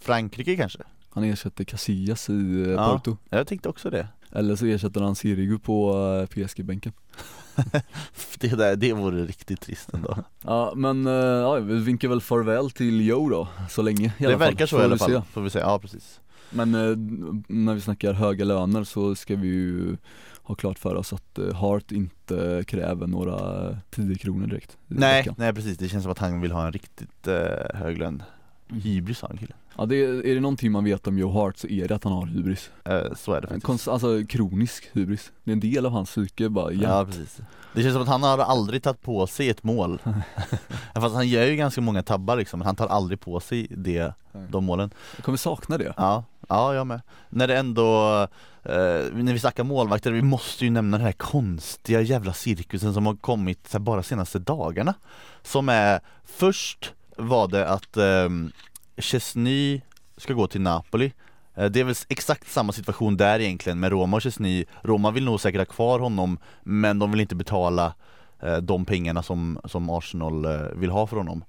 Frankrike 0.01 0.55
kanske? 0.55 0.79
Han 1.09 1.23
ersätter 1.23 1.63
Casillas 1.63 2.29
i 2.29 2.73
Ja. 2.77 2.91
Porto 2.91 3.17
Jag 3.29 3.47
tänkte 3.47 3.69
också 3.69 3.89
det 3.89 4.07
Eller 4.31 4.55
så 4.55 4.65
ersätter 4.65 5.01
han 5.01 5.15
Sirigu 5.15 5.59
på 5.59 5.93
PSG-bänken 6.29 6.93
Det, 8.39 8.47
där, 8.47 8.75
det 8.75 8.93
vore 8.93 9.25
riktigt 9.25 9.61
trist 9.61 9.93
ändå 9.93 10.17
Ja 10.43 10.73
men, 10.75 11.07
eh, 11.07 11.13
ja, 11.13 11.53
vi 11.55 11.75
vinkar 11.79 12.07
väl 12.07 12.21
farväl 12.21 12.71
till 12.71 13.05
Joe 13.07 13.29
då, 13.29 13.47
så 13.69 13.81
länge 13.81 14.05
i 14.05 14.11
Det 14.17 14.25
alla 14.25 14.37
fall. 14.37 14.39
verkar 14.47 14.65
så 14.65 14.75
Får 14.75 14.81
i 14.81 14.85
alla 14.85 14.97
fall, 14.97 15.11
se. 15.11 15.21
får 15.33 15.41
vi 15.41 15.49
se, 15.49 15.59
ja 15.59 15.79
precis 15.79 16.19
Men 16.49 16.75
eh, 16.75 16.97
när 17.47 17.73
vi 17.73 17.81
snackar 17.81 18.13
höga 18.13 18.45
löner 18.45 18.83
så 18.83 19.15
ska 19.15 19.35
vi 19.35 19.47
ju 19.47 19.97
ha 20.43 20.55
klart 20.55 20.79
för 20.79 20.95
oss 20.95 21.13
att 21.13 21.39
eh, 21.39 21.53
Hart 21.53 21.91
inte 21.91 22.63
kräver 22.67 23.07
några 23.07 23.67
10 23.89 24.15
kronor 24.15 24.47
direkt 24.47 24.77
Nej, 24.87 25.19
veckan. 25.21 25.35
nej 25.37 25.53
precis, 25.53 25.77
det 25.77 25.87
känns 25.89 26.03
som 26.03 26.11
att 26.11 26.19
han 26.19 26.41
vill 26.41 26.51
ha 26.51 26.65
en 26.65 26.71
riktigt 26.71 27.27
eh, 27.27 27.77
hög 27.79 27.97
lön 27.97 28.23
Hybris 28.67 29.21
har 29.21 29.29
han 29.29 29.37
killen. 29.37 29.57
Ja 29.77 29.85
det 29.85 29.95
är, 29.95 30.25
är 30.25 30.35
det 30.35 30.41
någonting 30.41 30.71
man 30.71 30.83
vet 30.83 31.07
om 31.07 31.17
Joe 31.17 31.31
Hart 31.31 31.57
så 31.57 31.67
är 31.67 31.87
det 31.87 31.95
att 31.95 32.03
han 32.03 32.13
har 32.13 32.25
hybris. 32.25 32.71
Eh, 32.85 33.13
så 33.15 33.33
är 33.33 33.41
det 33.41 33.47
faktiskt. 33.47 33.65
konst, 33.65 33.87
alltså 33.87 34.25
kronisk 34.29 34.89
hybris. 34.93 35.31
Det 35.43 35.51
är 35.51 35.53
en 35.53 35.59
del 35.59 35.85
av 35.85 35.91
hans 35.91 36.09
psyke 36.09 36.49
bara, 36.49 36.71
ja. 36.71 36.89
Ja 36.89 37.05
precis 37.05 37.41
Det 37.73 37.81
känns 37.81 37.93
som 37.93 38.01
att 38.01 38.07
han 38.07 38.23
har 38.23 38.37
aldrig 38.37 38.83
tagit 38.83 39.01
på 39.01 39.27
sig 39.27 39.49
ett 39.49 39.63
mål 39.63 39.99
Fast 40.93 41.15
han 41.15 41.27
gör 41.27 41.45
ju 41.45 41.55
ganska 41.55 41.81
många 41.81 42.03
tabbar 42.03 42.35
liksom, 42.35 42.59
men 42.59 42.65
han 42.65 42.75
tar 42.75 42.87
aldrig 42.87 43.19
på 43.19 43.39
sig 43.39 43.67
det, 43.69 44.13
de 44.49 44.65
målen 44.65 44.91
Jag 45.15 45.25
kommer 45.25 45.37
sakna 45.37 45.77
det. 45.77 45.93
Ja, 45.97 46.23
ja 46.47 46.73
jag 46.73 46.87
med 46.87 47.01
När 47.29 47.47
det 47.47 47.57
ändå, 47.57 48.21
eh, 48.63 49.13
när 49.13 49.33
vi 49.33 49.39
snackar 49.39 49.63
målvakter, 49.63 50.11
vi 50.11 50.21
måste 50.21 50.65
ju 50.65 50.71
nämna 50.71 50.97
den 50.97 51.05
här 51.05 51.13
konstiga 51.13 52.01
jävla 52.01 52.33
cirkusen 52.33 52.93
som 52.93 53.05
har 53.05 53.15
kommit 53.15 53.73
här, 53.73 53.79
bara 53.79 54.03
senaste 54.03 54.39
dagarna 54.39 54.93
Som 55.41 55.69
är, 55.69 55.99
först 56.23 56.94
var 57.17 57.47
det 57.47 57.67
att 57.67 57.97
eh, 57.97 58.29
Chesney 58.97 59.81
ska 60.17 60.33
gå 60.33 60.47
till 60.47 60.61
Napoli. 60.61 61.13
Eh, 61.55 61.65
Det 61.65 61.79
är 61.79 61.83
väl 61.83 61.95
exakt 62.09 62.51
samma 62.51 62.71
situation 62.71 63.17
där 63.17 63.39
egentligen 63.39 63.79
med 63.79 63.91
Roma 63.91 64.17
och 64.17 64.23
Chesney. 64.23 64.65
Roma 64.81 65.11
vill 65.11 65.25
nog 65.25 65.41
säkert 65.41 65.59
ha 65.61 65.65
kvar 65.65 65.99
honom 65.99 66.37
men 66.63 66.99
de 66.99 67.11
vill 67.11 67.21
inte 67.21 67.35
betala 67.35 67.93
eh, 68.41 68.57
de 68.57 68.85
pengarna 68.85 69.23
som, 69.23 69.59
som 69.65 69.89
Arsenal 69.89 70.45
eh, 70.45 70.61
vill 70.75 70.89
ha 70.89 71.07
för 71.07 71.17
honom. 71.17 71.43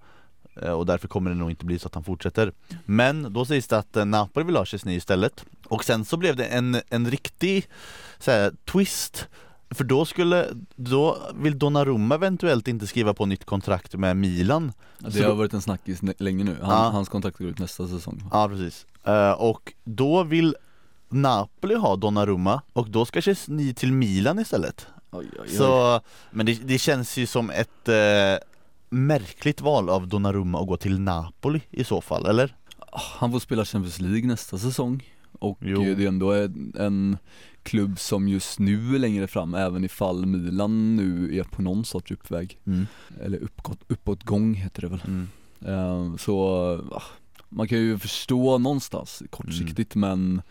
Eh, 0.63 0.71
och 0.73 0.87
därför 0.87 1.09
kommer 1.09 1.31
det 1.31 1.37
nog 1.37 1.51
inte 1.51 1.65
bli 1.65 1.79
så 1.79 1.87
att 1.87 1.95
han 1.95 2.05
fortsätter. 2.05 2.53
Men 2.85 3.33
då 3.33 3.45
sägs 3.45 3.69
det 3.69 3.79
att 3.79 3.97
eh, 3.97 4.05
Napoli 4.05 4.47
vill 4.47 4.57
ha 4.57 4.65
Chesney 4.65 4.97
istället. 4.97 5.45
Och 5.69 5.85
sen 5.85 6.05
så 6.05 6.17
blev 6.17 6.37
det 6.37 6.45
en, 6.45 6.81
en 6.89 7.11
riktig 7.11 7.69
så 8.19 8.31
här, 8.31 8.53
twist 8.65 9.29
för 9.71 9.85
då 9.85 10.05
skulle, 10.05 10.47
då 10.77 11.19
vill 11.35 11.59
Donnarumma 11.59 12.15
eventuellt 12.15 12.69
inte 12.69 12.87
skriva 12.87 13.15
på 13.15 13.27
nytt 13.27 13.45
kontrakt 13.45 13.95
med 13.95 14.17
Milan 14.17 14.73
Det 14.99 15.23
har 15.23 15.35
varit 15.35 15.53
en 15.55 15.63
snackis 15.63 16.01
länge 16.19 16.45
nu. 16.45 16.57
Han, 16.63 16.71
Ja. 16.85 16.91
Hans 16.91 17.09
kontrakt 17.09 17.39
går 17.39 17.47
ut 17.49 17.59
nästa 17.59 17.89
säsong. 17.89 18.23
Ja 18.33 18.49
precis, 18.49 18.87
Eh, 19.05 19.31
och 19.33 19.73
då 19.85 20.23
vill 20.25 20.57
Napoli 21.09 21.75
ha 21.75 21.97
Donnarumma 21.97 22.63
och 22.73 22.91
då 22.91 23.05
ska 23.05 23.21
Chesney 23.21 23.75
till 23.75 23.93
Milan 23.93 24.39
istället 24.39 24.87
Oj, 25.11 25.27
oj, 25.33 25.39
oj. 25.43 25.49
Så, 25.49 26.01
men 26.31 26.47
det, 26.47 26.55
det 26.65 26.79
känns 26.79 27.17
ju 27.17 27.27
som 27.27 27.51
ett 27.51 27.89
eh, 27.89 28.47
märkligt 28.91 29.61
val 29.61 29.89
av 29.91 30.09
Donnarumma 30.09 30.61
att 30.61 30.67
gå 30.67 30.77
till 30.77 30.99
Napoli 31.01 31.61
i 31.71 31.85
så 31.85 32.01
fall, 32.01 32.27
eller? 32.27 32.57
Han 32.93 33.33
får 33.33 33.39
spela 33.39 33.65
Champions 33.65 34.01
League 34.01 34.27
nästa 34.27 34.59
säsong 34.59 35.03
och 35.39 35.59
Jo. 35.61 35.83
det 35.83 36.05
är 36.05 36.09
ändå 36.09 36.33
en 36.79 37.19
klubb 37.67 37.99
som 37.99 38.29
just 38.29 38.59
nu 38.59 38.95
är 38.95 38.99
längre 38.99 39.27
fram 39.27 39.55
även 39.55 39.85
ifall 39.85 40.27
Milan 40.27 40.97
nu 40.97 41.39
är 41.39 41.45
på 41.45 41.63
någon 41.63 41.85
sorts 41.85 42.11
uppväg. 42.11 42.59
Mm. 42.67 42.87
Eller 43.21 43.39
uppåt, 43.39 43.79
uppåtgång 43.89 44.55
heter 44.55 44.83
det 44.83 44.89
väl. 44.89 45.01
Mm. 45.07 45.29
Eh, 45.67 46.17
så 46.17 46.39
ah, 46.93 47.03
man 47.49 47.69
kan 47.69 47.79
ju 47.79 47.99
förstå 47.99 48.59
någonstans 48.59 49.23
kortsiktigt 49.31 49.95
men 49.95 50.43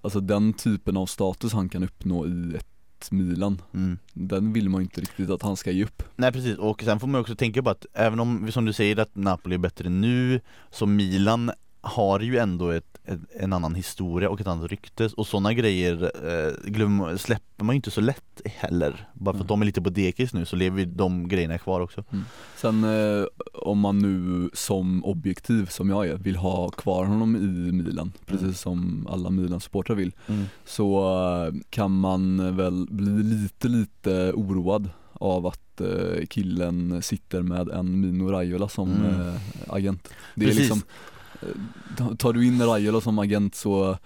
alltså 0.00 0.20
den 0.20 0.52
typen 0.52 0.96
av 0.96 1.06
status 1.06 1.52
han 1.52 1.68
kan 1.68 1.84
uppnå 1.84 2.26
i 2.26 2.54
ett 2.56 2.68
Milan, 3.10 3.62
Mm. 3.74 3.98
den 4.12 4.52
vill 4.52 4.68
man 4.68 4.80
ju 4.80 4.84
inte 4.84 5.00
riktigt 5.00 5.30
att 5.30 5.42
han 5.42 5.56
ska 5.56 5.70
ge 5.70 5.84
upp. 5.84 6.02
Nej 6.16 6.32
precis, 6.32 6.58
och 6.58 6.82
sen 6.82 7.00
får 7.00 7.06
man 7.06 7.20
också 7.20 7.36
tänka 7.36 7.62
på 7.62 7.70
att 7.70 7.86
även 7.92 8.20
om, 8.20 8.52
som 8.52 8.64
du 8.64 8.72
säger, 8.72 8.98
att 8.98 9.16
Napoli 9.16 9.54
är 9.54 9.58
bättre 9.58 9.88
nu 9.88 10.40
Så 10.70 10.86
Milan 10.86 11.50
har 11.84 12.20
ju 12.20 12.38
ändå 12.38 12.70
ett, 12.70 12.98
ett, 13.04 13.20
en 13.40 13.52
annan 13.52 13.74
historia 13.74 14.28
och 14.30 14.40
ett 14.40 14.46
annat 14.46 14.70
rykte 14.70 15.10
och 15.16 15.26
sådana 15.26 15.52
grejer 15.54 16.10
eh, 16.28 16.70
glöm, 16.70 17.18
släpper 17.18 17.64
man 17.64 17.74
ju 17.74 17.76
inte 17.76 17.90
så 17.90 18.00
lätt 18.00 18.40
heller 18.44 19.08
Bara 19.14 19.32
för 19.34 19.40
att 19.44 19.50
Mm. 19.50 19.60
de 19.60 19.62
är 19.62 19.66
lite 19.66 19.82
på 19.82 19.90
dekis 19.90 20.34
nu 20.34 20.44
så 20.46 20.56
lever 20.56 20.78
ju 20.78 20.84
de 20.84 21.28
grejerna 21.28 21.58
kvar 21.58 21.80
också 21.80 22.04
Sen 22.56 22.84
eh, 22.84 23.24
om 23.54 23.78
man 23.78 23.98
nu 23.98 24.50
som 24.54 25.04
objektiv 25.04 25.66
som 25.66 25.90
jag 25.90 26.06
är 26.08 26.14
vill 26.16 26.36
ha 26.36 26.68
kvar 26.70 27.04
honom 27.04 27.36
i 27.36 27.72
Milan, 27.72 28.12
precis 28.26 28.42
Mm. 28.42 28.54
som 28.54 29.06
alla 29.10 29.30
Milan-supportrar 29.30 29.94
vill, 29.96 30.12
så 30.64 30.98
eh, 31.46 31.54
kan 31.70 31.90
man 32.00 32.56
väl 32.56 32.86
bli 32.90 33.22
lite 33.22 33.68
lite 33.68 34.32
oroad 34.34 34.90
av 35.12 35.46
att 35.46 35.80
eh, 35.80 36.26
killen 36.30 37.02
sitter 37.02 37.42
med 37.42 37.68
en 37.68 38.00
Mino 38.00 38.30
Raiola 38.30 38.68
som 38.68 38.92
Mm. 38.92 39.20
eh, 39.28 39.34
agent. 39.68 40.08
Det 40.34 40.46
är 40.46 40.54
liksom, 40.54 40.82
tar 42.18 42.32
du 42.32 42.46
in 42.46 42.62
Raiola 42.62 43.00
som 43.00 43.18
agent 43.18 43.54
så 43.54 43.98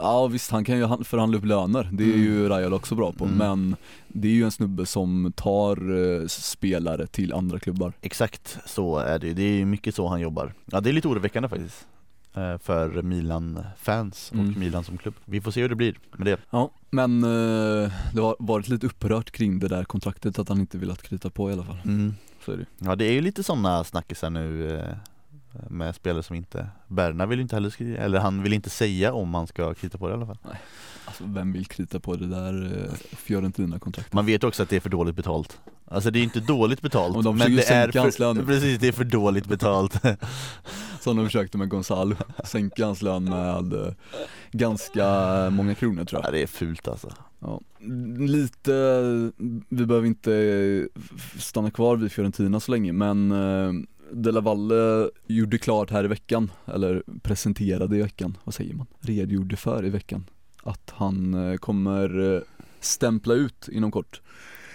Ja 0.00 0.26
visst, 0.26 0.50
han 0.50 0.64
kan 0.64 0.76
ju 0.78 0.84
han- 0.84 1.04
förhandla 1.04 1.38
upp 1.38 1.44
löner, 1.44 1.88
det 1.92 2.04
är 2.04 2.16
ju 2.18 2.48
Raiola 2.48 2.76
också 2.76 2.94
bra 2.94 3.12
på, 3.12 3.24
Mm. 3.24 3.36
men 3.38 3.76
det 4.08 4.28
är 4.28 4.32
ju 4.32 4.44
en 4.44 4.50
snubbe 4.50 4.86
som 4.86 5.32
tar 5.36 5.76
eh, 6.20 6.26
spelare 6.26 7.06
till 7.06 7.32
andra 7.32 7.58
klubbar. 7.58 7.92
Exakt 8.00 8.58
så 8.66 8.98
är 8.98 9.18
det 9.18 9.26
ju, 9.26 9.34
det 9.34 9.42
är 9.42 9.64
mycket 9.64 9.94
så 9.94 10.08
han 10.08 10.20
jobbar 10.20 10.54
Ja 10.66 10.80
det 10.80 10.90
är 10.90 10.92
lite 10.92 11.08
oroväckande 11.08 11.48
faktiskt 11.48 11.86
eh, 12.34 12.58
För 12.58 13.02
Milan-fans 13.02 14.30
och 14.30 14.38
Mm. 14.38 14.60
Milan 14.60 14.84
som 14.84 14.98
klubb 14.98 15.14
Vi 15.24 15.40
får 15.40 15.50
se 15.50 15.62
hur 15.62 15.68
det 15.68 15.74
blir 15.74 15.94
med 16.16 16.26
det 16.26 16.38
Ja, 16.50 16.70
men 16.90 17.24
eh, 17.24 17.92
det 18.14 18.20
har 18.20 18.36
varit 18.38 18.68
lite 18.68 18.86
upprört 18.86 19.30
kring 19.30 19.58
det 19.58 19.68
där 19.68 19.84
kontraktet 19.84 20.38
att 20.38 20.48
han 20.48 20.60
inte 20.60 20.78
velat 20.78 21.02
krita 21.02 21.30
på 21.30 21.50
i 21.50 21.52
alla 21.52 21.64
fall. 21.64 21.78
mm. 21.84 22.14
Så 22.44 22.52
är 22.52 22.56
det 22.56 22.66
Ja 22.78 22.96
det 22.96 23.04
är 23.04 23.12
ju 23.12 23.20
lite 23.20 23.42
sådana 23.42 23.84
snackisar 23.84 24.30
nu 24.30 24.76
eh, 24.78 24.96
Med 25.70 25.94
spelare 25.94 26.22
som 26.22 26.36
inte 26.36 26.66
Berna 26.88 27.26
vill 27.26 27.40
inte 27.40 27.56
heller 27.56 27.70
skriva, 27.70 27.98
eller 27.98 28.18
han 28.18 28.42
vill 28.42 28.52
inte 28.52 28.70
säga 28.70 29.12
om 29.12 29.34
han 29.34 29.46
ska 29.46 29.74
krita 29.74 29.98
på 29.98 30.06
det 30.08 30.12
i 30.12 30.16
alla 30.16 30.26
fall 30.26 30.38
Alltså 31.04 31.24
vem 31.26 31.52
vill 31.52 31.66
krita 31.66 32.00
på 32.00 32.16
det 32.16 32.26
där 32.26 32.84
eh, 32.84 32.94
Fiorentina-kontraktet? 33.16 34.12
Man 34.14 34.26
vet 34.26 34.44
också 34.44 34.62
att 34.62 34.68
det 34.68 34.76
är 34.76 34.80
för 34.80 34.90
dåligt 34.90 35.16
betalt 35.16 35.60
Alltså 35.88 36.10
det 36.10 36.18
är 36.18 36.22
inte 36.22 36.40
dåligt 36.40 36.80
betalt 36.82 37.14
de 37.24 37.36
men 37.36 37.56
det 37.56 37.62
är 37.70 37.86
för. 37.92 38.46
Precis, 38.46 38.78
det 38.78 38.88
är 38.88 38.92
för 38.92 39.04
dåligt 39.04 39.46
betalt 39.46 40.00
Som 41.00 41.16
de 41.16 41.26
försökte 41.26 41.58
med 41.58 41.68
Gonzalo, 41.68 42.16
sänka 42.44 42.86
hans 42.86 43.02
lön 43.02 43.24
med 43.24 43.72
eh, 43.72 43.92
ganska 44.52 45.06
många 45.50 45.74
kronor 45.74 46.04
tror 46.04 46.20
Ja 46.20 46.26
jag. 46.26 46.34
det 46.34 46.42
är 46.42 46.46
fult 46.46 46.88
alltså 46.88 47.08
Ja. 47.44 47.60
Lite, 48.18 48.72
vi 49.68 49.86
behöver 49.86 50.06
inte 50.06 50.32
f- 50.96 51.34
stanna 51.38 51.70
kvar 51.70 51.96
vid 51.96 52.12
Fiorentina 52.12 52.60
så 52.60 52.70
länge 52.72 52.92
men 52.92 53.32
eh, 53.32 53.72
De 54.14 54.30
La 54.32 54.40
Valle 54.40 55.10
gjorde 55.26 55.58
klart 55.58 55.90
här 55.90 56.04
i 56.04 56.08
veckan, 56.08 56.50
eller 56.66 57.02
presenterade 57.22 57.96
i 57.96 58.02
veckan, 58.02 58.36
vad 58.44 58.54
säger 58.54 58.74
man? 58.74 58.86
Redogjorde 59.00 59.56
för 59.56 59.84
i 59.86 59.90
veckan 59.90 60.24
att 60.62 60.92
han 60.96 61.34
eh, 61.34 61.56
kommer 61.56 62.34
eh, 62.36 62.40
stämpla 62.80 63.34
ut 63.34 63.68
inom 63.72 63.90
kort. 63.90 64.20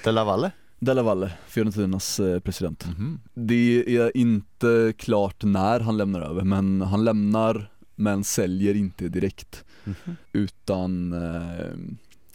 De 0.04 0.12
la 0.12 0.24
Valle? 0.24 0.52
Della 0.80 1.04
Valle, 1.04 1.32
Fiorentinas 1.48 2.20
eh, 2.20 2.40
president. 2.40 2.86
Mhm. 2.88 3.20
Det 3.34 3.96
är 3.98 4.18
inte 4.18 4.94
klart 4.98 5.44
när 5.44 5.80
han 5.80 5.98
lämnar 5.98 6.22
över 6.22 6.44
men 6.44 6.82
han 6.82 7.04
lämnar 7.06 7.72
men 7.96 8.24
säljer 8.24 8.74
inte 8.76 9.08
direkt 9.10 9.64
Mhm. 9.84 10.16
utan 10.32 11.14
eh, 11.14 11.68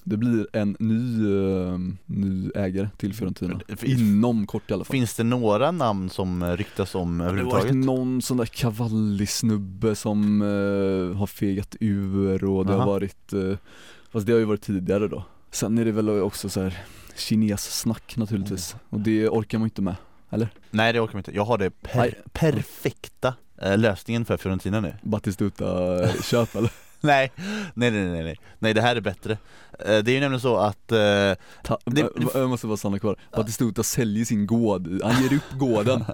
det 0.04 0.16
blir 0.16 0.46
en 0.52 0.76
ny, 0.78 1.26
eh, 1.36 1.78
ny 2.06 2.50
ägare 2.54 2.88
till 2.96 3.14
Fiorentina. 3.14 3.60
Inom 3.82 4.46
kort 4.46 4.70
i 4.70 4.74
alla 4.74 4.84
fall. 4.84 4.92
Finns 4.92 5.14
det 5.14 5.24
några 5.24 5.70
namn 5.70 6.10
som 6.10 6.42
eh, 6.42 6.56
ryktas 6.56 6.94
om 6.94 7.18
Det 7.18 7.24
har 7.24 7.30
varit 7.30 7.40
överhuvudtaget? 7.42 7.86
någon 7.86 8.22
sån 8.22 8.36
där 8.36 8.46
Cavalli-snubbe 8.46 9.94
som 9.94 10.42
eh, 10.42 11.16
har 11.18 11.26
fegat 11.26 11.76
ur 11.80 12.44
och 12.44 12.66
det 12.66 12.72
Aha. 12.72 12.80
har 12.82 12.86
varit, 12.86 13.32
eh, 13.32 13.56
fast 14.10 14.26
det 14.26 14.32
har 14.32 14.38
ju 14.38 14.44
varit 14.44 14.62
tidigare 14.62 15.08
då. 15.08 15.24
Sen 15.50 15.78
är 15.78 15.84
det 15.84 15.92
väl 15.92 16.08
också 16.08 16.48
så 16.48 16.62
här 16.62 16.78
kines-snack 17.16 18.16
naturligtvis 18.16 18.76
och 18.88 19.00
det 19.00 19.28
orkar 19.28 19.58
man 19.58 19.66
inte 19.66 19.82
med, 19.82 19.96
eller? 20.30 20.48
Nej 20.70 20.92
det 20.92 21.00
orkar 21.00 21.14
man 21.14 21.20
inte, 21.20 21.32
jag 21.34 21.44
har 21.44 21.58
det 21.58 21.70
per- 21.70 22.22
perfekta 22.32 23.34
lösningen 23.76 24.24
för 24.24 24.36
Fiorentina 24.36 24.80
nu 24.80 24.94
Batistuta-köp 25.02 26.54
eller? 26.56 26.70
Nej, 27.04 27.32
nej 27.74 27.90
nej 27.90 28.04
nej 28.06 28.24
nej, 28.24 28.36
nej 28.58 28.74
det 28.74 28.80
här 28.80 28.96
är 28.96 29.00
bättre. 29.00 29.32
Eh, 29.78 29.98
Det 29.98 30.10
är 30.10 30.14
ju 30.14 30.20
nämligen 30.20 30.40
så 30.40 30.56
att 30.56 30.92
eh, 30.92 30.98
Ta, 31.64 31.78
Det- 31.84 32.08
jag 32.34 32.48
måste 32.50 32.66
bara 32.66 32.76
stanna 32.76 32.98
kvar, 32.98 33.16
Batistuta 33.36 33.82
säljer 33.82 34.24
sin 34.24 34.46
gård, 34.46 34.88
han 35.04 35.22
ger 35.22 35.32
upp 35.36 35.58
gården, 35.58 36.04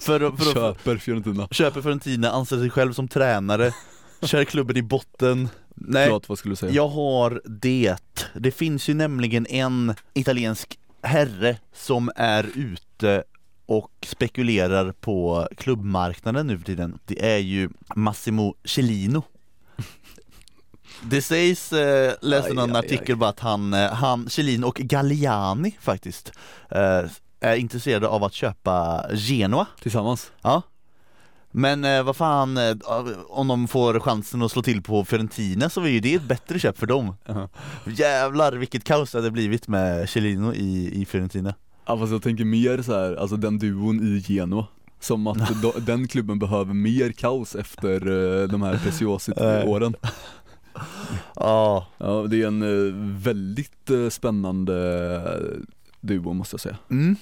för, 0.00 0.18
för 0.36 0.48
att 0.50 0.54
köper 0.54 0.96
Fiorentina. 0.96 1.48
köper 1.50 1.82
Fiorentina, 1.82 2.30
anställer 2.30 2.62
sig 2.62 2.70
själv 2.70 2.92
som 2.92 3.08
tränare 3.08 3.72
Kör 4.22 4.44
klubben 4.44 4.76
i 4.76 4.82
botten. 4.82 5.48
Nej, 5.74 6.06
Förlåt, 6.06 6.28
vad 6.28 6.38
skulle 6.38 6.52
du 6.52 6.56
säga? 6.56 6.72
jag 6.72 6.88
har 6.88 7.42
det. 7.44 7.96
Det 8.34 8.50
finns 8.50 8.88
ju 8.88 8.94
nämligen 8.94 9.46
en 9.46 9.94
italiensk 10.14 10.78
herre 11.02 11.58
som 11.74 12.10
är 12.16 12.46
ute 12.54 13.24
och 13.66 13.90
spekulerar 14.06 14.92
på 14.92 15.48
klubbmarknaden 15.56 16.46
nu 16.46 16.58
för 16.58 16.64
tiden. 16.64 16.98
Det 17.06 17.32
är 17.34 17.38
ju 17.38 17.68
Massimo 17.96 18.54
Cellino 18.64 19.22
Det 21.10 21.22
sägs, 21.22 21.72
eh, 21.72 22.14
läste 22.20 22.50
Aj, 22.50 22.56
någon 22.56 22.76
aj, 22.76 22.78
artikel 22.78 23.16
bara 23.16 23.30
att 23.30 23.40
han, 23.40 23.74
eh, 23.74 23.92
han, 23.92 24.30
Cellino 24.30 24.66
och 24.66 24.74
Galliani 24.74 25.76
faktiskt 25.80 26.32
eh, 26.70 27.02
är 27.40 27.56
intresserade 27.56 28.08
av 28.08 28.24
att 28.24 28.32
köpa 28.32 29.06
Genoa. 29.12 29.66
Tillsammans? 29.82 30.32
Ja. 30.42 30.62
Men 31.50 31.84
eh, 31.84 32.02
vad 32.02 32.16
fan, 32.16 32.56
eh, 32.56 32.76
om 33.28 33.48
de 33.48 33.68
får 33.68 34.00
chansen 34.00 34.42
att 34.42 34.52
slå 34.52 34.62
till 34.62 34.82
på 34.82 35.04
Fiorentina 35.04 35.70
så 35.70 35.80
är 35.80 35.88
ju 35.88 36.00
det 36.00 36.14
ett 36.14 36.22
bättre 36.22 36.58
köp 36.58 36.78
för 36.78 36.86
dem. 36.86 37.14
Jävlar 37.86 38.52
vilket 38.52 38.84
kaos 38.84 39.12
det 39.12 39.18
hade 39.18 39.30
blivit 39.30 39.68
med 39.68 40.08
Cellino 40.08 40.54
i, 40.54 41.00
i 41.02 41.04
Fiorentina. 41.04 41.54
Ja 41.86 41.98
fast 41.98 42.12
jag 42.12 42.22
tänker 42.22 42.44
mer 42.44 42.82
så 42.82 42.92
här, 42.92 43.16
alltså 43.16 43.36
den 43.36 43.58
duon 43.58 44.16
i 44.16 44.32
Genoa 44.32 44.66
Som 45.00 45.26
att 45.26 45.38
den 45.86 46.08
klubben 46.08 46.38
behöver 46.38 46.74
mer 46.74 47.12
kaos 47.12 47.54
efter 47.54 48.08
uh, 48.08 48.48
de 48.48 48.62
här 48.62 48.76
Preciosit-åren 48.84 49.94
Ja, 51.34 51.86
Ja 51.98 52.26
det 52.28 52.42
är 52.42 52.46
en 52.46 52.62
uh, 52.62 52.94
väldigt 53.22 53.90
uh, 53.90 54.08
spännande 54.08 54.72
duo 56.00 56.32
måste 56.32 56.54
jag 56.54 56.60
säga. 56.60 56.78
Mm. 56.90 57.16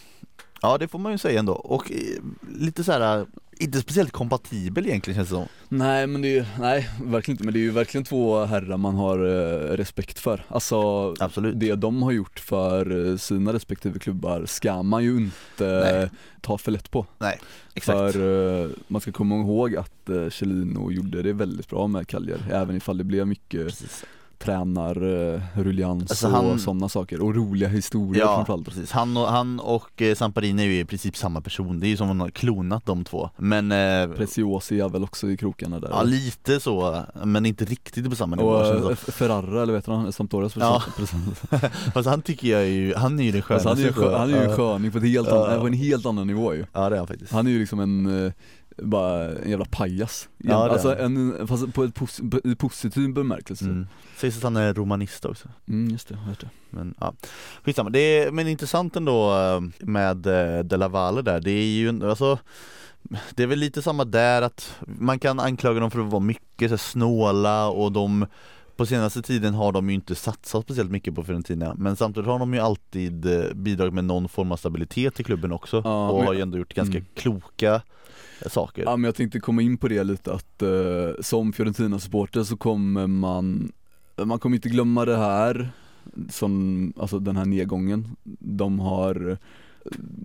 ja 0.62 0.78
det 0.78 0.88
får 0.88 0.98
man 0.98 1.12
ju 1.12 1.18
säga 1.18 1.38
ändå. 1.38 1.52
Och 1.52 1.92
eh, 1.92 2.22
lite 2.48 2.84
så 2.84 2.92
här 2.92 3.26
inte 3.60 3.80
speciellt 3.80 4.12
kompatibel 4.12 4.86
egentligen 4.86 5.16
känns 5.16 5.28
det 5.28 5.34
som. 5.34 5.48
Nej 5.68 6.06
men 6.06 6.22
det 6.22 6.28
är 6.28 6.34
ju, 6.34 6.44
nej 6.58 6.90
verkligen 7.02 7.34
inte. 7.34 7.44
Men 7.44 7.54
det 7.54 7.60
är 7.60 7.62
ju 7.62 7.70
verkligen 7.70 8.04
två 8.04 8.44
herrar 8.44 8.76
man 8.76 8.94
har 8.94 9.18
eh, 9.18 9.76
respekt 9.76 10.18
för. 10.18 10.44
Alltså 10.48 11.14
Absolut. 11.20 11.60
det 11.60 11.74
de 11.74 12.02
har 12.02 12.12
gjort 12.12 12.40
för 12.40 13.10
eh, 13.10 13.16
sina 13.16 13.52
respektive 13.52 13.98
klubbar 13.98 14.46
ska 14.46 14.82
man 14.82 15.04
ju 15.04 15.16
inte 15.16 15.90
Nej. 15.92 16.10
ta 16.40 16.58
för 16.58 16.70
lätt 16.70 16.90
på. 16.90 17.06
Nej, 17.18 17.40
exakt. 17.74 18.12
För 18.12 18.62
eh, 18.62 18.70
man 18.88 19.00
ska 19.00 19.12
komma 19.12 19.34
ihåg 19.34 19.76
att 19.76 20.08
eh, 20.08 20.28
Kjellino 20.28 20.92
gjorde 20.92 21.22
det 21.22 21.32
väldigt 21.32 21.68
bra 21.68 21.86
med 21.86 22.08
Kaljer 22.08 22.38
även 22.52 22.76
ifall 22.76 22.98
det 22.98 23.04
blev 23.04 23.26
mycket 23.26 23.66
Precis. 23.66 24.04
Tränarruljans 24.44 26.10
Alltså 26.10 26.26
och 26.26 26.32
han- 26.32 26.58
sådana 26.58 26.88
saker. 26.88 27.20
Och 27.20 27.34
roliga 27.34 27.68
historier 27.68 28.22
Ja, 28.22 28.34
framförallt. 28.36 28.64
precis. 28.64 28.90
Han 28.92 29.16
och, 29.16 29.26
han 29.28 29.60
och 29.60 30.02
eh, 30.02 30.14
Samparini 30.14 30.62
är 30.62 30.66
ju 30.66 30.80
i 30.80 30.84
princip 30.84 31.16
samma 31.16 31.40
person, 31.40 31.80
det 31.80 31.86
är 31.86 31.88
ju 31.88 31.96
som 31.96 32.10
om 32.10 32.16
man 32.16 32.24
har 32.26 32.30
klonat 32.30 32.86
de 32.86 33.04
två. 33.04 33.30
Men 33.36 33.72
eh, 33.72 34.16
Preciosi 34.16 34.80
är 34.80 34.88
väl 34.88 35.04
också 35.04 35.30
i 35.30 35.36
krokarna 35.36 35.80
där 35.80 35.88
Ja 35.90 36.02
lite 36.02 36.60
så, 36.60 37.02
men 37.24 37.46
inte 37.46 37.64
riktigt 37.64 38.10
på 38.10 38.16
samma 38.16 38.36
nivå 38.36 38.48
Och 38.48 38.64
det 38.84 38.90
eh. 38.90 38.96
Ferrara 38.96 39.62
eller 39.62 39.72
vet 39.72 39.84
du 39.84 39.92
han, 39.92 40.12
Sampdorias 40.12 40.56
Ja. 40.56 40.82
Fast 41.94 42.08
han 42.08 42.22
tycker 42.22 42.48
jag 42.48 42.60
är 42.60 42.66
ju, 42.66 42.94
han 42.94 43.20
är 43.20 43.24
ju 43.24 43.30
den 43.32 43.42
Alltså 43.48 43.68
han 43.68 43.78
är 43.78 43.82
ju, 43.82 43.92
skönaste 43.92 44.14
skö- 44.16 44.18
han 44.18 44.34
är 44.34 44.42
ju 44.44 44.50
en 44.50 44.56
sköning 44.56 44.90
på, 44.92 44.98
ett 44.98 45.04
helt 45.04 45.28
Ja. 45.28 45.46
annan, 45.46 45.60
på 45.60 45.66
en 45.66 45.72
helt 45.72 46.06
annan 46.06 46.26
nivå 46.26 46.54
ju. 46.54 46.64
Ja 46.72 46.88
det 46.88 46.96
är 46.96 46.98
han 46.98 47.06
faktiskt. 47.06 47.32
Han 47.32 47.46
är 47.46 47.50
ju 47.50 47.58
liksom 47.58 47.80
en, 47.80 48.24
eh, 48.26 48.32
bara 48.82 49.24
en 49.38 49.50
jävla 49.50 49.64
pajas 49.64 50.28
Ja, 50.38 50.70
Alltså 50.70 50.96
en, 50.98 51.46
fast 51.48 51.74
på 51.74 51.84
ett 51.84 51.94
pos- 51.94 52.40
i 52.52 52.54
positiv 52.56 53.12
bemärkelse 53.14 53.64
mm. 53.64 53.76
mm. 53.76 53.88
Sägs 54.16 54.36
att 54.36 54.42
han 54.42 54.56
är 54.56 54.74
romanist 54.74 55.24
också 55.24 55.48
just 55.90 56.08
det, 56.08 56.18
jag 56.22 56.28
vet 56.30 56.40
det 56.40 56.48
Men 56.70 56.94
ja, 57.00 57.14
skitsamma. 57.64 57.90
Det 57.90 57.98
är, 57.98 58.30
men 58.30 58.48
intressant 58.48 58.96
ändå 58.96 59.36
eh, 59.36 59.86
med 59.86 60.26
eh, 60.26 60.64
De 60.64 60.76
La 60.76 60.88
Valle 60.88 61.22
där, 61.22 61.40
det 61.40 61.50
är 61.50 61.64
ju 61.64 62.08
alltså 62.10 62.38
det 63.34 63.42
är 63.42 63.46
väl 63.46 63.58
lite 63.58 63.82
samma 63.82 64.04
där 64.04 64.42
att 64.42 64.78
man 64.86 65.18
kan 65.18 65.40
anklaga 65.40 65.80
dem 65.80 65.90
för 65.90 66.00
att 66.00 66.10
vara 66.10 66.20
mycket 66.20 66.70
så 66.70 66.78
snåla 66.78 67.68
och 67.68 67.92
de 67.92 68.26
på 68.76 68.86
senaste 68.86 69.22
tiden 69.22 69.54
har 69.54 69.72
de 69.72 69.88
ju 69.88 69.94
inte 69.94 70.14
satsat 70.14 70.62
speciellt 70.64 70.90
mycket 70.90 71.14
på 71.14 71.22
Fiorentina 71.24 71.74
men 71.78 71.96
samtidigt 71.96 72.26
har 72.28 72.38
de 72.38 72.54
ju 72.54 72.60
alltid 72.60 73.26
eh, 73.26 73.54
bidragit 73.54 73.94
med 73.94 74.04
någon 74.04 74.28
form 74.28 74.52
av 74.52 74.56
stabilitet 74.56 75.20
i 75.20 75.24
klubben 75.24 75.52
också 75.52 75.80
Ja, 75.84 76.08
och 76.08 76.18
men- 76.18 76.26
har 76.26 76.34
ju 76.34 76.40
ändå 76.40 76.58
gjort 76.58 76.74
ganska 76.74 76.96
Mm. 76.98 77.06
kloka 77.14 77.82
saker. 78.48 78.82
Ja 78.82 78.96
men 78.96 79.04
jag 79.04 79.14
tänkte 79.14 79.40
komma 79.40 79.62
in 79.62 79.76
på 79.76 79.88
det 79.88 80.04
lite 80.04 80.32
att 80.32 80.62
eh, 80.62 81.20
som 81.20 81.52
Fiorentina-supporter 81.52 82.42
så 82.42 82.56
kommer 82.56 83.06
man, 83.06 83.72
man 84.24 84.38
kommer 84.38 84.56
inte 84.56 84.68
glömma 84.68 85.04
det 85.04 85.16
här 85.16 85.70
som, 86.30 86.92
alltså 86.96 87.18
den 87.18 87.36
här 87.36 87.44
nedgången 87.44 88.16
De 88.38 88.80
har 88.80 89.30
eh, 89.30 89.36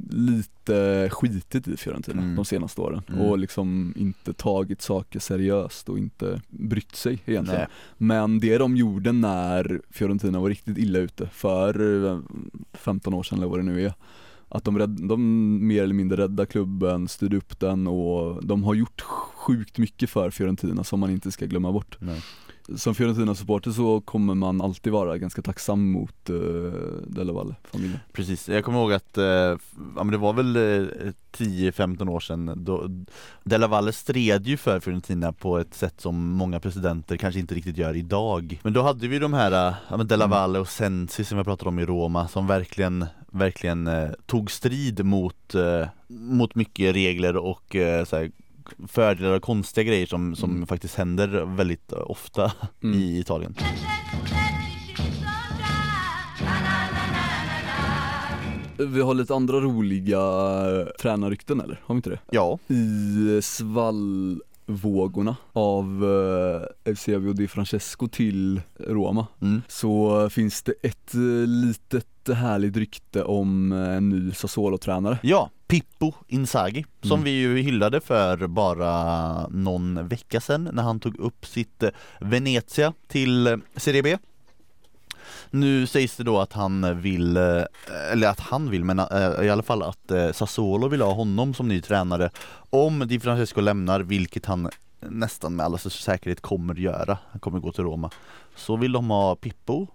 lite 0.10 1.10
skitit 1.12 1.68
i 1.68 1.78
Fiorentina 1.78 2.22
Mm. 2.22 2.36
de 2.36 2.46
senaste 2.46 2.82
åren 2.82 3.02
Mm. 3.10 3.22
och 3.22 3.38
liksom 3.38 3.94
inte 3.98 4.34
tagit 4.34 4.82
saker 4.82 5.20
seriöst 5.20 5.90
och 5.90 5.98
inte 5.98 6.42
brytt 6.50 6.96
sig 6.96 7.20
egentligen 7.26 7.60
Nej. 7.60 7.68
Men 7.98 8.40
det 8.40 8.58
de 8.58 8.78
gjorde 8.78 9.12
när 9.12 9.82
Fiorentina 9.90 10.40
var 10.40 10.50
riktigt 10.50 10.78
illa 10.78 11.00
ute 11.00 11.28
för 11.28 12.06
eh, 12.12 12.20
15 12.74 13.14
år 13.14 13.24
sedan 13.24 13.38
eller 13.38 13.48
vad 13.48 13.60
det 13.60 13.64
nu 13.64 13.86
är 13.86 13.94
Att 14.50 14.64
de, 14.64 14.80
rädd, 14.80 15.08
de 15.08 15.68
mer 15.68 15.84
eller 15.84 15.94
mindre 15.94 16.18
räddade 16.24 16.46
klubben, 16.46 17.08
styrde 17.08 17.38
upp 17.38 17.60
den 17.60 17.88
och 17.88 18.46
de 18.46 18.64
har 18.64 18.74
gjort 18.74 19.02
sjukt 19.02 19.78
mycket 19.78 20.10
för 20.10 20.30
Fiorentina 20.30 20.84
som 20.84 21.00
man 21.00 21.10
inte 21.10 21.32
ska 21.32 21.46
glömma 21.46 21.72
bort 21.72 21.98
Nej. 22.00 22.22
Som 22.76 22.96
Fiorentina-supporter 22.96 23.72
så 23.72 24.02
kommer 24.02 24.36
man 24.36 24.62
alltid 24.62 24.94
vara 24.94 25.18
ganska 25.18 25.42
tacksam 25.42 25.92
mot 25.92 26.30
uh, 26.30 26.72
Della 27.08 27.34
Valle-familjen 27.34 28.00
Precis, 28.14 28.50
jag 28.50 28.66
kommer 28.66 28.80
ihåg 28.80 28.94
att, 28.94 29.18
eh, 29.18 29.26
ja, 29.26 29.58
men 29.96 30.08
det 30.08 30.18
var 30.18 30.34
väl 30.34 30.56
eh, 30.56 31.12
10-15 31.38 32.10
år 32.10 32.20
sedan 32.20 32.52
då 32.56 32.90
Della 33.44 33.68
Valle 33.68 33.92
stred 33.92 34.48
ju 34.48 34.58
för 34.58 34.80
Fiorentina 34.80 35.34
på 35.34 35.58
ett 35.58 35.74
sätt 35.74 36.02
som 36.02 36.30
många 36.30 36.60
presidenter 36.60 37.18
kanske 37.18 37.40
inte 37.40 37.56
riktigt 37.56 37.78
gör 37.78 37.96
idag 37.96 38.60
Men 38.64 38.74
då 38.74 38.82
hade 38.82 39.08
vi 39.08 39.20
de 39.20 39.34
här, 39.34 39.76
ja, 39.90 39.98
men 39.98 40.08
Della 40.08 40.26
Mm. 40.26 40.38
Valle 40.38 40.60
och 40.60 40.68
Sensi 40.68 41.24
som 41.24 41.38
jag 41.38 41.46
pratade 41.46 41.70
om 41.70 41.80
i 41.80 41.86
Roma 41.86 42.28
som 42.28 42.48
verkligen, 42.48 43.06
verkligen 43.36 43.88
eh, 43.88 44.10
tog 44.26 44.52
strid 44.52 45.06
mot, 45.06 45.56
eh, 45.56 45.88
mot 46.08 46.56
mycket 46.56 46.96
regler 46.96 47.38
och 47.38 47.76
eh, 47.76 48.06
så 48.06 48.16
här, 48.18 48.32
fördelar 48.88 49.32
och 49.36 49.42
konstiga 49.42 49.84
grejer 49.84 50.06
som, 50.06 50.36
som 50.36 50.52
Mm. 50.52 50.68
faktiskt 50.68 50.96
händer 50.96 51.56
väldigt 51.56 51.92
eh, 51.92 52.00
ofta 52.12 52.52
Mm. 52.84 53.00
i 53.00 53.20
Italien 53.20 53.56
Vi 58.78 59.02
har 59.02 59.14
lite 59.14 59.36
andra 59.36 59.60
roliga 59.62 60.20
eh, 60.20 60.88
tränarrykten 61.02 61.62
eller? 61.62 61.82
Har 61.86 61.96
vi 61.96 61.98
inte 61.98 62.10
det? 62.10 62.20
Ja, 62.32 62.60
I 62.68 63.42
svallvågorna 64.66 65.36
av 65.54 66.04
uh, 66.04 66.62
Eusebio 66.86 67.34
Di 67.34 67.48
Francesco 67.48 68.08
till 68.08 68.62
Roma 68.80 69.28
mm. 69.42 69.62
så 69.68 70.30
finns 70.30 70.64
det 70.64 70.74
ett 70.84 71.14
eh, 71.14 71.48
litet 71.48 72.06
härligt 72.36 72.78
rykte 72.78 73.24
om 73.24 73.72
eh, 73.72 73.96
en 73.98 74.10
ny 74.10 74.32
Sassuolo-tränare 74.32 75.18
Ja, 75.24 75.50
Pippo 75.68 76.14
Inzaghi 76.28 76.86
som 77.02 77.12
Mm. 77.12 77.24
vi 77.24 77.32
ju 77.32 77.58
hyllade 77.58 78.02
för 78.02 78.48
bara 78.48 79.48
någon 79.48 80.08
vecka 80.08 80.42
sedan 80.42 80.70
när 80.74 80.84
han 80.84 81.00
tog 81.00 81.20
upp 81.20 81.46
sitt 81.46 81.84
eh, 81.84 81.90
Venezia 82.20 82.94
till 83.08 83.48
eh, 83.48 83.58
Serie 83.76 84.04
B. 84.04 84.18
Nu 85.52 85.88
sägs 85.88 86.18
det 86.18 86.24
då 86.24 86.40
att 86.40 86.54
han 86.54 87.02
vill, 87.02 87.38
eh, 87.38 87.64
eller 88.12 88.28
att 88.28 88.40
han 88.40 88.70
vill, 88.70 88.84
men 88.84 89.00
eh, 89.00 89.46
i 89.46 89.50
alla 89.50 89.64
fall 89.64 89.84
att 89.84 90.12
eh, 90.12 90.32
Sassuolo 90.32 90.88
vill 90.88 91.02
ha 91.02 91.14
honom 91.14 91.54
som 91.54 91.68
ny 91.68 91.82
tränare 91.82 92.30
om 92.70 93.08
Di 93.08 93.20
Francesco 93.20 93.62
lämnar, 93.62 94.00
vilket 94.00 94.46
han 94.46 94.70
nästan 95.00 95.56
med 95.56 95.66
alla 95.66 95.78
säkerhet 95.78 96.42
kommer 96.42 96.76
göra. 96.76 97.18
Han 97.32 97.40
kommer 97.40 97.60
gå 97.60 97.72
till 97.72 97.84
Roma. 97.84 98.12
Så 98.56 98.76
vill 98.76 98.92
de 98.92 99.10
ha 99.10 99.36
Pippo 99.36 99.88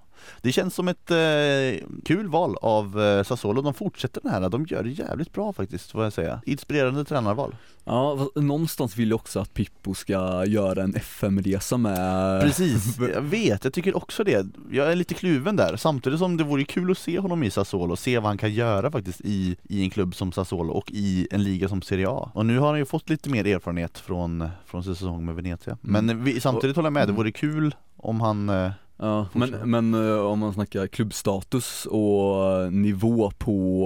det 0.42 0.52
känns 0.52 0.74
som 0.74 0.88
ett 0.88 1.10
eh, 1.10 1.86
kul 2.04 2.28
val 2.28 2.56
av 2.62 3.00
eh, 3.02 3.22
Sassuolo, 3.22 3.62
de 3.62 3.74
fortsätter 3.74 4.20
den 4.20 4.32
här, 4.32 4.48
de 4.48 4.66
gör 4.66 4.82
det 4.82 4.90
jävligt 4.90 5.32
bra 5.32 5.52
faktiskt 5.52 5.90
får 5.90 6.04
jag 6.04 6.12
säga. 6.12 6.42
Inspirerande 6.46 7.04
tränarval. 7.04 7.54
Ja, 7.84 8.28
någonstans 8.34 8.96
vill 8.96 9.10
jag 9.10 9.16
också 9.16 9.40
att 9.40 9.54
Pippo 9.54 9.94
ska 9.94 10.44
göra 10.46 10.82
en 10.82 10.94
FM-resa 10.94 11.76
med 11.76 12.42
Precis, 12.42 12.98
jag 13.14 13.22
vet, 13.22 13.64
jag 13.64 13.72
tycker 13.72 13.96
också 13.96 14.24
det. 14.24 14.46
Jag 14.70 14.92
är 14.92 14.96
lite 14.96 15.14
kluven 15.14 15.56
där, 15.56 15.76
samtidigt 15.76 16.18
som 16.18 16.36
det 16.36 16.44
vore 16.44 16.64
kul 16.64 16.90
att 16.90 16.98
se 16.98 17.18
honom 17.18 17.42
i 17.42 17.50
Sassuolo, 17.50 17.96
se 17.96 18.18
vad 18.18 18.26
han 18.26 18.38
kan 18.38 18.52
göra 18.54 18.90
faktiskt 18.90 19.20
i, 19.24 19.56
i 19.68 19.82
en 19.82 19.90
klubb 19.90 20.14
som 20.14 20.32
Sassuolo 20.32 20.72
och 20.72 20.90
i 20.92 21.28
en 21.30 21.42
liga 21.44 21.68
som 21.68 21.82
Serie 21.82 22.08
A. 22.08 22.30
Och 22.34 22.46
nu 22.46 22.58
har 22.58 22.68
han 22.68 22.78
ju 22.78 22.84
fått 22.84 23.10
lite 23.10 23.30
mer 23.30 23.46
erfarenhet 23.46 23.98
från, 23.98 24.48
från 24.66 24.84
sin 24.84 24.94
säsong 24.94 25.24
med 25.24 25.34
Venezia. 25.34 25.78
Mm. 25.84 26.06
Men 26.06 26.24
vi, 26.24 26.40
samtidigt 26.40 26.76
håller 26.76 26.86
jag 26.86 26.92
med, 26.92 27.00
det 27.02 27.10
Mm. 27.10 27.16
vore 27.16 27.32
kul 27.32 27.74
om 27.96 28.20
han 28.20 28.48
eh, 28.48 28.70
Ja, 29.02 29.26
men, 29.32 29.48
Fortsätt. 29.48 29.66
men 29.68 29.94
eh, 29.94 30.18
om 30.20 30.38
man 30.38 30.52
snackar 30.54 30.86
klubbstatus 30.86 31.86
och 31.86 32.72
nivå 32.72 33.30
på 33.38 33.84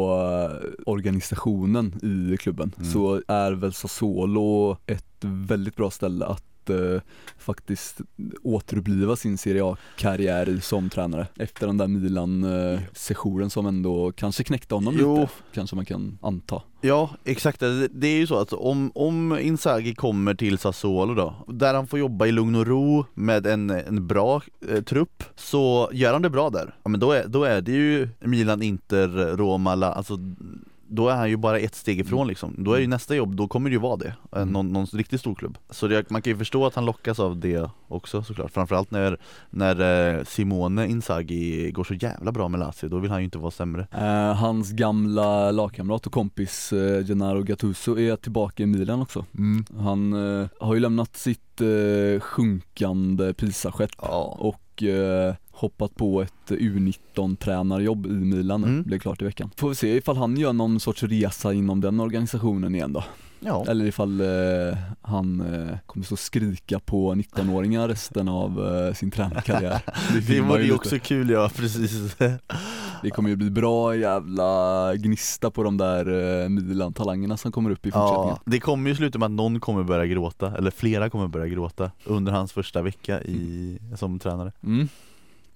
eh, 0.53 0.71
organisationen 0.87 1.95
i 2.03 2.37
klubben 2.37 2.73
Mm. 2.77 2.91
så 2.93 3.23
är 3.29 3.53
väl 3.53 3.73
Sassuolo 3.73 4.77
ett 4.87 5.05
väldigt 5.21 5.77
bra 5.77 5.91
ställe 5.91 6.27
att 6.27 6.45
eh, 6.71 7.01
faktiskt 7.39 8.01
återuppliva 8.43 9.17
sin 9.17 9.39
Serie 9.39 9.65
A-karriär 9.65 10.59
som 10.63 10.91
tränare 10.91 11.27
efter 11.37 11.67
den 11.67 11.79
där 11.79 11.87
Milan-sessionen 11.89 13.51
som 13.51 13.67
ändå 13.67 14.13
kanske 14.13 14.45
knäckte 14.45 14.75
honom 14.75 14.97
Jo. 14.99 15.21
lite, 15.21 15.33
kanske 15.55 15.77
man 15.77 15.85
kan 15.85 16.19
anta. 16.23 16.63
Ja, 16.81 17.11
exakt. 17.25 17.61
Det 17.61 17.89
det 17.89 18.07
är 18.07 18.17
ju 18.17 18.27
så 18.27 18.39
att 18.39 18.53
om, 18.53 18.93
om 18.95 19.39
Inzaghi 19.39 19.95
kommer 19.95 20.35
till 20.35 20.59
Sassuolo 20.59 21.15
då, 21.15 21.35
där 21.49 21.75
han 21.75 21.87
får 21.87 21.99
jobba 21.99 22.27
i 22.27 22.33
lugn 22.33 22.55
och 22.55 22.67
ro 22.67 23.05
med 23.15 23.47
en, 23.47 23.71
en 23.71 24.07
bra 24.07 24.43
eh, 24.69 24.83
trupp, 24.83 25.23
så 25.37 25.91
gör 25.93 26.13
han 26.13 26.23
det 26.23 26.31
bra 26.31 26.51
där. 26.51 26.75
Ja 26.83 26.91
men 26.91 27.01
då 27.01 27.13
är, 27.13 27.27
då 27.29 27.45
är 27.45 27.61
det 27.61 27.73
ju 27.73 28.09
Milan, 28.21 28.63
Inter, 28.63 29.37
Roma, 29.37 29.75
La, 29.75 29.93
alltså 29.93 30.19
då 30.89 31.09
är 31.09 31.15
han 31.17 31.31
ju 31.31 31.37
bara 31.37 31.59
ett 31.59 31.75
steg 31.75 32.01
ifrån 32.01 32.29
liksom. 32.29 32.55
Då 32.59 32.73
är 32.73 32.79
ju 32.81 32.87
nästa 32.87 33.15
jobb, 33.15 33.37
då 33.37 33.49
kommer 33.49 33.71
det 33.71 33.75
ju 33.75 33.81
vara 33.81 33.97
det. 33.97 34.07
Eh, 34.07 34.15
Mm. 34.45 34.53
Någon, 34.53 34.73
någon 34.73 34.87
riktigt 34.87 35.21
stor 35.21 35.35
klubb. 35.35 35.59
Så 35.71 35.87
det, 35.89 36.11
man 36.11 36.23
kan 36.23 36.31
ju 36.33 36.37
förstå 36.39 36.67
att 36.67 36.75
han 36.75 36.85
lockas 36.85 37.21
av 37.21 37.37
det 37.37 37.71
också 37.89 38.23
såklart. 38.23 38.51
Framförallt 38.53 38.91
när, 38.91 39.19
när 39.51 40.15
eh, 40.19 40.25
Simone 40.25 40.87
Inzaghi 40.89 41.71
går 41.71 41.85
så 41.85 41.95
jävla 41.95 42.33
bra 42.33 42.49
med 42.49 42.61
Lazio, 42.61 42.89
då 42.89 42.99
vill 42.99 43.11
han 43.11 43.21
ju 43.21 43.25
inte 43.25 43.39
vara 43.39 43.51
sämre. 43.51 43.87
Eh, 43.93 44.35
hans 44.37 44.71
gamla 44.73 45.51
lagkamrat 45.51 46.07
och 46.07 46.13
kompis 46.13 46.73
eh, 46.73 47.05
Gennaro 47.07 47.43
Gattuso 47.43 47.99
är 47.99 48.17
tillbaka 48.17 48.63
i 48.63 48.67
Milan 48.67 49.03
också. 49.03 49.25
Han 49.79 50.13
eh, 50.41 50.49
har 50.61 50.75
ju 50.75 50.81
lämnat 50.81 51.17
sitt 51.17 51.61
eh, 51.61 52.21
sjunkande 52.21 53.35
Pisa-skepp 53.35 53.91
Ja. 54.03 54.37
och 54.41 54.61
eh, 54.83 55.35
hoppat 55.51 55.95
på 55.95 56.23
ett 56.23 56.51
U19-tränarjobb 56.51 58.07
i 58.07 58.11
Milan 58.11 58.65
Mm. 58.65 58.83
blev 58.83 58.99
klart 58.99 59.23
i 59.23 59.25
veckan. 59.25 59.51
Får 59.57 59.69
vi 59.69 59.75
se 59.75 59.97
ifall 59.97 60.17
han 60.17 60.37
gör 60.37 60.53
någon 60.53 60.81
sorts 60.81 61.03
resa 61.03 61.53
inom 61.53 61.81
den 61.81 62.01
organisationen 62.01 62.75
igen 62.75 62.93
då. 62.93 63.05
Ja, 63.41 63.65
Eller 63.69 63.85
ifall 63.85 64.21
eh, 64.21 64.27
han 65.03 65.41
eh, 65.41 65.79
kommer 65.87 66.13
och 66.13 66.19
skrika 66.19 66.79
på 66.79 67.15
19-åringar 67.15 67.89
resten 67.89 68.29
av 68.29 68.77
eh, 68.89 68.95
sin 68.95 69.11
tränarkarriär. 69.11 69.81
det 70.29 70.41
man 70.41 70.49
vore 70.49 70.63
ju 70.63 70.73
också 70.75 70.99
kul 70.99 71.31
ja, 71.31 71.51
precis. 71.57 72.17
Det 73.03 73.11
kommer 73.11 73.31
ju 73.31 73.37
bli 73.37 73.51
bra 73.51 73.97
jävla 73.97 74.95
gnista 74.95 75.51
på 75.51 75.63
de 75.63 75.77
där 75.77 76.43
eh, 76.43 76.49
Milan-talangerna 76.49 77.37
som 77.37 77.53
kommer 77.53 77.71
upp 77.71 77.87
i 77.87 77.91
fortsättningen. 77.91 78.37
Ja, 78.37 78.43
det 78.45 78.61
kommer 78.61 78.91
ju 78.91 78.97
sluta 78.97 79.19
med 79.19 79.27
att 79.27 79.33
någon 79.33 79.61
kommer 79.61 79.83
börja 79.83 80.07
gråta, 80.07 80.57
eller 80.57 80.71
flera 80.71 81.11
kommer 81.11 81.29
börja 81.29 81.47
gråta 81.47 81.91
under 82.05 82.33
hans 82.33 82.53
första 82.53 82.83
vecka 82.83 83.23
i, 83.23 83.79
som 83.97 84.19
tränare. 84.19 84.53
Mm. 84.63 84.89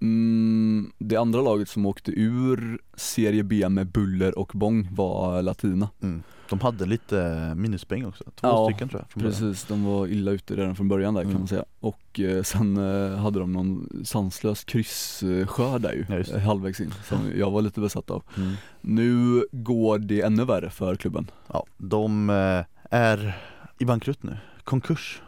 Mm, 0.00 0.92
det 0.98 1.16
andra 1.16 1.40
laget 1.42 1.68
som 1.68 1.86
åkte 1.86 2.10
ur 2.20 2.78
Serie 2.96 3.42
B 3.42 3.68
med 3.68 3.86
buller 3.86 4.38
och 4.38 4.50
bång 4.54 4.88
var 4.92 5.42
Latina. 5.42 5.88
Mm. 6.02 6.22
De 6.50 6.60
hade 6.60 6.86
lite 6.86 7.52
minuspoäng 7.56 8.06
också, 8.06 8.24
två 8.24 8.48
Ja, 8.48 8.68
stycken 8.70 8.88
tror 8.88 9.00
jag 9.02 9.10
från 9.10 9.22
början. 9.22 9.40
Precis, 9.40 9.64
de 9.68 9.84
var 9.84 10.06
illa 10.06 10.30
ute 10.30 10.56
redan 10.56 10.76
från 10.76 10.88
början 10.88 11.14
där 11.14 11.22
kan 11.22 11.30
Mm. 11.30 11.40
man 11.40 11.48
säga. 11.48 11.64
Och 11.80 12.20
eh, 12.20 12.42
sen 12.42 12.76
eh, 12.76 13.16
hade 13.18 13.38
de 13.38 13.52
någon 13.52 13.88
sanslös 14.04 14.64
kryssskörd 14.64 15.80
där 15.82 15.92
ju, 15.92 16.04
Ja, 16.08 16.34
eh, 16.36 16.40
halvvägs 16.42 16.80
in, 16.80 16.94
som 17.04 17.18
jag 17.36 17.50
var 17.50 17.62
lite 17.62 17.80
besatt 17.80 18.10
av. 18.10 18.22
Mm. 18.36 18.52
Nu 18.80 19.44
går 19.52 19.98
det 19.98 20.20
ännu 20.22 20.44
värre 20.44 20.70
för 20.70 20.96
klubben. 20.96 21.30
Ja, 21.46 21.64
de 21.76 22.30
eh, 22.30 22.64
är 22.98 23.36
i 23.78 23.84
bankrutt 23.84 24.22
nu, 24.22 24.36
konkurs 24.64 25.22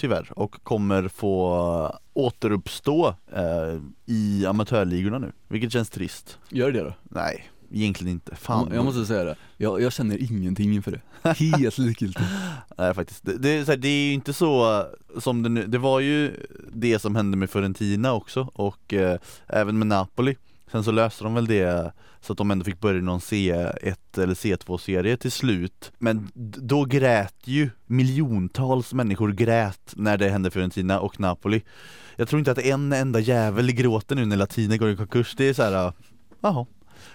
Tyvärr, 0.00 0.28
och 0.36 0.64
kommer 0.64 1.08
få 1.08 1.98
återuppstå 2.12 3.14
eh, 3.32 3.80
i 4.06 4.46
amatörligorna 4.46 5.18
nu, 5.18 5.32
vilket 5.48 5.72
känns 5.72 5.90
trist. 5.90 6.38
Gör 6.50 6.72
det 6.72 6.80
då? 6.80 6.94
Nej, 7.02 7.50
egentligen 7.72 8.12
inte, 8.12 8.36
fan. 8.36 8.70
Jag 8.74 8.84
måste 8.84 9.06
säga 9.06 9.24
det, 9.24 9.36
jag, 9.56 9.82
jag 9.82 9.92
känner 9.92 10.32
ingenting 10.32 10.74
inför 10.74 10.90
det. 10.90 11.00
Helt 11.34 11.78
likgiltigt. 11.78 12.26
Nej 12.78 12.94
faktiskt, 12.94 13.24
det, 13.24 13.38
det, 13.38 13.48
är 13.48 13.64
så 13.64 13.70
här, 13.70 13.78
det 13.78 13.88
är 13.88 14.06
ju 14.06 14.12
inte 14.12 14.32
så 14.32 14.80
eh, 14.80 15.20
som 15.20 15.42
det 15.42 15.48
nu, 15.48 15.66
det 15.66 15.78
var 15.78 16.00
ju 16.00 16.46
det 16.72 16.98
som 16.98 17.16
hände 17.16 17.36
med 17.36 17.50
Fiorentina 17.50 18.12
också 18.12 18.50
och 18.54 18.94
eh, 18.94 19.18
även 19.46 19.78
med 19.78 19.86
Napoli. 19.86 20.36
Sen 20.72 20.84
så 20.84 20.90
löste 20.90 21.24
de 21.24 21.34
väl 21.34 21.46
det 21.46 21.92
så 22.20 22.32
att 22.32 22.38
de 22.38 22.50
ändå 22.50 22.64
fick 22.64 22.80
börja 22.80 23.02
någon 23.02 23.20
C1 23.20 23.96
eller 24.16 24.34
C2-serie 24.34 25.16
till 25.16 25.32
slut 25.32 25.92
Men 25.98 26.30
då 26.34 26.84
grät 26.84 27.34
ju 27.44 27.70
miljontals 27.86 28.94
människor 28.94 29.32
grät 29.32 29.92
när 29.96 30.16
det 30.16 30.28
hände 30.28 30.50
Fiorentina 30.50 31.00
och 31.00 31.20
Napoli 31.20 31.62
Jag 32.16 32.28
tror 32.28 32.38
inte 32.38 32.50
att 32.50 32.58
en 32.58 32.92
enda 32.92 33.20
jävel 33.20 33.72
gråter 33.72 34.16
nu 34.16 34.26
när 34.26 34.36
Latina 34.36 34.76
går 34.76 34.90
i 34.90 34.96
konkurs, 34.96 35.34
det 35.36 35.48
är 35.48 35.54
så 35.54 35.62
här, 35.62 35.92
jaha 36.40 36.66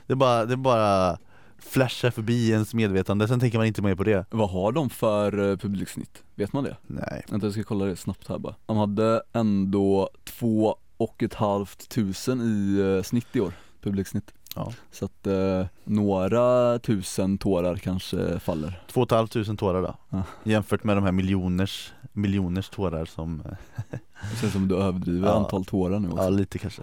Det 0.08 0.14
är 0.14 0.18
bara, 0.18 0.46
det 0.46 0.58
bara 0.58 1.18
flashar 1.58 2.12
förbi 2.12 2.52
ens 2.52 2.74
medvetande, 2.74 3.28
sen 3.28 3.40
tänker 3.40 3.58
man 3.58 3.68
inte 3.68 3.82
mer 3.82 3.96
på 3.96 4.04
det 4.04 4.26
Vad 4.30 4.50
har 4.50 4.72
de 4.72 4.90
för 4.90 5.52
eh, 5.52 5.58
publiksnitt? 5.58 6.24
Vet 6.36 6.54
man 6.54 6.64
det? 6.64 6.78
Nej 6.88 7.26
Vänta 7.30 7.48
jag 7.48 7.54
ska 7.54 7.64
kolla 7.64 7.86
det 7.86 7.96
snabbt 7.96 8.28
här 8.28 8.38
bara. 8.38 8.56
De 8.66 8.78
hade 8.78 9.22
ändå 9.34 10.10
två 10.24 10.78
och 10.98 11.24
ett 11.24 11.34
halvt 11.34 11.90
tusen 11.90 12.42
i 12.42 12.80
eh, 12.80 13.04
snitt 13.04 13.36
i 13.36 13.40
år, 13.40 13.54
publiksnitt. 13.82 14.34
Ja. 14.56 14.74
Så 14.92 15.06
att 15.06 15.28
eh, 15.28 15.66
några 15.84 16.80
tusen 16.80 17.38
tårar 17.38 17.76
kanske 17.76 18.40
faller. 18.40 18.82
Två 18.88 19.02
och 19.02 19.08
ett 19.08 19.12
halvt 19.18 19.32
tusen 19.32 19.58
tårar 19.58 19.82
då 19.82 19.96
Ja. 20.10 20.24
Jämfört 20.44 20.84
med 20.84 20.98
de 20.98 21.04
här 21.04 21.12
miljoners, 21.12 21.94
miljoners 22.14 22.70
tårar 22.70 23.06
som, 23.06 23.44
Det 24.32 24.38
känns 24.42 24.54
som 24.54 24.68
du 24.68 24.76
överdriver 24.76 25.28
Ja. 25.28 25.34
antal 25.34 25.66
tårar 25.66 26.00
nu 26.00 26.10
också. 26.10 26.24
ja 26.24 26.30
lite 26.30 26.58
kanske 26.60 26.82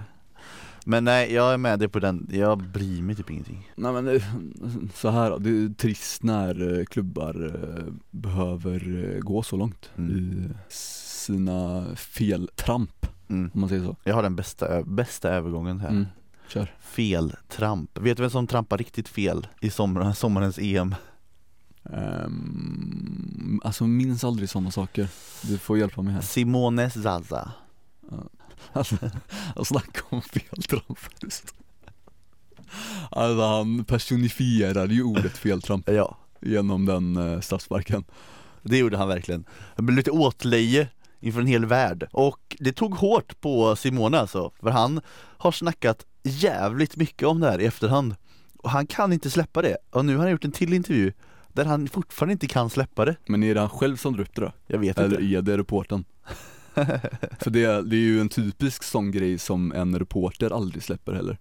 Men 0.85 1.05
nej, 1.05 1.33
jag 1.33 1.53
är 1.53 1.59
med 1.59 1.79
dig 1.79 1.89
på 1.89 1.99
den, 1.99 2.29
jag 2.33 2.59
bryr 2.63 3.03
mig 3.03 3.15
typ 3.17 3.31
ingenting 3.31 3.71
Nej 3.77 3.93
men 3.93 4.21
så 4.95 5.09
här 5.11 5.31
då, 5.31 5.39
det 5.39 5.51
är 5.51 5.75
trist 5.75 6.23
när 6.23 6.79
eh, 6.79 6.85
klubbar 6.85 7.53
eh, 7.55 7.93
behöver 8.11 9.05
eh, 9.15 9.21
gå 9.21 9.43
så 9.43 9.57
långt 9.57 9.91
Mm. 9.97 10.11
i 10.17 10.49
sina 10.69 11.85
feltramp, 11.97 13.07
mm. 13.29 13.51
om 13.55 13.61
man 13.61 13.69
säger 13.69 13.85
så. 13.85 13.97
Jag 14.05 14.15
har 14.15 14.23
den 14.23 14.37
bästa, 14.37 14.83
bästa 14.83 15.29
övergången 15.31 15.81
här 15.81 15.89
Mm. 15.89 16.07
Kör. 16.51 16.75
Feltramp, 16.81 17.99
vet 17.99 18.17
du 18.17 18.23
vem 18.23 18.31
som 18.31 18.47
trampar 18.47 18.79
riktigt 18.79 19.09
fel 19.09 19.47
i 19.61 19.71
sommar, 19.71 20.13
sommarens 20.13 20.59
EM? 20.59 20.95
Um, 21.83 23.61
alltså 23.65 23.87
minns 23.87 24.25
aldrig 24.25 24.51
sådana 24.51 24.71
saker. 24.71 25.09
Du 25.43 25.59
får 25.59 25.79
hjälpa 25.79 26.03
mig 26.03 26.15
här. 26.15 26.21
Simone 26.21 26.91
Zaza 26.91 27.53
Alltså, 28.73 28.97
jag 29.57 29.67
snackar 29.67 30.03
om 30.09 30.23
feltramp. 30.23 30.99
Alltså 33.11 33.43
han 33.43 33.85
personifierade 33.85 34.95
ju 34.95 35.03
ordet 35.03 35.39
feltramp 35.39 35.89
Ja, 35.93 36.19
genom 36.41 36.87
den 36.87 37.17
uh, 37.17 37.41
straffsparken. 37.41 38.05
det 38.63 38.79
gjorde 38.79 38.97
han 38.97 39.09
verkligen 39.09 39.45
Han 39.77 39.87
blev 39.87 39.97
lite 39.97 40.11
åtlöje 40.11 40.89
inför 41.21 41.41
en 41.41 41.47
hel 41.47 41.67
värld 41.67 42.09
Och 42.13 42.57
det 42.59 42.73
tog 42.73 42.95
hårt 42.95 43.41
på 43.41 43.77
Simone 43.77 44.19
alltså, 44.19 44.53
för 44.61 44.71
han 44.71 45.01
har 45.39 45.53
snackat 45.53 46.07
jävligt 46.23 46.97
mycket 46.97 47.29
om 47.29 47.41
det 47.41 47.51
här 47.51 47.61
i 47.61 47.67
efterhand 47.67 48.15
Och 48.57 48.71
han 48.71 48.87
kan 48.87 49.13
inte 49.13 49.31
släppa 49.31 49.63
det, 49.63 49.77
och 49.91 50.05
nu 50.05 50.17
har 50.17 50.23
han 50.23 50.31
gjort 50.31 50.45
en 50.45 50.53
till 50.53 50.73
intervju 50.73 51.13
där 51.53 51.65
han 51.65 51.89
fortfarande 51.89 52.33
inte 52.33 52.47
kan 52.47 52.71
släppa 52.71 53.05
det 53.05 53.17
Men 53.27 53.43
är 53.43 53.55
det 53.55 53.61
han 53.61 53.71
själv 53.71 53.97
som 53.97 54.13
drar 54.13 54.23
upp 54.23 54.35
det 54.35 54.41
då? 54.41 54.53
Jag 54.67 54.79
vet 54.79 54.99
Eller 54.99 55.21
inte 55.21 55.39
är 55.39 55.43
det 55.43 55.59
reporten? 55.59 56.05
För 57.39 57.51
det, 57.51 57.83
det 57.83 57.97
är 57.97 58.01
ju 58.01 58.21
en 58.21 58.29
typisk 58.29 58.83
sån 58.83 59.11
grej 59.11 59.39
som 59.39 59.73
en 59.73 59.99
reporter 59.99 60.51
aldrig 60.51 60.83
släpper 60.83 61.13
heller. 61.13 61.39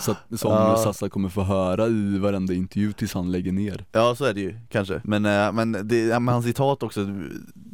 Så 0.00 0.10
att, 0.10 0.40
som 0.40 0.52
Ja. 0.52 0.76
Sassa 0.76 1.08
kommer 1.08 1.28
få 1.28 1.42
höra 1.42 1.86
i 1.86 2.18
varenda 2.18 2.54
intervju 2.54 2.92
tills 2.92 3.14
han 3.14 3.32
lägger 3.32 3.52
ner. 3.52 3.84
Ja 3.92 4.14
så 4.14 4.24
är 4.24 4.34
det 4.34 4.40
ju 4.40 4.58
kanske, 4.68 5.00
men, 5.04 5.24
eh, 5.24 5.52
men, 5.52 5.72
det, 5.72 6.20
men 6.20 6.28
hans 6.28 6.44
citat 6.46 6.82
också 6.82 7.06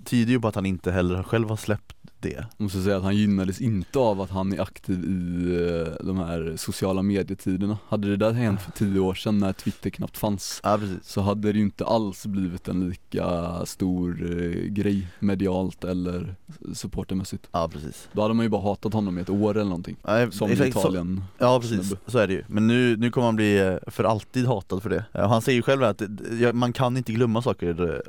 tyder 0.04 0.32
ju 0.32 0.40
på 0.40 0.48
att 0.48 0.54
han 0.54 0.66
inte 0.66 0.92
heller 0.92 1.22
själv 1.22 1.48
har 1.48 1.56
släppt 1.56 1.96
det 2.20 2.28
Jag 2.32 2.44
måste 2.56 2.82
säga 2.82 2.96
att 2.96 3.02
han 3.02 3.16
gynnades 3.16 3.60
inte 3.60 3.98
av 3.98 4.20
att 4.20 4.30
han 4.30 4.52
är 4.52 4.60
aktiv 4.60 5.04
i 5.04 5.54
eh, 6.00 6.06
de 6.06 6.18
här 6.18 6.54
sociala 6.56 7.02
medietiderna. 7.02 7.78
Hade 7.88 8.08
det 8.08 8.16
där 8.16 8.32
hänt 8.32 8.60
för 8.62 8.72
tio 8.72 9.00
år 9.00 9.14
sedan 9.14 9.38
när 9.38 9.52
Twitter 9.52 9.90
knappt 9.90 10.18
fanns 10.18 10.60
Ja 10.64 10.78
så 11.02 11.20
hade 11.20 11.52
det 11.52 11.58
ju 11.58 11.64
inte 11.64 11.84
alls 11.84 12.26
blivit 12.26 12.68
en 12.68 12.88
lika 12.88 13.52
stor 13.66 14.22
eh, 14.22 14.62
grej 14.70 15.06
medialt 15.18 15.84
eller 15.84 16.34
supportermässigt. 16.74 17.48
Ja 17.52 17.68
precis 17.72 18.08
Då 18.12 18.22
hade 18.22 18.34
man 18.34 18.44
ju 18.44 18.48
bara 18.50 18.62
hatat 18.62 18.92
honom 18.92 19.18
i 19.18 19.20
ett 19.20 19.30
år 19.30 19.50
eller 19.54 19.64
någonting. 19.64 19.96
ja, 20.02 20.30
Som 20.30 20.50
exakt, 20.50 20.72
så- 20.72 20.78
Italien. 20.80 21.24
Ja 21.38 21.60
precis, 21.60 21.94
så 22.06 22.18
är 22.18 22.26
det 22.26 22.32
ju. 22.32 22.44
Men 22.48 22.66
nu, 22.66 22.96
nu 22.96 23.10
kommer 23.10 23.24
han 23.26 23.36
bli 23.36 23.58
eh, 23.58 23.76
för 23.86 24.04
alltid 24.04 24.46
hatad 24.46 24.82
för 24.82 24.90
det. 24.90 25.04
Han 25.12 25.42
säger 25.42 25.56
ju 25.56 25.62
själv 25.62 25.82
att 25.82 26.02
man 26.52 26.72
kan 26.72 26.96
inte 26.96 27.12
glömma 27.12 27.42
saker 27.42 28.02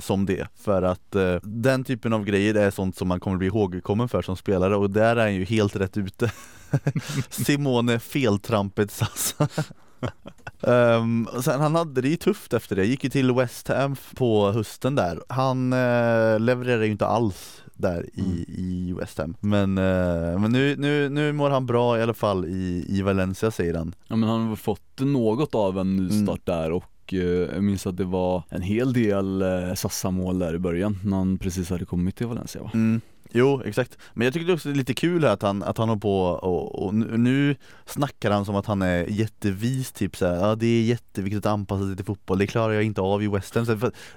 som 0.00 0.26
det. 0.26 0.46
För 0.54 0.82
att 0.82 1.16
den 1.42 1.84
typen 1.84 2.12
av 2.12 2.24
grejer 2.24 2.54
är 2.54 2.70
sånt 2.70 2.96
som 2.96 3.08
man 3.08 3.20
kommer 3.20 3.36
bli 3.36 3.45
ihågkommen 3.46 4.08
för 4.08 4.22
som 4.22 4.36
spelare 4.36 4.76
och 4.76 4.90
där 4.90 5.16
är 5.16 5.20
han 5.20 5.34
ju 5.34 5.44
helt 5.44 5.76
rätt 5.76 5.96
ute. 5.96 6.32
Simone 7.30 7.98
feltrampet 7.98 8.90
Sassa. 8.90 9.48
Um, 10.60 11.28
sen 11.42 11.60
han 11.60 11.74
hade 11.74 12.00
det 12.00 12.08
ju 12.08 12.16
tufft 12.16 12.52
efter 12.52 12.76
det, 12.76 12.84
gick 12.86 13.04
ju 13.04 13.10
till 13.10 13.32
West 13.34 13.68
Ham 13.68 13.96
på 14.14 14.52
hösten 14.52 14.94
där. 14.94 15.20
Han 15.28 15.72
uh, 15.72 16.40
levererar 16.40 16.82
ju 16.82 16.90
inte 16.90 17.06
alls 17.06 17.62
där 17.74 18.06
i, 18.14 18.20
Mm. 18.20 18.44
i 18.48 18.94
West 19.00 19.18
Ham. 19.18 19.36
Men, 19.40 19.78
eh, 19.78 20.38
men 20.38 20.52
nu, 20.52 20.76
nu, 20.76 21.08
nu 21.08 21.32
mår 21.32 21.50
han 21.50 21.66
bra 21.66 21.98
i 21.98 22.02
alla 22.02 22.14
fall 22.14 22.44
i, 22.44 22.84
i 22.88 23.02
Valencia 23.02 23.50
säger 23.50 23.74
han. 23.74 23.94
Ja 24.08 24.16
men 24.16 24.28
han 24.28 24.46
har 24.48 24.56
fått 24.56 25.00
något 25.00 25.54
av 25.54 25.78
en 25.78 25.98
Mm. 25.98 26.04
nystart 26.06 26.46
där 26.46 26.70
och 26.72 27.12
eh, 27.14 27.18
jag 27.54 27.62
minns 27.64 27.86
att 27.86 27.96
det 27.96 28.04
var 28.04 28.42
en 28.48 28.62
hel 28.62 28.92
del 28.92 29.42
eh, 29.42 29.74
Sassa-mål 29.74 30.38
där 30.38 30.54
i 30.54 30.58
början 30.58 30.98
när 31.04 31.16
han 31.16 31.38
precis 31.38 31.70
hade 31.70 31.84
kommit 31.84 32.16
till 32.16 32.26
Valencia 32.26 32.62
va? 32.62 32.70
Mm. 32.74 33.00
Jo, 33.36 33.62
exakt. 33.64 33.98
Men 34.14 34.24
jag 34.24 34.34
tycker 34.34 34.46
det 34.46 34.52
också 34.52 34.70
är 34.70 34.74
lite 34.74 34.94
kul 34.94 35.24
här 35.24 35.30
att 35.30 35.42
han, 35.42 35.62
att 35.62 35.78
han 35.78 35.88
har 35.88 35.96
på 35.96 36.20
och, 36.20 36.84
och 36.84 36.94
nu, 36.94 37.16
nu 37.16 37.56
snackar 37.86 38.30
han 38.30 38.44
som 38.44 38.56
att 38.56 38.66
han 38.66 38.82
är 38.82 39.04
jättevis 39.04 39.92
typ 39.92 40.16
såhär, 40.16 40.36
ja 40.36 40.54
det 40.54 40.66
är 40.66 40.82
jätteviktigt 40.82 41.46
att 41.46 41.52
anpassa 41.52 41.86
sig 41.86 41.96
till 41.96 42.04
fotboll, 42.04 42.38
det 42.38 42.46
klarar 42.46 42.72
jag 42.72 42.84
inte 42.84 43.00
av 43.00 43.22
i 43.22 43.28
West 43.28 43.54
Ham. 43.54 43.64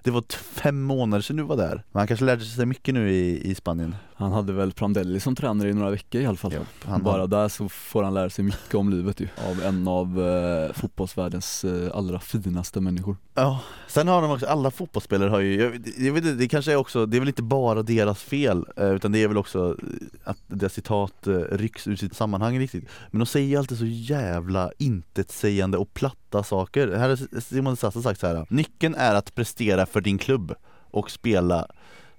Det 0.04 0.12
var 0.12 0.24
fem 0.38 0.82
månader 0.82 1.22
sedan 1.22 1.36
du 1.36 1.44
var 1.44 1.58
där. 1.58 1.84
Men 1.92 2.00
han 2.00 2.08
kanske 2.08 2.26
lärde 2.26 2.46
sig 2.46 2.66
mycket 2.66 2.94
nu 2.94 3.12
i, 3.12 3.52
i 3.52 3.56
Spanien. 3.56 3.96
Han 4.20 4.32
hade 4.32 4.54
väl 4.54 4.72
Prandelli 4.72 5.20
som 5.20 5.36
tränare 5.36 5.70
i 5.70 5.74
några 5.74 5.90
veckor 5.92 6.22
i 6.22 6.26
alla 6.26 6.38
fall. 6.38 6.54
han 6.86 7.04
Bara 7.04 7.22
har- 7.22 7.28
där 7.28 7.48
så 7.48 7.70
får 7.70 8.04
han 8.04 8.14
lära 8.14 8.30
sig 8.30 8.46
mycket 8.46 8.76
om 8.76 8.90
livet 8.90 9.20
ju, 9.20 9.28
av 9.50 9.62
en 9.64 9.88
av 9.88 10.22
eh, 10.28 10.74
fotbollsvärldens 10.74 11.66
eh, 11.66 11.92
allra 11.98 12.20
finaste 12.20 12.82
människor. 12.82 13.18
Ja, 13.34 13.60
sen 13.88 14.08
har 14.08 14.22
de 14.22 14.32
också, 14.32 14.46
alla 14.46 14.72
fotbollsspelare 14.72 15.30
har 15.30 15.40
ju, 15.40 15.62
jag, 15.62 15.74
jag 15.98 16.14
vet 16.14 16.24
inte, 16.26 16.36
det 16.36 16.48
kanske 16.48 16.72
är 16.72 16.76
också, 16.76 17.06
det 17.06 17.18
är 17.18 17.20
väl 17.20 17.28
inte 17.28 17.44
bara 17.44 17.84
deras 17.84 18.24
fel 18.24 18.66
eh, 18.78 18.90
utan 18.92 19.12
det 19.12 19.24
är 19.24 19.28
väl 19.28 19.38
också 19.38 19.76
att 20.24 20.38
deras 20.48 20.74
citat 20.74 21.28
eh, 21.28 21.34
rycks 21.52 21.88
ur 21.88 21.96
sitt 21.96 22.16
sammanhang 22.16 22.60
riktigt 22.60 22.86
Men 23.12 23.20
de 23.20 23.26
säger 23.26 23.58
alltid 23.58 23.78
så 23.78 23.86
jävla 23.86 24.72
intetsägande 24.78 25.78
och 25.78 25.94
platta 25.94 26.44
saker. 26.44 26.88
Här 26.96 27.10
har 27.10 27.40
Simon 27.42 27.78
Sassa 27.78 28.02
sagt 28.02 28.20
så 28.20 28.28
här. 28.28 28.46
Nyckeln 28.50 28.96
är 28.96 29.16
att 29.16 29.36
prestera 29.36 29.86
för 29.86 30.02
din 30.02 30.18
klubb 30.18 30.54
och 30.92 31.12
spela 31.12 31.68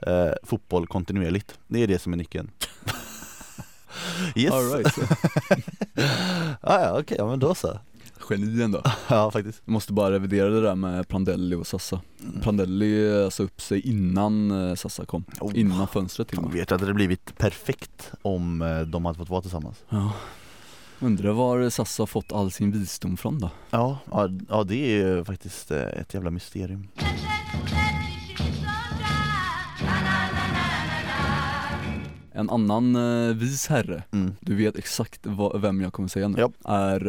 eh, 0.06 0.32
fotboll 0.42 0.86
kontinuerligt. 0.86 1.58
Det 1.68 1.82
är 1.82 1.86
det 1.86 1.98
som 1.98 2.12
är 2.12 2.16
nyckeln. 2.16 2.50
Yes! 4.36 4.52
All 4.52 4.62
right. 4.72 4.98
ah, 6.60 6.80
ja 6.80 6.98
okej, 7.00 7.16
ja 7.18 7.26
men 7.26 7.38
då 7.38 7.54
så 7.54 7.78
Geni 8.30 8.62
ändå. 8.62 8.82
Ja 9.08 9.30
faktiskt 9.30 9.62
Jag 9.64 9.72
måste 9.72 9.92
bara 9.92 10.10
revidera 10.12 10.48
det 10.48 10.60
där 10.60 10.74
med 10.74 11.08
Prandelli 11.08 11.56
och 11.56 11.66
Sassa. 11.66 12.00
Prandelli 12.42 13.28
sa 13.30 13.42
upp 13.42 13.60
sig 13.60 13.80
innan 13.80 14.50
eh, 14.68 14.74
Sassa 14.74 15.04
kom, 15.04 15.24
Oh. 15.40 15.58
innan 15.58 15.88
fönstret 15.88 16.28
till 16.28 16.38
och 16.38 16.44
Jag 16.44 16.48
med. 16.48 16.58
vet 16.58 16.72
att 16.72 16.78
det 16.80 16.84
hade 16.84 16.94
blivit 16.94 17.38
perfekt 17.38 18.12
om 18.22 18.62
eh, 18.62 18.80
de 18.80 19.04
hade 19.04 19.18
fått 19.18 19.28
vara 19.28 19.40
tillsammans 19.42 19.76
Ja. 19.88 20.12
Undrar 21.00 21.32
var 21.32 21.70
Sassa 21.70 22.06
fått 22.06 22.32
all 22.32 22.50
sin 22.52 22.70
visdom 22.70 23.16
från 23.16 23.38
då? 23.38 23.50
Ja, 23.70 23.98
ja, 24.10 24.28
ja 24.48 24.64
det 24.64 24.76
är 24.76 25.06
ju 25.06 25.24
faktiskt 25.24 25.70
eh, 25.70 25.82
ett 25.82 26.14
jävla 26.14 26.30
mysterium 26.30 26.88
En 32.32 32.50
annan 32.50 32.96
eh, 32.96 33.34
vis 33.36 33.66
herre, 33.66 34.02
mm. 34.12 34.36
du 34.40 34.54
vet 34.56 34.76
exakt 34.78 35.20
vad, 35.22 35.60
vem 35.60 35.80
jag 35.80 35.92
kommer 35.92 36.08
säga 36.08 36.28
nu, 36.28 36.38
Ja. 36.38 36.50
är 36.64 37.06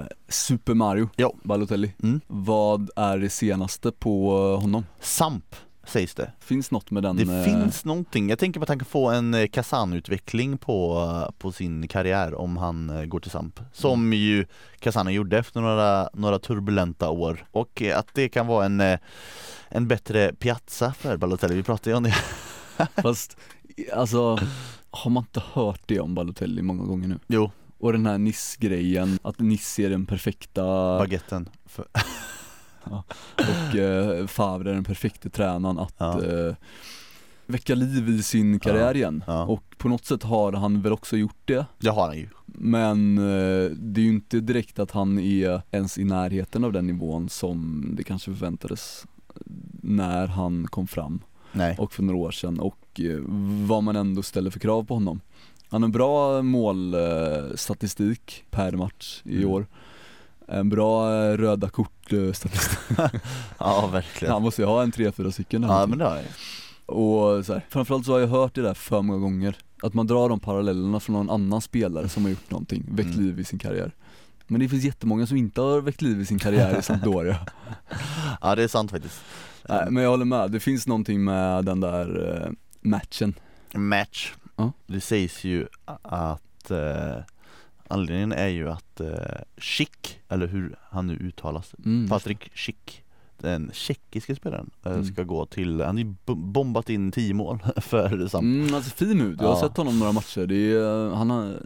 eh, 0.00 0.06
Super 0.28 0.74
Mario 0.74 1.08
Ja. 1.16 1.32
Balotelli. 1.42 1.94
Mm. 2.02 2.20
Vad 2.26 2.90
är 2.96 3.18
det 3.18 3.30
senaste 3.30 3.92
på 3.92 4.30
eh, 4.56 4.60
honom? 4.62 4.86
Samp 5.00 5.56
sägs 5.86 6.14
det 6.14 6.32
Finns 6.40 6.70
något 6.70 6.90
med 6.90 7.02
den? 7.02 7.16
Det 7.16 7.38
eh, 7.38 7.44
finns 7.44 7.84
någonting, 7.84 8.28
jag 8.28 8.38
tänker 8.38 8.60
på 8.60 8.62
att 8.62 8.68
han 8.68 8.78
kan 8.78 8.86
få 8.86 9.10
en 9.10 9.34
eh, 9.34 9.46
Kazan-utveckling 9.46 10.58
på, 10.58 10.98
eh, 11.26 11.32
på 11.38 11.52
sin 11.52 11.88
karriär 11.88 12.34
om 12.34 12.56
han 12.56 13.08
går 13.08 13.20
till 13.20 13.30
Samp 13.30 13.60
Som 13.72 14.00
Mm. 14.00 14.18
ju 14.18 14.46
Kazan 14.78 15.12
gjorde 15.12 15.38
efter 15.38 15.60
några, 15.60 16.08
några 16.14 16.38
turbulenta 16.38 17.10
år 17.10 17.46
och 17.52 17.82
att 17.94 18.08
det 18.14 18.28
kan 18.28 18.46
vara 18.46 18.64
en, 18.66 18.98
en 19.68 19.88
bättre 19.88 20.32
piazza 20.34 20.92
för 20.92 21.16
Balotelli, 21.16 21.54
vi 21.54 21.62
pratade 21.62 21.90
ju 21.90 21.96
om 21.96 22.02
det 22.02 22.14
Fast, 23.02 23.36
alltså, 23.92 24.38
har 24.90 25.10
man 25.10 25.22
inte 25.22 25.42
hört 25.52 25.80
det 25.86 26.00
om 26.00 26.14
Balotelli 26.14 26.62
många 26.62 26.84
gånger 26.84 27.08
nu? 27.08 27.18
Jo, 27.26 27.50
Och 27.78 27.92
den 27.92 28.06
här 28.06 28.18
Niss-grejen, 28.18 29.18
att 29.22 29.38
Niss 29.40 29.78
är 29.78 29.90
den 29.90 30.06
perfekta 30.06 30.62
baguetten 30.98 31.48
för, 31.66 31.86
och 33.36 33.76
eh, 33.76 34.26
Favre 34.26 34.70
är 34.70 34.74
den 34.74 34.84
perfekta 34.84 35.28
tränaren 35.28 35.78
att 35.78 35.94
Ja. 35.98 36.22
eh, 36.24 36.54
väcka 37.46 37.74
liv 37.74 38.08
i 38.08 38.22
sin 38.22 38.60
karriär 38.60 38.96
igen. 38.96 39.24
ja. 39.26 39.44
Och 39.44 39.62
på 39.78 39.88
något 39.88 40.04
sätt 40.04 40.22
har 40.22 40.52
han 40.52 40.82
väl 40.82 40.92
också 40.92 41.16
gjort 41.16 41.36
det. 41.44 41.66
Det 41.78 41.88
har 41.90 42.06
han 42.06 42.16
ju 42.18 42.28
Men 42.46 43.18
eh, 43.18 43.70
det 43.76 44.00
är 44.00 44.04
ju 44.04 44.08
inte 44.10 44.40
direkt 44.40 44.78
att 44.78 44.90
han 44.90 45.18
är 45.18 45.62
ens 45.70 45.98
i 45.98 46.04
närheten 46.04 46.64
av 46.64 46.72
den 46.72 46.86
nivån 46.86 47.28
som 47.28 47.84
det 47.96 48.04
kanske 48.04 48.30
förväntades 48.34 49.06
när 49.82 50.26
han 50.26 50.66
kom 50.66 50.86
fram 50.86 51.20
Nej, 51.52 51.76
och 51.78 51.92
för 51.92 52.02
några 52.02 52.18
år 52.18 52.30
sedan 52.30 52.60
och 52.60 53.00
eh, 53.00 53.18
vad 53.66 53.82
man 53.82 53.96
ändå 53.96 54.22
ställer 54.22 54.50
för 54.50 54.60
krav 54.60 54.84
på 54.84 54.94
honom. 54.94 55.20
Han 55.70 55.82
har 55.82 55.86
en 55.86 55.92
bra 55.92 56.42
målstatistik 56.42 58.44
per 58.50 58.72
match 58.72 59.22
i 59.24 59.36
Mm. 59.36 59.48
år. 59.50 59.66
En 60.48 60.68
bra 60.68 61.14
eh, 61.24 61.36
röda 61.36 61.70
kort-statistik. 61.70 62.78
ja 63.58 63.86
verkligen 63.92 64.32
Han 64.32 64.42
måste 64.42 64.62
ju 64.62 64.68
ha 64.68 64.82
en 64.82 64.92
3-4 64.92 65.30
stycken 65.30 65.62
Ja 65.62 65.86
men 65.86 65.98
det 65.98 66.04
har 66.04 66.16
jag 66.16 66.24
Och 66.96 67.46
så 67.46 67.52
här, 67.52 67.66
framförallt 67.68 68.06
så 68.06 68.12
har 68.12 68.18
jag 68.20 68.28
hört 68.28 68.54
det 68.54 68.62
där 68.62 68.74
för 68.74 69.02
många 69.02 69.18
gånger 69.18 69.56
Att 69.82 69.94
man 69.94 70.06
drar 70.06 70.28
de 70.28 70.40
parallellerna 70.40 71.00
från 71.00 71.16
någon 71.16 71.30
annan 71.30 71.60
spelare 71.60 72.08
som 72.08 72.22
har 72.22 72.30
gjort 72.30 72.50
någonting, 72.50 72.84
väckt 72.90 73.14
Mm. 73.14 73.26
liv 73.26 73.40
i 73.40 73.44
sin 73.44 73.58
karriär 73.58 73.92
Men 74.46 74.60
det 74.60 74.68
finns 74.68 74.84
jättemånga 74.84 75.26
som 75.26 75.36
inte 75.36 75.60
har 75.60 75.80
väckt 75.80 76.02
liv 76.02 76.20
i 76.20 76.26
sin 76.26 76.38
karriär 76.38 76.78
i 76.78 76.82
Sampdoria 76.82 77.36
Ja 78.40 78.54
det 78.54 78.62
är 78.62 78.68
sant 78.68 78.90
faktiskt 78.90 79.20
Nej, 79.68 79.86
Men 79.90 80.02
jag 80.02 80.10
håller 80.10 80.24
med, 80.24 80.50
det 80.50 80.60
finns 80.60 80.86
någonting 80.86 81.24
med 81.24 81.64
den 81.64 81.80
där 81.80 82.36
eh, 82.44 82.50
matchen 82.80 83.34
Match 83.74 84.32
Ja. 84.56 84.72
Det 84.86 85.00
sägs 85.00 85.44
ju 85.44 85.66
att 86.02 86.70
eh, 86.70 87.16
Anledningen 87.88 88.32
är 88.32 88.48
ju 88.48 88.70
att 88.70 89.00
eh, 89.00 89.08
Schick, 89.56 90.20
eller 90.28 90.46
hur 90.46 90.76
han 90.90 91.06
nu 91.06 91.14
uttalas 91.16 91.74
mm. 91.84 92.08
Patrik 92.08 92.50
Schick 92.54 93.02
Den 93.38 93.70
tjeckiska 93.74 94.34
spelaren 94.36 94.70
eh, 94.84 94.92
Mm. 94.92 95.04
ska 95.04 95.22
gå 95.22 95.46
till, 95.46 95.80
han 95.80 95.96
har 95.96 96.04
ju 96.04 96.14
bo- 96.26 96.34
bombat 96.34 96.90
in 96.90 97.12
10 97.12 97.34
mål 97.34 97.58
för 97.76 98.28
Samp 98.28 98.42
Mm, 98.42 98.74
alltså 98.74 98.90
fin 98.90 99.20
ut, 99.20 99.40
jag 99.40 99.48
har 99.48 99.54
Ja. 99.54 99.60
sett 99.68 99.76
honom 99.76 99.98
några 99.98 100.12
matcher, 100.12 100.46
det 100.46 100.72
är, 100.72 101.10
han 101.14 101.30
har, 101.30 101.60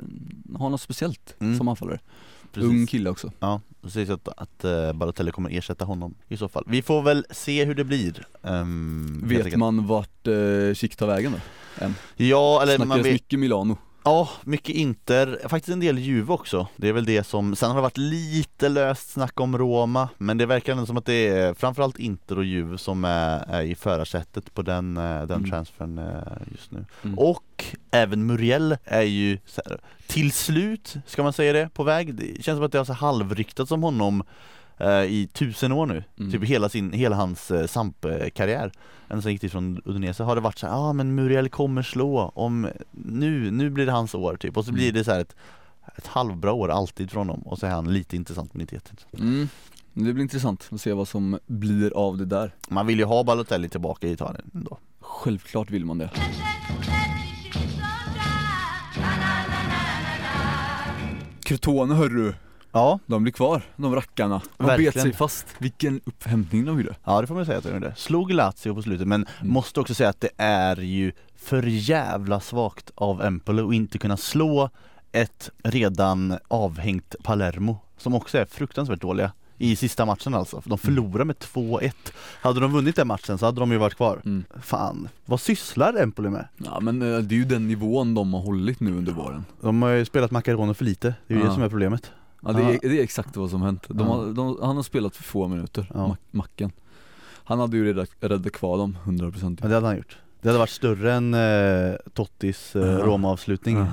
har 0.59 0.71
något 0.71 0.81
speciellt 0.81 1.35
Mm. 1.41 1.59
som 1.59 1.69
anfallare. 1.69 1.99
Ung 2.57 2.87
kille 2.87 3.11
också 3.11 3.33
Ja, 3.41 3.61
det 3.83 3.91
sägs 3.91 4.11
att, 4.11 4.29
att 4.37 4.65
uh, 4.65 4.93
Balotelli 4.93 5.31
kommer 5.31 5.51
ersätta 5.51 5.85
honom 5.85 6.15
i 6.29 6.37
så 6.37 6.49
fall 6.49 6.65
Vi 6.67 6.83
får 6.83 7.03
väl 7.03 7.27
se 7.31 7.65
hur 7.65 7.75
det 7.75 7.85
blir 7.85 8.27
um, 8.43 9.21
Vet 9.25 9.57
man 9.57 9.87
vart 9.87 10.27
eh, 10.27 10.75
Schick 10.75 10.97
tar 10.97 11.07
vägen 11.07 11.33
då? 11.33 11.39
Än? 11.85 11.95
Ja, 12.17 12.63
eller 12.63 12.79
man 12.79 12.87
Snackas 12.87 13.07
vet 13.07 13.13
mycket 13.13 13.39
Milano 13.39 13.77
Ja, 14.05 14.29
mycket 14.45 14.75
Inter, 14.75 15.49
faktiskt 15.49 15.73
en 15.73 15.81
del 15.81 15.99
Juve 15.99 16.33
också 16.33 16.67
Det 16.77 16.89
är 16.89 16.93
väl 16.93 17.05
det 17.05 17.25
som, 17.25 17.57
sen 17.57 17.69
har 17.71 17.77
det 17.77 17.83
varit 17.83 17.99
lite 17.99 18.69
löst 18.69 19.11
snack 19.11 19.41
om 19.41 19.59
Roma 19.59 20.09
Men 20.19 20.39
det 20.39 20.47
verkar 20.47 20.73
ändå 20.73 20.87
som 20.87 20.97
att 20.97 21.07
det 21.07 21.29
är 21.29 21.55
framförallt 21.55 21.99
Inter 21.99 22.39
och 22.39 22.45
Juve 22.45 22.79
som 22.79 23.05
är, 23.05 23.45
är 23.49 23.63
i 23.63 23.75
förarsättet 23.75 24.55
på 24.55 24.63
den, 24.63 24.97
eh, 24.97 25.03
den 25.03 25.31
Mm. 25.31 25.51
transfern 25.51 26.01
just 26.53 26.71
nu 26.71 26.85
Mm. 27.05 27.19
Och 27.19 27.65
även 27.93 28.27
Muriel 28.27 28.77
är 28.85 29.03
ju 29.03 29.39
här, 29.67 29.81
till 30.07 30.33
slut, 30.33 30.97
ska 31.07 31.23
man 31.23 31.33
säga 31.33 31.53
det, 31.53 31.69
på 31.75 31.85
väg. 31.85 32.15
Det 32.15 32.43
känns 32.43 32.57
som 32.57 32.65
att 32.65 32.73
det 32.73 32.79
har 32.79 32.85
så 32.85 32.93
halvryktats 32.93 33.71
om 33.71 33.83
honom 33.83 34.23
eh, 34.79 35.03
i 35.03 35.29
tusen 35.33 35.73
år 35.73 35.87
nu. 35.87 36.05
Mm. 36.19 36.33
Typ 36.33 36.45
hela, 36.45 36.69
sin, 36.69 36.93
hela 36.93 37.17
hans 37.17 37.51
eh, 37.51 37.67
Samp-karriär. 37.67 38.73
Ända 39.09 39.23
sen 39.23 39.33
gick 39.33 39.41
dit 39.41 39.53
från 39.53 39.83
Udinese 39.85 40.23
har 40.23 40.35
det 40.35 40.41
varit 40.41 40.59
så 40.59 40.67
ja 40.67 40.73
ah, 40.75 40.93
men 40.93 41.15
Muriel 41.15 41.49
kommer 41.49 41.83
slå. 41.83 42.33
Om 42.35 42.69
nu, 42.91 43.51
nu 43.51 43.71
blir 43.71 43.87
det 43.87 43.93
hans 43.93 44.15
år. 44.15 44.37
Typ. 44.37 44.57
Och 44.57 44.65
så 44.65 44.71
Mm. 44.71 44.79
blir 44.79 44.93
det 44.93 45.05
så 45.05 45.13
här 45.13 45.21
ett, 45.21 45.37
ett 45.97 46.07
halvbra 46.07 46.53
år 46.53 46.69
alltid 46.71 47.11
från 47.11 47.29
honom. 47.29 47.43
Och 47.47 47.59
så 47.59 47.67
är 47.67 47.71
han 47.71 47.93
lite 47.93 48.17
intressant 48.17 48.55
men 48.55 48.61
inte 48.61 48.75
jätteintressant. 48.75 49.21
Mm. 49.23 49.49
Det 49.95 50.13
blir 50.13 50.23
intressant 50.23 50.69
att 50.71 50.81
se 50.81 50.93
vad 50.93 51.09
som 51.09 51.39
blir 51.47 51.97
av 51.97 52.19
det 52.19 52.25
där. 52.25 52.55
Man 52.69 52.87
vill 52.87 52.99
ju 52.99 53.05
ha 53.05 53.25
Balotelli 53.25 53.69
tillbaka 53.69 54.07
i 54.07 54.13
Italien 54.13 54.51
ändå 54.55 54.79
Självklart 55.01 55.71
vill 55.71 55.85
man 55.85 55.99
det 55.99 56.11
Crotone 61.53 61.95
hörru, 61.95 62.35
Ja, 62.75 62.99
de 63.07 63.23
blir 63.23 63.33
kvar, 63.33 63.63
de 63.77 63.95
rackarna. 63.95 64.43
De 64.59 64.67
Verkligen. 64.67 64.93
bet 64.93 65.03
sig 65.03 65.13
fast. 65.13 65.47
Vilken 65.59 66.01
upphämtning 66.05 66.65
de 66.65 66.81
gjorde. 66.81 66.95
ja 67.05 67.21
det 67.21 67.27
får 67.27 67.35
man 67.35 67.47
säga 67.47 67.59
att 67.59 67.65
de 67.65 67.73
gjorde 67.73 67.95
Slog 67.97 68.33
Lazio 68.33 68.75
på 68.75 68.83
slutet 68.83 69.09
men 69.09 69.27
Mm. 69.41 69.53
måste 69.53 69.81
också 69.81 69.95
säga 69.95 70.09
att 70.09 70.21
det 70.21 70.31
är 70.37 70.77
ju 70.81 71.13
för 71.37 71.63
jävla 71.63 72.41
svagt 72.41 72.91
av 72.95 73.23
Empoli 73.23 73.63
att 73.63 73.73
inte 73.75 73.99
kunna 73.99 74.17
slå 74.17 74.71
ett 75.13 75.51
redan 75.65 76.39
avhängt 76.49 77.15
Palermo 77.23 77.79
som 77.97 78.15
också 78.15 78.39
är 78.39 78.45
fruktansvärt 78.45 79.01
dåliga 79.01 79.33
i 79.59 79.77
sista 79.77 80.07
matchen 80.07 80.35
alltså, 80.35 80.63
de 80.65 80.79
förlorar 80.79 81.25
med 81.25 81.37
2-1 81.37 81.93
Hade 82.43 82.61
de 82.61 82.73
vunnit 82.73 82.97
den 82.97 83.07
matchen 83.07 83.39
så 83.39 83.47
hade 83.47 83.61
de 83.61 83.73
ju 83.73 83.79
varit 83.79 83.95
kvar 83.95 84.21
Mm. 84.25 84.45
Fan, 84.63 85.09
vad 85.27 85.41
sysslar 85.41 85.95
Empoli 86.03 86.31
med? 86.31 86.49
Ja 86.57 86.81
men 86.81 87.03
eh, 87.03 87.19
det 87.19 87.35
är 87.35 87.39
ju 87.39 87.45
den 87.45 87.69
nivån 87.69 88.15
de 88.15 88.35
har 88.35 88.41
hållit 88.41 88.81
nu 88.81 88.97
under 88.97 89.13
våren. 89.13 89.45
De 89.61 89.83
har 89.83 89.91
ju 89.91 90.05
spelat 90.05 90.31
Macaroni 90.31 90.75
för 90.75 90.85
lite, 90.85 91.15
det 91.27 91.35
är 91.35 91.39
ju 91.39 91.43
Ja. 91.45 91.49
det 91.49 91.55
som 91.55 91.63
är 91.63 91.69
problemet 91.69 92.11
Ja 92.43 92.53
det 92.53 92.63
är, 92.63 92.79
det 92.83 92.99
är 92.99 93.03
exakt 93.03 93.37
vad 93.37 93.51
som 93.51 93.63
hänt. 93.63 93.85
De 93.89 94.07
har, 94.09 94.27
de, 94.33 94.59
han 94.63 94.77
har 94.77 94.83
spelat 94.83 95.17
för 95.17 95.23
få 95.23 95.49
minuter, 95.49 95.91
Ja. 95.95 96.07
Mac- 96.09 96.17
Macken. 96.31 96.73
Han 97.45 97.59
hade 97.61 97.77
ju 97.77 97.85
räddat, 97.85 98.11
räddat 98.21 98.53
kvar 98.53 98.79
dem 98.79 98.99
100% 99.05 99.59
Ja 99.63 99.69
det 99.69 99.75
hade 99.75 99.87
han 99.87 99.97
gjort 99.97 100.19
Det 100.43 100.49
hade 100.49 100.59
varit 100.59 100.71
större 100.71 101.13
än 101.13 101.35
eh, 101.35 101.95
Tottis 102.15 102.77
eh, 102.77 102.83
Ja. 102.87 102.99
Roma-avslutning. 102.99 103.87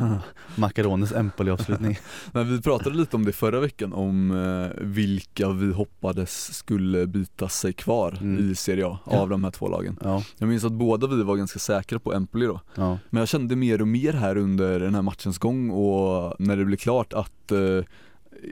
Macarones 0.55 1.11
Empoli-avslutning 1.13 1.99
Men 2.31 2.49
vi 2.55 2.61
pratade 2.61 2.95
lite 2.95 3.15
om 3.15 3.25
det 3.25 3.31
förra 3.31 3.59
veckan, 3.59 3.93
om 3.93 4.31
eh, 4.31 4.83
vilka 4.85 5.49
vi 5.49 5.73
hoppades 5.73 6.53
skulle 6.57 7.07
bita 7.07 7.49
sig 7.49 7.73
kvar 7.73 8.17
Mm. 8.21 8.51
i 8.51 8.55
Serie 8.55 8.87
A 8.87 8.99
Ja. 9.11 9.19
av 9.19 9.29
de 9.29 9.43
här 9.43 9.51
två 9.51 9.67
lagen. 9.67 9.97
Ja, 10.03 10.23
Jag 10.37 10.49
minns 10.49 10.63
att 10.65 10.71
båda 10.71 11.07
vi 11.07 11.23
var 11.23 11.35
ganska 11.35 11.59
säkra 11.59 11.99
på 11.99 12.13
Empoli 12.13 12.45
då. 12.45 12.59
ja, 12.75 12.97
Men 13.09 13.19
jag 13.19 13.27
kände 13.27 13.55
mer 13.55 13.81
och 13.81 13.87
mer 13.87 14.13
här 14.13 14.37
under 14.37 14.79
den 14.79 14.95
här 14.95 15.01
matchens 15.01 15.37
gång 15.37 15.69
och 15.69 16.35
när 16.39 16.57
det 16.57 16.65
blev 16.65 16.77
klart 16.77 17.13
att 17.13 17.51
eh, 17.51 17.83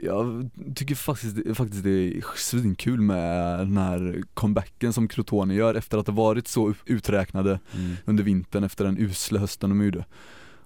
jag 0.02 0.50
tycker 0.74 0.94
faktiskt, 0.94 1.56
faktiskt 1.56 1.84
det 1.84 1.90
är 1.90 2.24
svinkul 2.36 3.00
med 3.00 3.58
den 3.58 3.76
här 3.76 4.22
comebacken 4.34 4.92
som 4.92 5.08
Crotone 5.08 5.54
gör 5.54 5.74
efter 5.74 5.98
att 5.98 6.06
ha 6.06 6.14
varit 6.14 6.48
så 6.48 6.74
uträknade 6.84 7.60
mm. 7.74 7.96
under 8.04 8.24
vintern 8.24 8.64
efter 8.64 8.84
den 8.84 8.98
usla 8.98 9.40
hösten 9.40 9.70
de 9.70 9.84
gjorde. 9.84 10.04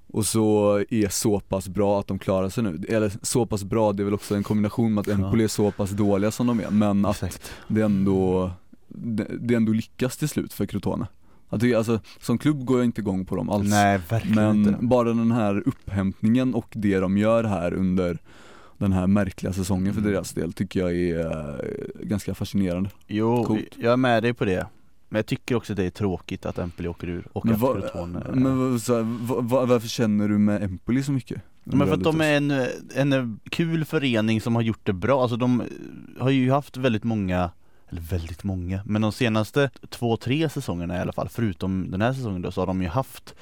Och 0.06 0.26
så 0.26 0.78
är 0.90 1.08
så 1.08 1.40
pass 1.40 1.68
bra 1.68 2.00
att 2.00 2.06
de 2.06 2.18
klarar 2.18 2.48
sig 2.48 2.64
nu. 2.64 2.84
Eller 2.88 3.12
så 3.22 3.46
pass 3.46 3.64
bra, 3.64 3.92
det 3.92 4.02
är 4.02 4.04
väl 4.04 4.14
också 4.14 4.34
en 4.34 4.42
kombination 4.42 4.94
med 4.94 5.00
att. 5.00 5.08
Empoli 5.08 5.44
är 5.44 5.48
så 5.48 5.70
pass 5.70 5.90
dåliga 5.90 6.30
som 6.30 6.46
de 6.46 6.60
är. 6.60 6.70
Men 6.70 7.04
att 7.04 7.22
exakt 7.22 7.52
det 7.68 7.82
ändå, 7.82 8.50
det, 8.88 9.26
det 9.40 9.54
ändå 9.54 9.72
lyckas 9.72 10.16
till 10.16 10.28
slut 10.28 10.52
för 10.52 10.66
Crotone. 10.66 11.06
Jag 11.50 11.60
tycker, 11.60 11.76
alltså, 11.76 12.00
som 12.20 12.38
klubb 12.38 12.64
går 12.64 12.78
jag 12.78 12.84
inte 12.84 13.00
igång 13.00 13.24
på 13.24 13.36
dem 13.36 13.50
alls. 13.50 13.70
Nej 13.70 14.00
verkligen 14.08 14.34
Men 14.34 14.56
inte 14.56 14.78
bara 14.80 15.08
den 15.08 15.32
här 15.32 15.62
upphämtningen 15.66 16.54
och 16.54 16.68
det 16.72 16.98
de 16.98 17.18
gör 17.18 17.44
här 17.44 17.74
under 17.74 18.18
den 18.82 18.92
här 18.92 19.06
märkliga 19.06 19.52
säsongen 19.52 19.94
för 19.94 20.00
Mm. 20.00 20.12
deras 20.12 20.32
del 20.32 20.52
tycker 20.52 20.80
jag 20.80 20.94
är 20.96 21.20
eh, 21.20 21.56
ganska 22.00 22.34
fascinerande. 22.34 22.90
Jo, 23.06 23.44
Coolt. 23.44 23.68
jag 23.78 23.92
är 23.92 23.96
med 23.96 24.22
dig 24.22 24.32
på 24.34 24.44
det 24.44 24.66
Men 25.08 25.18
jag 25.18 25.26
tycker 25.26 25.54
också 25.54 25.72
att 25.72 25.76
det 25.76 25.84
är 25.84 25.90
tråkigt 25.90 26.46
att 26.46 26.58
Empoli 26.58 26.88
åker 26.88 27.08
ur 27.08 27.26
och 27.32 27.44
Men, 27.46 27.54
att 27.54 27.60
vad- 27.60 27.82
Crotone 27.82 28.22
men 28.34 28.58
vad- 28.72 28.80
så 28.82 28.94
här, 28.94 29.02
va- 29.02 29.40
va- 29.40 29.64
varför 29.66 29.88
känner 29.88 30.28
du 30.28 30.38
med 30.38 30.62
Empoli 30.62 31.02
så 31.02 31.12
mycket? 31.12 31.42
Men 31.64 31.86
för 31.86 31.94
att 31.94 32.02
de 32.04 32.20
är 32.20 32.36
en, 32.36 32.50
en 32.94 33.40
kul 33.50 33.84
förening 33.84 34.40
som 34.40 34.54
har 34.54 34.62
gjort 34.62 34.80
det 34.86 34.92
bra, 34.92 35.22
alltså 35.22 35.36
de 35.36 35.62
har 36.18 36.30
ju 36.30 36.50
haft 36.50 36.76
väldigt 36.76 37.04
många 37.04 37.50
eller 37.88 38.00
väldigt 38.00 38.44
många, 38.44 38.80
men 38.86 39.02
de 39.02 39.12
senaste 39.12 39.70
två, 39.88 40.16
tre 40.16 40.48
säsongerna 40.48 40.96
i 40.96 41.00
alla 41.00 41.12
fall, 41.12 41.28
förutom 41.28 41.90
den 41.90 42.00
här 42.00 42.12
säsongen 42.12 42.42
då, 42.42 42.50
så 42.52 42.60
har 42.60 42.66
de 42.66 42.82
ju 42.82 42.88
haft 42.88 43.34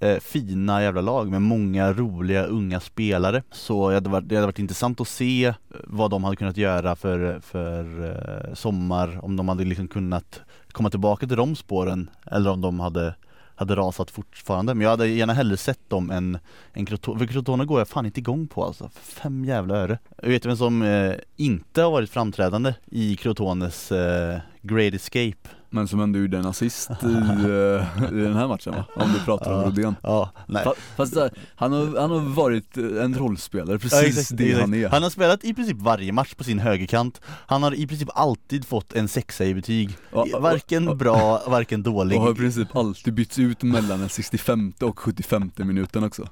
eh, 0.00 0.18
fina 0.18 0.82
jävla 0.82 1.00
lag 1.00 1.30
med 1.30 1.42
många 1.42 1.92
roliga 1.92 2.44
unga 2.44 2.80
spelare. 2.80 3.42
Så 3.52 3.88
det 3.88 3.94
hade, 3.94 4.10
varit, 4.10 4.28
det 4.28 4.34
hade 4.34 4.46
varit 4.46 4.58
intressant 4.58 5.00
att 5.00 5.08
se 5.08 5.44
eh, 5.44 5.54
vad 5.84 6.10
de 6.10 6.24
hade 6.24 6.36
kunnat 6.36 6.56
göra 6.56 6.96
för, 6.96 7.40
för 7.40 8.04
eh, 8.04 8.54
sommar, 8.54 9.24
om 9.24 9.36
de 9.36 9.48
hade 9.48 9.64
liksom 9.64 9.88
kunnat 9.88 10.40
komma 10.72 10.90
tillbaka 10.90 11.26
till 11.26 11.36
de 11.36 11.56
spåren 11.56 12.10
eller 12.26 12.50
om 12.50 12.60
de 12.60 12.80
hade 12.80 13.14
hade 13.54 13.76
rasat 13.76 14.10
fortfarande, 14.10 14.74
men 14.74 14.82
jag 14.84 14.90
hade 14.90 15.06
gärna 15.08 15.32
hellre 15.32 15.56
sett 15.56 15.90
dem 15.90 16.10
än 16.10 16.38
en 16.72 16.86
Crotone, 16.86 17.18
för 17.18 17.26
Crotone 17.26 17.64
går 17.64 17.80
jag 17.80 17.88
fan 17.88 18.06
inte 18.06 18.20
igång 18.20 18.46
på 18.46 18.64
alltså, 18.64 18.90
fem 18.94 19.44
jävla 19.44 19.76
öre. 19.76 19.98
Jag 20.22 20.28
vet 20.28 20.46
vem 20.46 20.56
som 20.56 20.82
eh, 20.82 21.14
inte 21.36 21.82
har 21.82 21.90
varit 21.90 22.10
framträdande 22.10 22.74
i 22.86 23.16
Crotones 23.16 23.92
eh, 23.92 24.38
Great 24.62 24.94
Escape 24.94 25.48
men 25.70 25.88
som 25.88 26.00
ändå 26.00 26.18
gjorde 26.18 26.38
en 26.38 26.46
assist 26.46 26.90
i, 27.02 27.06
uh, 27.06 28.12
i 28.12 28.22
den 28.22 28.36
här 28.36 28.48
matchen 28.48 28.72
va? 28.72 28.84
Om 28.94 29.12
du 29.12 29.18
pratar 29.18 29.52
om 29.52 29.62
Rodén. 29.62 29.96
Ja, 30.02 30.30
nej. 30.46 30.66
Fast 30.96 31.14
där, 31.14 31.30
han, 31.54 31.72
har, 31.72 32.00
han 32.00 32.10
har 32.10 32.18
varit 32.18 32.76
en 32.76 33.14
rollspelare, 33.14 33.78
precis 33.78 34.02
ja, 34.02 34.08
exakt, 34.08 34.36
det 34.36 34.44
exakt. 34.44 34.60
han 34.60 34.74
är. 34.74 34.88
Han 34.88 35.02
har 35.02 35.10
spelat 35.10 35.44
i 35.44 35.54
princip 35.54 35.76
varje 35.76 36.12
match 36.12 36.34
på 36.34 36.44
sin 36.44 36.58
högerkant. 36.58 37.20
Han 37.26 37.62
har 37.62 37.74
i 37.74 37.86
princip 37.86 38.08
alltid 38.14 38.64
fått 38.64 38.92
en 38.92 39.08
sexa 39.08 39.44
i 39.44 39.54
betyg. 39.54 39.96
Ja, 40.12 40.26
Varken 40.40 40.88
och, 40.88 40.96
bra, 40.96 41.42
varken 41.46 41.82
dålig. 41.82 42.18
Och 42.18 42.24
har 42.24 42.32
i 42.32 42.34
princip 42.34 42.76
alltid 42.76 43.14
bytts 43.14 43.38
ut 43.38 43.62
mellan 43.62 44.00
den 44.00 44.08
65 44.08 44.72
och 44.80 44.98
75 44.98 45.50
minuten 45.56 46.04
också. 46.04 46.28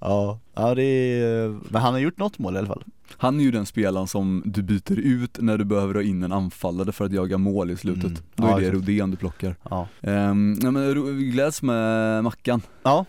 Ja, 0.00 0.40
ja 0.54 0.74
det 0.74 0.82
är, 0.82 1.48
men 1.48 1.82
han 1.82 1.92
har 1.92 2.00
gjort 2.00 2.18
något 2.18 2.38
mål 2.38 2.54
i 2.54 2.58
alla 2.58 2.66
fall 2.66 2.84
han 3.16 3.40
är 3.40 3.44
ju 3.44 3.50
den 3.50 3.66
spelaren 3.66 4.06
som 4.06 4.42
du 4.44 4.62
byter 4.62 4.98
ut 4.98 5.38
när 5.40 5.58
du 5.58 5.64
behöver 5.64 5.94
ha 5.94 6.02
in 6.02 6.22
en 6.22 6.32
anfallare 6.32 6.92
för 6.92 7.04
att 7.04 7.12
jaga 7.12 7.38
mål 7.38 7.70
i 7.70 7.76
slutet. 7.76 8.04
Mm. 8.04 8.22
Då 8.34 8.46
är 8.46 8.50
ja, 8.50 8.58
det 8.58 8.70
Rodén 8.70 9.10
du 9.10 9.16
plockar. 9.16 9.56
Ja. 9.70 9.88
Um, 10.00 10.58
ja, 10.62 10.70
men 10.70 11.16
vi 11.16 11.24
gläds 11.24 11.62
med 11.62 12.24
Mackan. 12.24 12.62
Ja. 12.82 13.04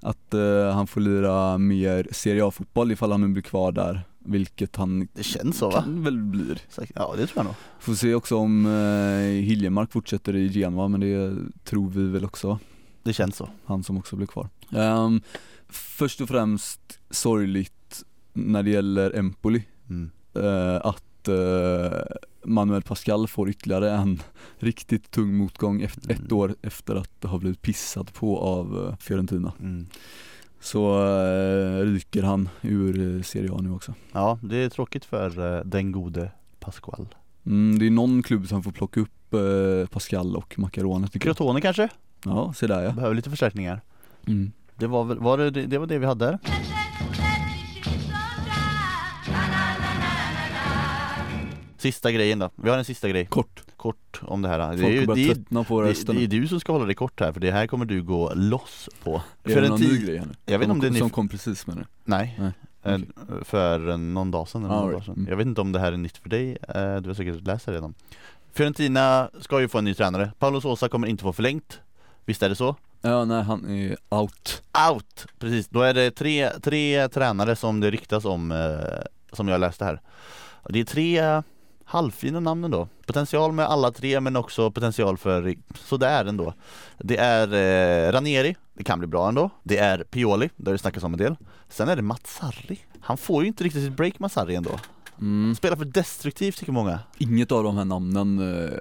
Att 0.00 0.34
uh, 0.34 0.70
han 0.70 0.86
får 0.86 1.00
lira 1.00 1.58
mer 1.58 2.06
Serie 2.12 2.46
A-fotboll 2.46 2.92
ifall 2.92 3.10
han 3.10 3.20
nu 3.20 3.28
blir 3.28 3.42
kvar 3.42 3.72
där. 3.72 4.02
Vilket 4.18 4.76
han 4.76 5.08
Det 5.14 5.22
känns 5.22 5.58
så 5.58 5.70
va? 5.70 5.84
väl 5.86 6.18
blir 6.18 6.60
Ja 6.94 7.14
det 7.16 7.26
tror 7.26 7.32
jag 7.34 7.44
nog 7.44 7.54
Får 7.80 7.94
se 7.94 8.14
också 8.14 8.36
om 8.36 8.66
uh, 8.66 9.42
Hiljemark 9.42 9.92
fortsätter 9.92 10.36
i 10.36 10.48
Genua 10.48 10.88
men 10.88 11.00
det 11.00 11.36
tror 11.64 11.88
vi 11.90 12.08
väl 12.08 12.24
också 12.24 12.58
Det 13.02 13.12
känns 13.12 13.36
så 13.36 13.48
Han 13.64 13.84
som 13.84 13.98
också 13.98 14.16
blir 14.16 14.26
kvar 14.26 14.48
um, 14.70 15.20
Först 15.68 16.20
och 16.20 16.28
främst 16.28 17.00
sorgligt 17.10 18.04
när 18.32 18.62
det 18.62 18.70
gäller 18.70 19.16
Empoli 19.16 19.64
mm. 19.90 20.10
eh, 20.34 20.76
att 20.76 21.28
eh, 21.28 22.00
Manuel 22.44 22.82
Pascal 22.82 23.28
får 23.28 23.50
ytterligare 23.50 23.90
en 23.90 24.22
riktigt 24.58 25.10
tung 25.10 25.34
motgång 25.34 25.82
efter, 25.82 26.10
mm. 26.10 26.24
ett 26.24 26.32
år 26.32 26.54
efter 26.62 26.94
att 26.94 27.24
ha 27.24 27.38
blivit 27.38 27.62
pissad 27.62 28.12
på 28.12 28.38
av 28.38 28.86
eh, 28.86 28.96
Fiorentina. 28.96 29.52
Mm. 29.60 29.86
Så 30.60 31.04
eh, 31.06 31.84
ryker 31.84 32.22
han 32.22 32.48
ur 32.62 33.22
Serie 33.22 33.52
A 33.52 33.60
nu 33.60 33.70
också. 33.70 33.94
Ja, 34.12 34.38
det 34.42 34.56
är 34.56 34.68
tråkigt 34.68 35.04
för 35.04 35.64
den 35.64 35.92
gode 35.92 36.30
Pascal. 36.60 37.06
Mm, 37.46 37.78
det 37.78 37.86
är 37.86 37.90
någon 37.90 38.22
klubb 38.22 38.48
som 38.48 38.62
får 38.62 38.72
plocka 38.72 39.00
upp 39.00 39.10
Pascal 39.90 40.36
och 40.36 40.58
Macarone 40.58 41.08
tycker 41.08 41.34
Crotone 41.34 41.60
kanske? 41.60 41.88
Ja, 42.24 42.52
se 42.56 42.66
där 42.66 42.84
ja. 42.84 42.92
Behöver 42.92 43.14
lite 43.14 43.30
förstärkningar. 43.30 43.80
Mm. 44.26 44.52
Det 44.78 44.86
var 44.86 45.04
väl, 45.04 45.18
var 45.18 45.38
det, 45.38 45.50
det 45.50 45.78
var 45.78 45.86
det 45.86 45.98
vi 45.98 46.06
hade? 46.06 46.38
Sista 51.78 52.12
grejen 52.12 52.38
då, 52.38 52.50
vi 52.56 52.70
har 52.70 52.78
en 52.78 52.84
sista 52.84 53.08
grej 53.08 53.26
Kort 53.26 53.62
Kort 53.76 54.20
om 54.22 54.42
det 54.42 54.48
här 54.48 54.68
Folk 54.68 54.80
det 54.80 54.98
är, 54.98 55.14
det, 55.14 55.34
tröttna 55.34 55.64
på 55.64 55.82
det, 55.82 56.06
det, 56.06 56.12
det 56.12 56.24
är 56.24 56.28
du 56.28 56.48
som 56.48 56.60
ska 56.60 56.72
hålla 56.72 56.84
dig 56.84 56.94
kort 56.94 57.20
här 57.20 57.32
för 57.32 57.40
det 57.40 57.50
här 57.50 57.66
kommer 57.66 57.84
du 57.84 58.02
gå 58.02 58.32
loss 58.34 58.88
på 59.02 59.22
Är 59.44 59.54
för 59.54 59.62
det 59.62 59.68
någon 59.68 59.80
ny 59.80 60.04
grej 60.04 60.18
här 60.18 60.26
nu? 60.26 60.34
Jag 60.46 60.58
vet 60.58 60.68
inte 60.68 60.72
om 60.86 60.92
det 60.92 60.98
är 60.98 61.00
Som 61.00 61.10
kom 61.10 61.28
precis 61.28 61.66
med 61.66 61.76
det? 61.76 61.86
Nej, 62.04 62.40
Nej. 62.40 62.52
Okay. 62.82 63.44
För 63.44 63.96
någon 63.96 64.30
dag 64.30 64.48
sedan, 64.48 64.64
eller 64.64 64.74
ah, 64.74 64.80
någon 64.80 64.92
dag 64.92 65.04
sedan. 65.04 65.14
Mm. 65.14 65.28
Jag 65.28 65.36
vet 65.36 65.46
inte 65.46 65.60
om 65.60 65.72
det 65.72 65.80
här 65.80 65.92
är 65.92 65.96
nytt 65.96 66.16
för 66.16 66.28
dig, 66.28 66.58
eh, 66.68 66.96
du 66.96 67.08
har 67.08 67.14
säkert 67.14 67.46
läst 67.46 67.66
det 67.66 67.72
redan 67.72 67.94
Fiorentina 68.52 69.30
ska 69.40 69.60
ju 69.60 69.68
få 69.68 69.78
en 69.78 69.84
ny 69.84 69.94
tränare, 69.94 70.32
Paolo 70.38 70.60
Sosa 70.60 70.88
kommer 70.88 71.06
inte 71.06 71.22
få 71.22 71.32
förlängt 71.32 71.80
Visst 72.24 72.42
är 72.42 72.48
det 72.48 72.56
så? 72.56 72.76
Ja, 73.00 73.24
nej 73.24 73.42
han 73.42 73.70
är 73.70 73.96
out 74.08 74.62
Out! 74.90 75.26
Precis, 75.38 75.68
då 75.68 75.82
är 75.82 75.94
det 75.94 76.10
tre, 76.10 76.50
tre 76.50 77.08
tränare 77.08 77.56
som 77.56 77.80
det 77.80 77.90
ryktas 77.90 78.24
om, 78.24 78.52
eh, 78.52 79.06
som 79.32 79.48
jag 79.48 79.60
läste 79.60 79.84
här 79.84 80.00
Det 80.68 80.80
är 80.80 80.84
tre 80.84 81.42
halvfina 81.84 82.40
namnen 82.40 82.70
då. 82.70 82.88
Potential 83.06 83.52
med 83.52 83.66
alla 83.66 83.90
tre 83.90 84.20
men 84.20 84.36
också 84.36 84.70
potential 84.70 85.18
för 85.18 85.54
sådär 85.74 86.24
ändå. 86.24 86.54
Det 86.98 87.16
är 87.16 87.54
eh, 87.54 88.12
Ranieri, 88.12 88.56
det 88.74 88.84
kan 88.84 88.98
bli 88.98 89.08
bra 89.08 89.28
ändå. 89.28 89.50
Det 89.62 89.78
är 89.78 89.98
Pioli, 89.98 90.50
där 90.56 90.72
det 90.72 90.78
snackas 90.78 91.02
om 91.02 91.12
en 91.12 91.18
del. 91.18 91.36
Sen 91.68 91.88
är 91.88 91.96
det 91.96 92.02
Mazzarri. 92.02 92.78
Han 93.00 93.16
får 93.16 93.42
ju 93.42 93.48
inte 93.48 93.64
riktigt 93.64 93.84
sitt 93.84 93.96
break 93.96 94.18
Mazzarri 94.18 94.54
ändå. 94.54 94.78
Mm. 95.20 95.54
Spelar 95.54 95.76
för 95.76 95.84
destruktivt 95.84 96.56
tycker 96.56 96.72
många. 96.72 97.00
Inget 97.18 97.52
av 97.52 97.64
de 97.64 97.76
här 97.76 97.84
namnen 97.84 98.38
eh, 98.38 98.78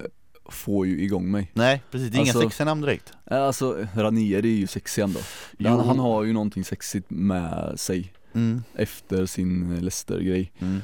får 0.49 0.87
ju 0.87 1.03
igång 1.03 1.31
mig. 1.31 1.51
Nej 1.53 1.83
precis, 1.91 2.11
det 2.11 2.17
är 2.17 2.19
alltså, 2.19 2.39
inga 2.39 2.49
sexiga 2.49 2.65
namn 2.65 2.81
direkt. 2.81 3.13
Alltså 3.25 3.87
Ranieri 3.95 4.55
är 4.55 4.59
ju 4.59 4.67
sexig 4.67 5.01
ändå. 5.01 5.19
Han, 5.63 5.79
han, 5.79 5.99
har 5.99 6.23
ju 6.23 6.33
någonting 6.33 6.63
sexigt 6.63 7.09
med 7.09 7.73
sig. 7.79 8.13
Mm. 8.33 8.63
Efter 8.75 9.25
sin 9.25 9.79
Leicester-grej. 9.79 10.51
Mm. 10.59 10.81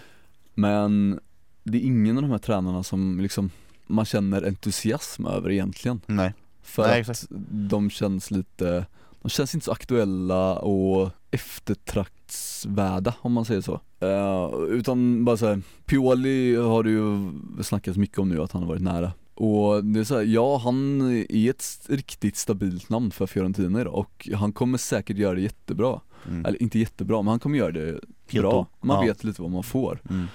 Men 0.54 1.20
det 1.64 1.78
är 1.78 1.82
ingen 1.82 2.18
av 2.18 2.22
de 2.22 2.32
här 2.32 2.38
tränarna 2.38 2.84
som 2.84 3.20
liksom 3.20 3.52
man 3.88 4.06
känner 4.06 4.48
entusiasm 4.48 5.26
över 5.26 5.52
egentligen. 5.52 6.02
Nej. 6.06 6.34
För 6.62 6.84
Nej, 6.84 6.92
att 6.92 7.10
exakt. 7.10 7.26
de 7.50 7.90
känns 7.90 8.32
lite, 8.32 8.86
de 9.22 9.30
känns 9.30 9.54
inte 9.54 9.66
så 9.66 9.72
aktuella 9.72 10.56
och 10.56 11.10
eftertraktsvärda 11.32 13.14
om 13.22 13.34
man 13.34 13.46
säger 13.46 13.62
så. 13.62 13.82
Uh, 14.04 14.70
utan 14.70 15.26
bara 15.26 15.38
såhär, 15.38 15.62
Pioli 15.86 16.56
har 16.56 16.84
det 16.84 16.90
ju 16.90 17.32
snackats 17.64 17.98
mycket 17.98 18.20
om 18.20 18.30
nu 18.30 18.42
att 18.42 18.52
han 18.52 18.62
har 18.62 18.70
varit 18.70 18.82
nära. 18.82 19.12
Och 19.36 19.86
det 19.86 20.00
är 20.00 20.04
såhär, 20.04 20.24
ja 20.24 20.58
han 20.58 21.02
är 21.30 21.50
ett 21.50 21.66
riktigt 21.90 22.38
stabilt 22.38 22.90
namn 22.90 23.12
för 23.12 23.28
Fiorentina 23.28 23.82
idag 23.82 23.96
och 23.96 24.30
han 24.36 24.54
kommer 24.54 24.78
säkert 24.78 25.18
göra 25.18 25.36
det 25.36 25.42
jättebra. 25.42 26.02
Mm. 26.28 26.46
Eller 26.46 26.62
inte 26.62 26.80
jättebra, 26.80 27.22
men 27.22 27.28
han 27.28 27.40
kommer 27.40 27.58
göra 27.58 27.72
det 27.72 28.00
Helt 28.30 28.42
bra. 28.44 28.68
Man 28.82 28.96
ja. 28.98 29.08
vet 29.08 29.24
lite 29.24 29.42
vad 29.42 29.52
man 29.52 29.64
får. 29.64 30.02
Mm. 30.10 30.28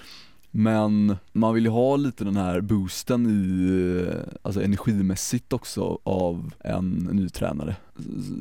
Men 0.50 1.16
man 1.32 1.54
vill 1.54 1.64
ju 1.64 1.70
ha 1.70 1.96
lite 1.96 2.24
den 2.24 2.36
här 2.36 2.60
boosten 2.60 3.26
i, 3.26 4.06
alltså 4.42 4.62
energimässigt 4.62 5.52
också 5.52 5.98
av 6.02 6.54
en 6.58 6.90
ny 7.12 7.28
tränare 7.28 7.76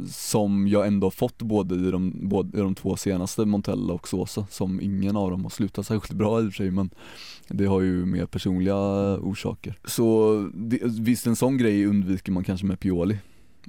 Som 0.10 0.68
jag 0.68 0.88
ändå 0.88 1.12
fått 1.12 1.42
både 1.42 1.76
i 1.76 1.92
de, 1.92 2.14
både 2.30 2.58
i 2.58 2.62
de 2.62 2.76
två 2.76 2.96
senaste, 2.96 3.46
Montella 3.46 3.94
och 3.94 4.08
Sosa, 4.08 4.46
som 4.50 4.82
ingen 4.82 5.16
av 5.16 5.32
dem 5.32 5.44
har 5.44 5.50
slutat 5.50 5.88
särskilt 5.88 6.18
bra 6.18 6.42
i 6.42 6.44
och 6.44 6.52
för 6.52 6.58
sig 6.58 6.72
men 6.72 6.90
det 7.50 7.66
har 7.66 7.82
ju 7.82 8.06
mer 8.06 8.26
personliga 8.26 8.76
orsaker. 9.18 9.78
Så 9.86 10.50
det, 10.54 10.80
visst 10.84 11.28
en 11.28 11.36
sån 11.36 11.58
grej 11.58 11.86
undviker 11.86 12.32
man 12.32 12.44
kanske 12.44 12.66
med 12.66 12.80
Pioli 12.80 13.18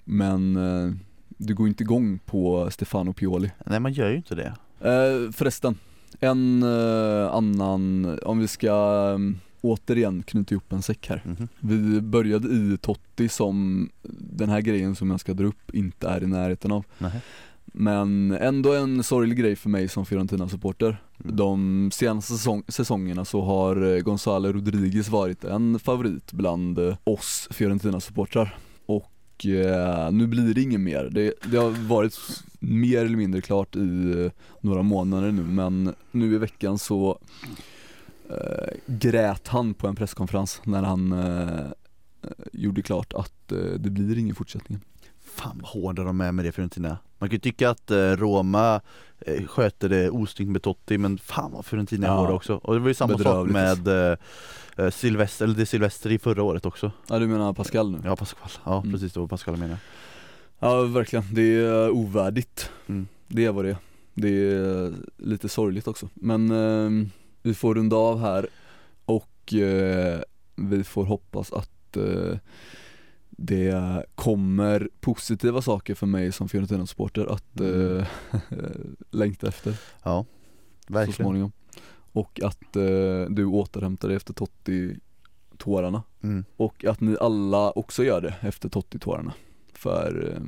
Men 0.04 0.56
eh, 0.56 0.92
du 1.28 1.54
går 1.54 1.68
inte 1.68 1.82
igång 1.82 2.18
på 2.18 2.70
Stefano 2.70 3.12
Pioli 3.12 3.50
Nej 3.66 3.80
man 3.80 3.92
gör 3.92 4.10
ju 4.10 4.16
inte 4.16 4.34
det 4.34 4.54
eh, 4.80 5.32
Förresten, 5.32 5.78
en 6.20 6.62
uh, 6.62 7.34
annan, 7.34 8.18
om 8.22 8.38
vi 8.38 8.48
ska 8.48 8.72
um, 9.14 9.38
återigen 9.60 10.22
knyta 10.22 10.54
ihop 10.54 10.72
en 10.72 10.82
säck 10.82 11.08
här. 11.08 11.22
Mm 11.24 11.36
-hmm. 11.36 11.48
Vi 11.60 12.00
började 12.00 12.48
i 12.48 12.78
Totti 12.80 13.28
som 13.28 13.88
den 14.20 14.48
här 14.48 14.60
grejen 14.60 14.96
som 14.96 15.10
jag 15.10 15.20
ska 15.20 15.34
dra 15.34 15.46
upp 15.46 15.74
inte 15.74 16.08
är 16.08 16.22
i 16.22 16.26
närheten 16.26 16.72
av. 16.72 16.84
Mm 16.98 17.12
-hmm. 17.12 17.20
Men 17.72 18.30
ändå 18.30 18.74
en 18.74 19.02
sorglig 19.02 19.38
grej 19.38 19.56
för 19.56 19.68
mig 19.68 19.88
som 19.88 20.06
Fiorentina-supporter. 20.06 21.02
Mm. 21.24 21.36
De 21.36 21.90
senaste 21.92 22.32
säsong 22.32 22.62
säsongerna 22.68 23.24
så 23.24 23.42
har 23.42 23.94
eh, 23.96 24.00
Gonzalo 24.00 24.52
Rodriguez 24.52 25.08
varit 25.08 25.44
en 25.44 25.78
favorit 25.78 26.32
bland 26.32 26.78
eh, 26.78 26.96
oss 27.04 27.48
Fiorentina-supportrar. 27.50 28.56
Och 28.86 29.46
eh, 29.46 30.10
nu 30.10 30.26
blir 30.26 30.54
det 30.54 30.60
inget 30.60 30.80
mer. 30.80 31.04
Det, 31.04 31.34
det 31.50 31.56
har 31.56 31.88
varit 31.88 32.18
mer 32.60 33.04
eller 33.04 33.16
mindre 33.16 33.40
klart 33.40 33.76
i 33.76 34.24
eh, 34.24 34.30
några 34.60 34.82
månader 34.82 35.32
nu 35.32 35.42
men 35.42 35.94
nu 36.10 36.34
i 36.34 36.38
veckan 36.38 36.78
så 36.78 37.18
eh, 38.30 38.74
grät 38.86 39.48
han 39.48 39.74
på 39.74 39.88
en 39.88 39.96
presskonferens 39.96 40.60
när 40.64 40.82
han 40.82 41.12
eh, 41.12 41.66
gjorde 42.52 42.82
klart 42.82 43.12
att 43.12 43.32
det 43.78 43.90
blir 43.90 44.18
ingen 44.18 44.34
fortsättning. 44.34 44.80
Fan 45.38 45.60
vad 45.62 45.70
hårda 45.70 46.04
de 46.04 46.20
är 46.20 46.32
med 46.32 46.44
det 46.44 46.52
Fiorentina. 46.52 46.98
Man 47.18 47.28
kan 47.28 47.34
ju 47.34 47.40
tycka 47.40 47.70
att 47.70 47.90
eh, 47.90 47.96
Roma 47.96 48.80
eh, 49.20 49.44
sköter 49.46 49.88
det 49.88 50.10
osnyggt 50.10 50.50
med 50.50 50.62
Totti 50.62 50.98
men 50.98 51.18
fan 51.18 51.52
vad 51.52 51.66
Fiorentina 51.66 52.06
är 52.06 52.10
ja. 52.10 52.16
hårda 52.16 52.32
också. 52.32 52.54
Och 52.54 52.74
det 52.74 52.80
var 52.80 52.88
ju 52.88 52.94
samma 52.94 53.18
sak 53.18 53.48
med 53.48 53.88
eh, 53.88 54.90
Silvester, 54.90 55.44
eller 55.44 55.54
det 55.54 55.66
Silvester 55.66 56.10
i 56.12 56.18
förra 56.18 56.42
året 56.42 56.66
också. 56.66 56.92
Ja 57.08 57.18
du 57.18 57.26
menar 57.26 57.52
Pascal 57.52 57.90
nu? 57.90 57.98
Ja 58.04 58.16
Pascal, 58.16 58.50
ja 58.64 58.78
mm. 58.78 58.92
precis 58.92 59.12
det 59.12 59.20
var 59.20 59.26
Pascal 59.26 59.54
jag 59.54 59.60
menar. 59.60 59.78
Ja 60.58 60.82
verkligen, 60.82 61.24
det 61.34 61.42
är 61.42 61.90
ovärdigt. 61.90 62.70
Mm. 62.86 63.06
Det 63.28 63.44
är 63.44 63.52
vad 63.52 63.64
det 63.64 63.70
är. 63.70 63.76
Det 64.14 64.28
är 64.28 64.92
lite 65.16 65.48
sorgligt 65.48 65.88
också. 65.88 66.08
Men 66.14 66.50
eh, 66.50 67.08
vi 67.42 67.54
får 67.54 67.74
runda 67.74 67.96
av 67.96 68.20
här 68.20 68.46
och 69.04 69.54
eh, 69.54 70.20
vi 70.56 70.84
får 70.84 71.04
hoppas 71.04 71.52
att 71.52 71.96
eh, 71.96 72.38
det 73.40 74.04
kommer 74.14 74.88
positiva 75.00 75.62
saker 75.62 75.94
för 75.94 76.06
mig 76.06 76.32
som 76.32 76.48
Fiorentina-supporter 76.48 77.26
att 77.26 77.60
Mm. 77.60 77.98
eh, 77.98 78.06
längta 79.10 79.48
efter 79.48 79.76
Ja, 80.02 80.24
så 80.86 80.92
verkligen. 80.92 81.14
småningom. 81.16 81.52
Och 82.12 82.40
att 82.44 82.76
eh, 82.76 83.24
du 83.30 83.44
återhämtar 83.44 84.08
dig 84.08 84.16
efter 84.16 84.34
Totti-tårarna. 84.34 86.02
Mm. 86.22 86.44
Och 86.56 86.84
att 86.84 87.00
ni 87.00 87.16
alla 87.20 87.70
också 87.70 88.04
gör 88.04 88.20
det 88.20 88.34
efter 88.40 88.68
Totti-tårarna. 88.68 89.32
För 89.72 90.32
eh, 90.34 90.42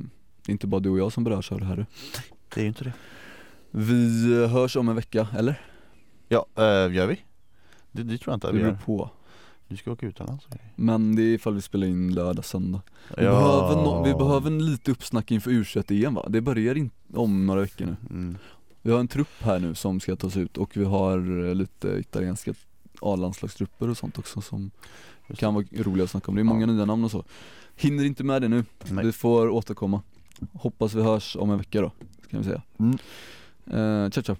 det 0.45 0.49
är 0.49 0.53
inte 0.53 0.67
bara 0.67 0.79
du 0.81 0.89
och 0.89 0.99
jag 0.99 1.13
som 1.13 1.23
berörs 1.23 1.51
av 1.51 1.59
det 1.59 1.65
här. 1.65 1.85
Det 2.53 2.59
är 2.59 2.63
ju 2.63 2.67
inte 2.67 2.83
det. 2.83 2.93
Vi 3.71 4.47
hörs 4.47 4.75
om 4.75 4.89
en 4.89 4.95
vecka, 4.95 5.27
eller? 5.37 5.61
Ja, 6.27 6.45
äh, 6.55 6.93
gör 6.95 7.07
vi? 7.07 7.19
Det, 7.91 8.03
det 8.03 8.17
tror 8.17 8.31
jag 8.31 8.37
inte 8.37 8.47
att 8.47 8.53
Det 8.53 8.57
vi 8.57 8.63
beror 8.63 8.75
gör. 8.75 8.85
på. 8.85 9.09
Du 9.71 9.77
ska 9.77 9.91
åka 9.91 10.05
utomlands 10.05 10.45
grejer. 10.45 10.71
Men 10.75 11.15
det 11.15 11.21
är 11.21 11.33
ifall 11.33 11.53
vi 11.53 11.61
spelar 11.61 11.87
in 11.87 12.13
lördag, 12.13 12.45
söndag. 12.45 12.81
Vi, 13.17 13.23
Ja. 13.23 13.31
behöver, 13.31 13.75
no- 13.81 14.03
vi 14.05 14.13
behöver 14.13 14.47
en 14.47 14.65
lite 14.71 14.91
uppsnack 14.91 15.31
inför 15.31 15.51
u 15.51 15.65
EM 15.89 16.13
va? 16.13 16.25
Det 16.29 16.41
börjar 16.41 16.77
in- 16.77 16.89
om 17.13 17.45
några 17.45 17.61
veckor 17.61 17.85
nu. 17.85 17.95
Mm. 18.09 18.37
Vi 18.81 18.91
har 18.91 18.99
en 18.99 19.07
trupp 19.07 19.27
här 19.39 19.59
nu 19.59 19.75
som 19.75 19.99
ska 19.99 20.15
tas 20.15 20.37
ut 20.37 20.57
och 20.57 20.77
vi 20.77 20.83
har 20.85 21.47
eh, 21.49 21.55
lite 21.55 21.87
italienska 21.87 22.53
A-landslagstrupper 23.01 23.89
och 23.89 23.97
sånt 23.97 24.17
också 24.17 24.41
som 24.41 24.71
Just 25.27 25.39
kan 25.39 25.53
vara 25.53 25.65
roliga 25.71 26.03
att 26.03 26.09
snacka 26.09 26.27
om. 26.31 26.35
Det 26.35 26.41
är 26.41 26.43
många 26.43 26.65
nya 26.65 26.85
namn 26.85 27.03
och 27.03 27.11
så. 27.11 27.23
Hinner 27.75 28.03
inte 28.03 28.23
med 28.23 28.41
det 28.41 28.47
nu, 28.47 28.65
Nej. 28.89 29.05
vi 29.05 29.11
får 29.11 29.49
återkomma. 29.49 30.01
Hoppas 30.53 30.93
vi 30.93 31.01
hörs 31.03 31.35
om 31.39 31.51
en 31.51 31.57
vecka 31.57 31.81
då, 31.81 31.91
ska 32.27 32.37
vi 32.37 32.43
säga. 32.43 32.61
Mm. 32.77 32.97
Eh, 34.05 34.09
ciao. 34.09 34.23
Ciao. 34.23 34.35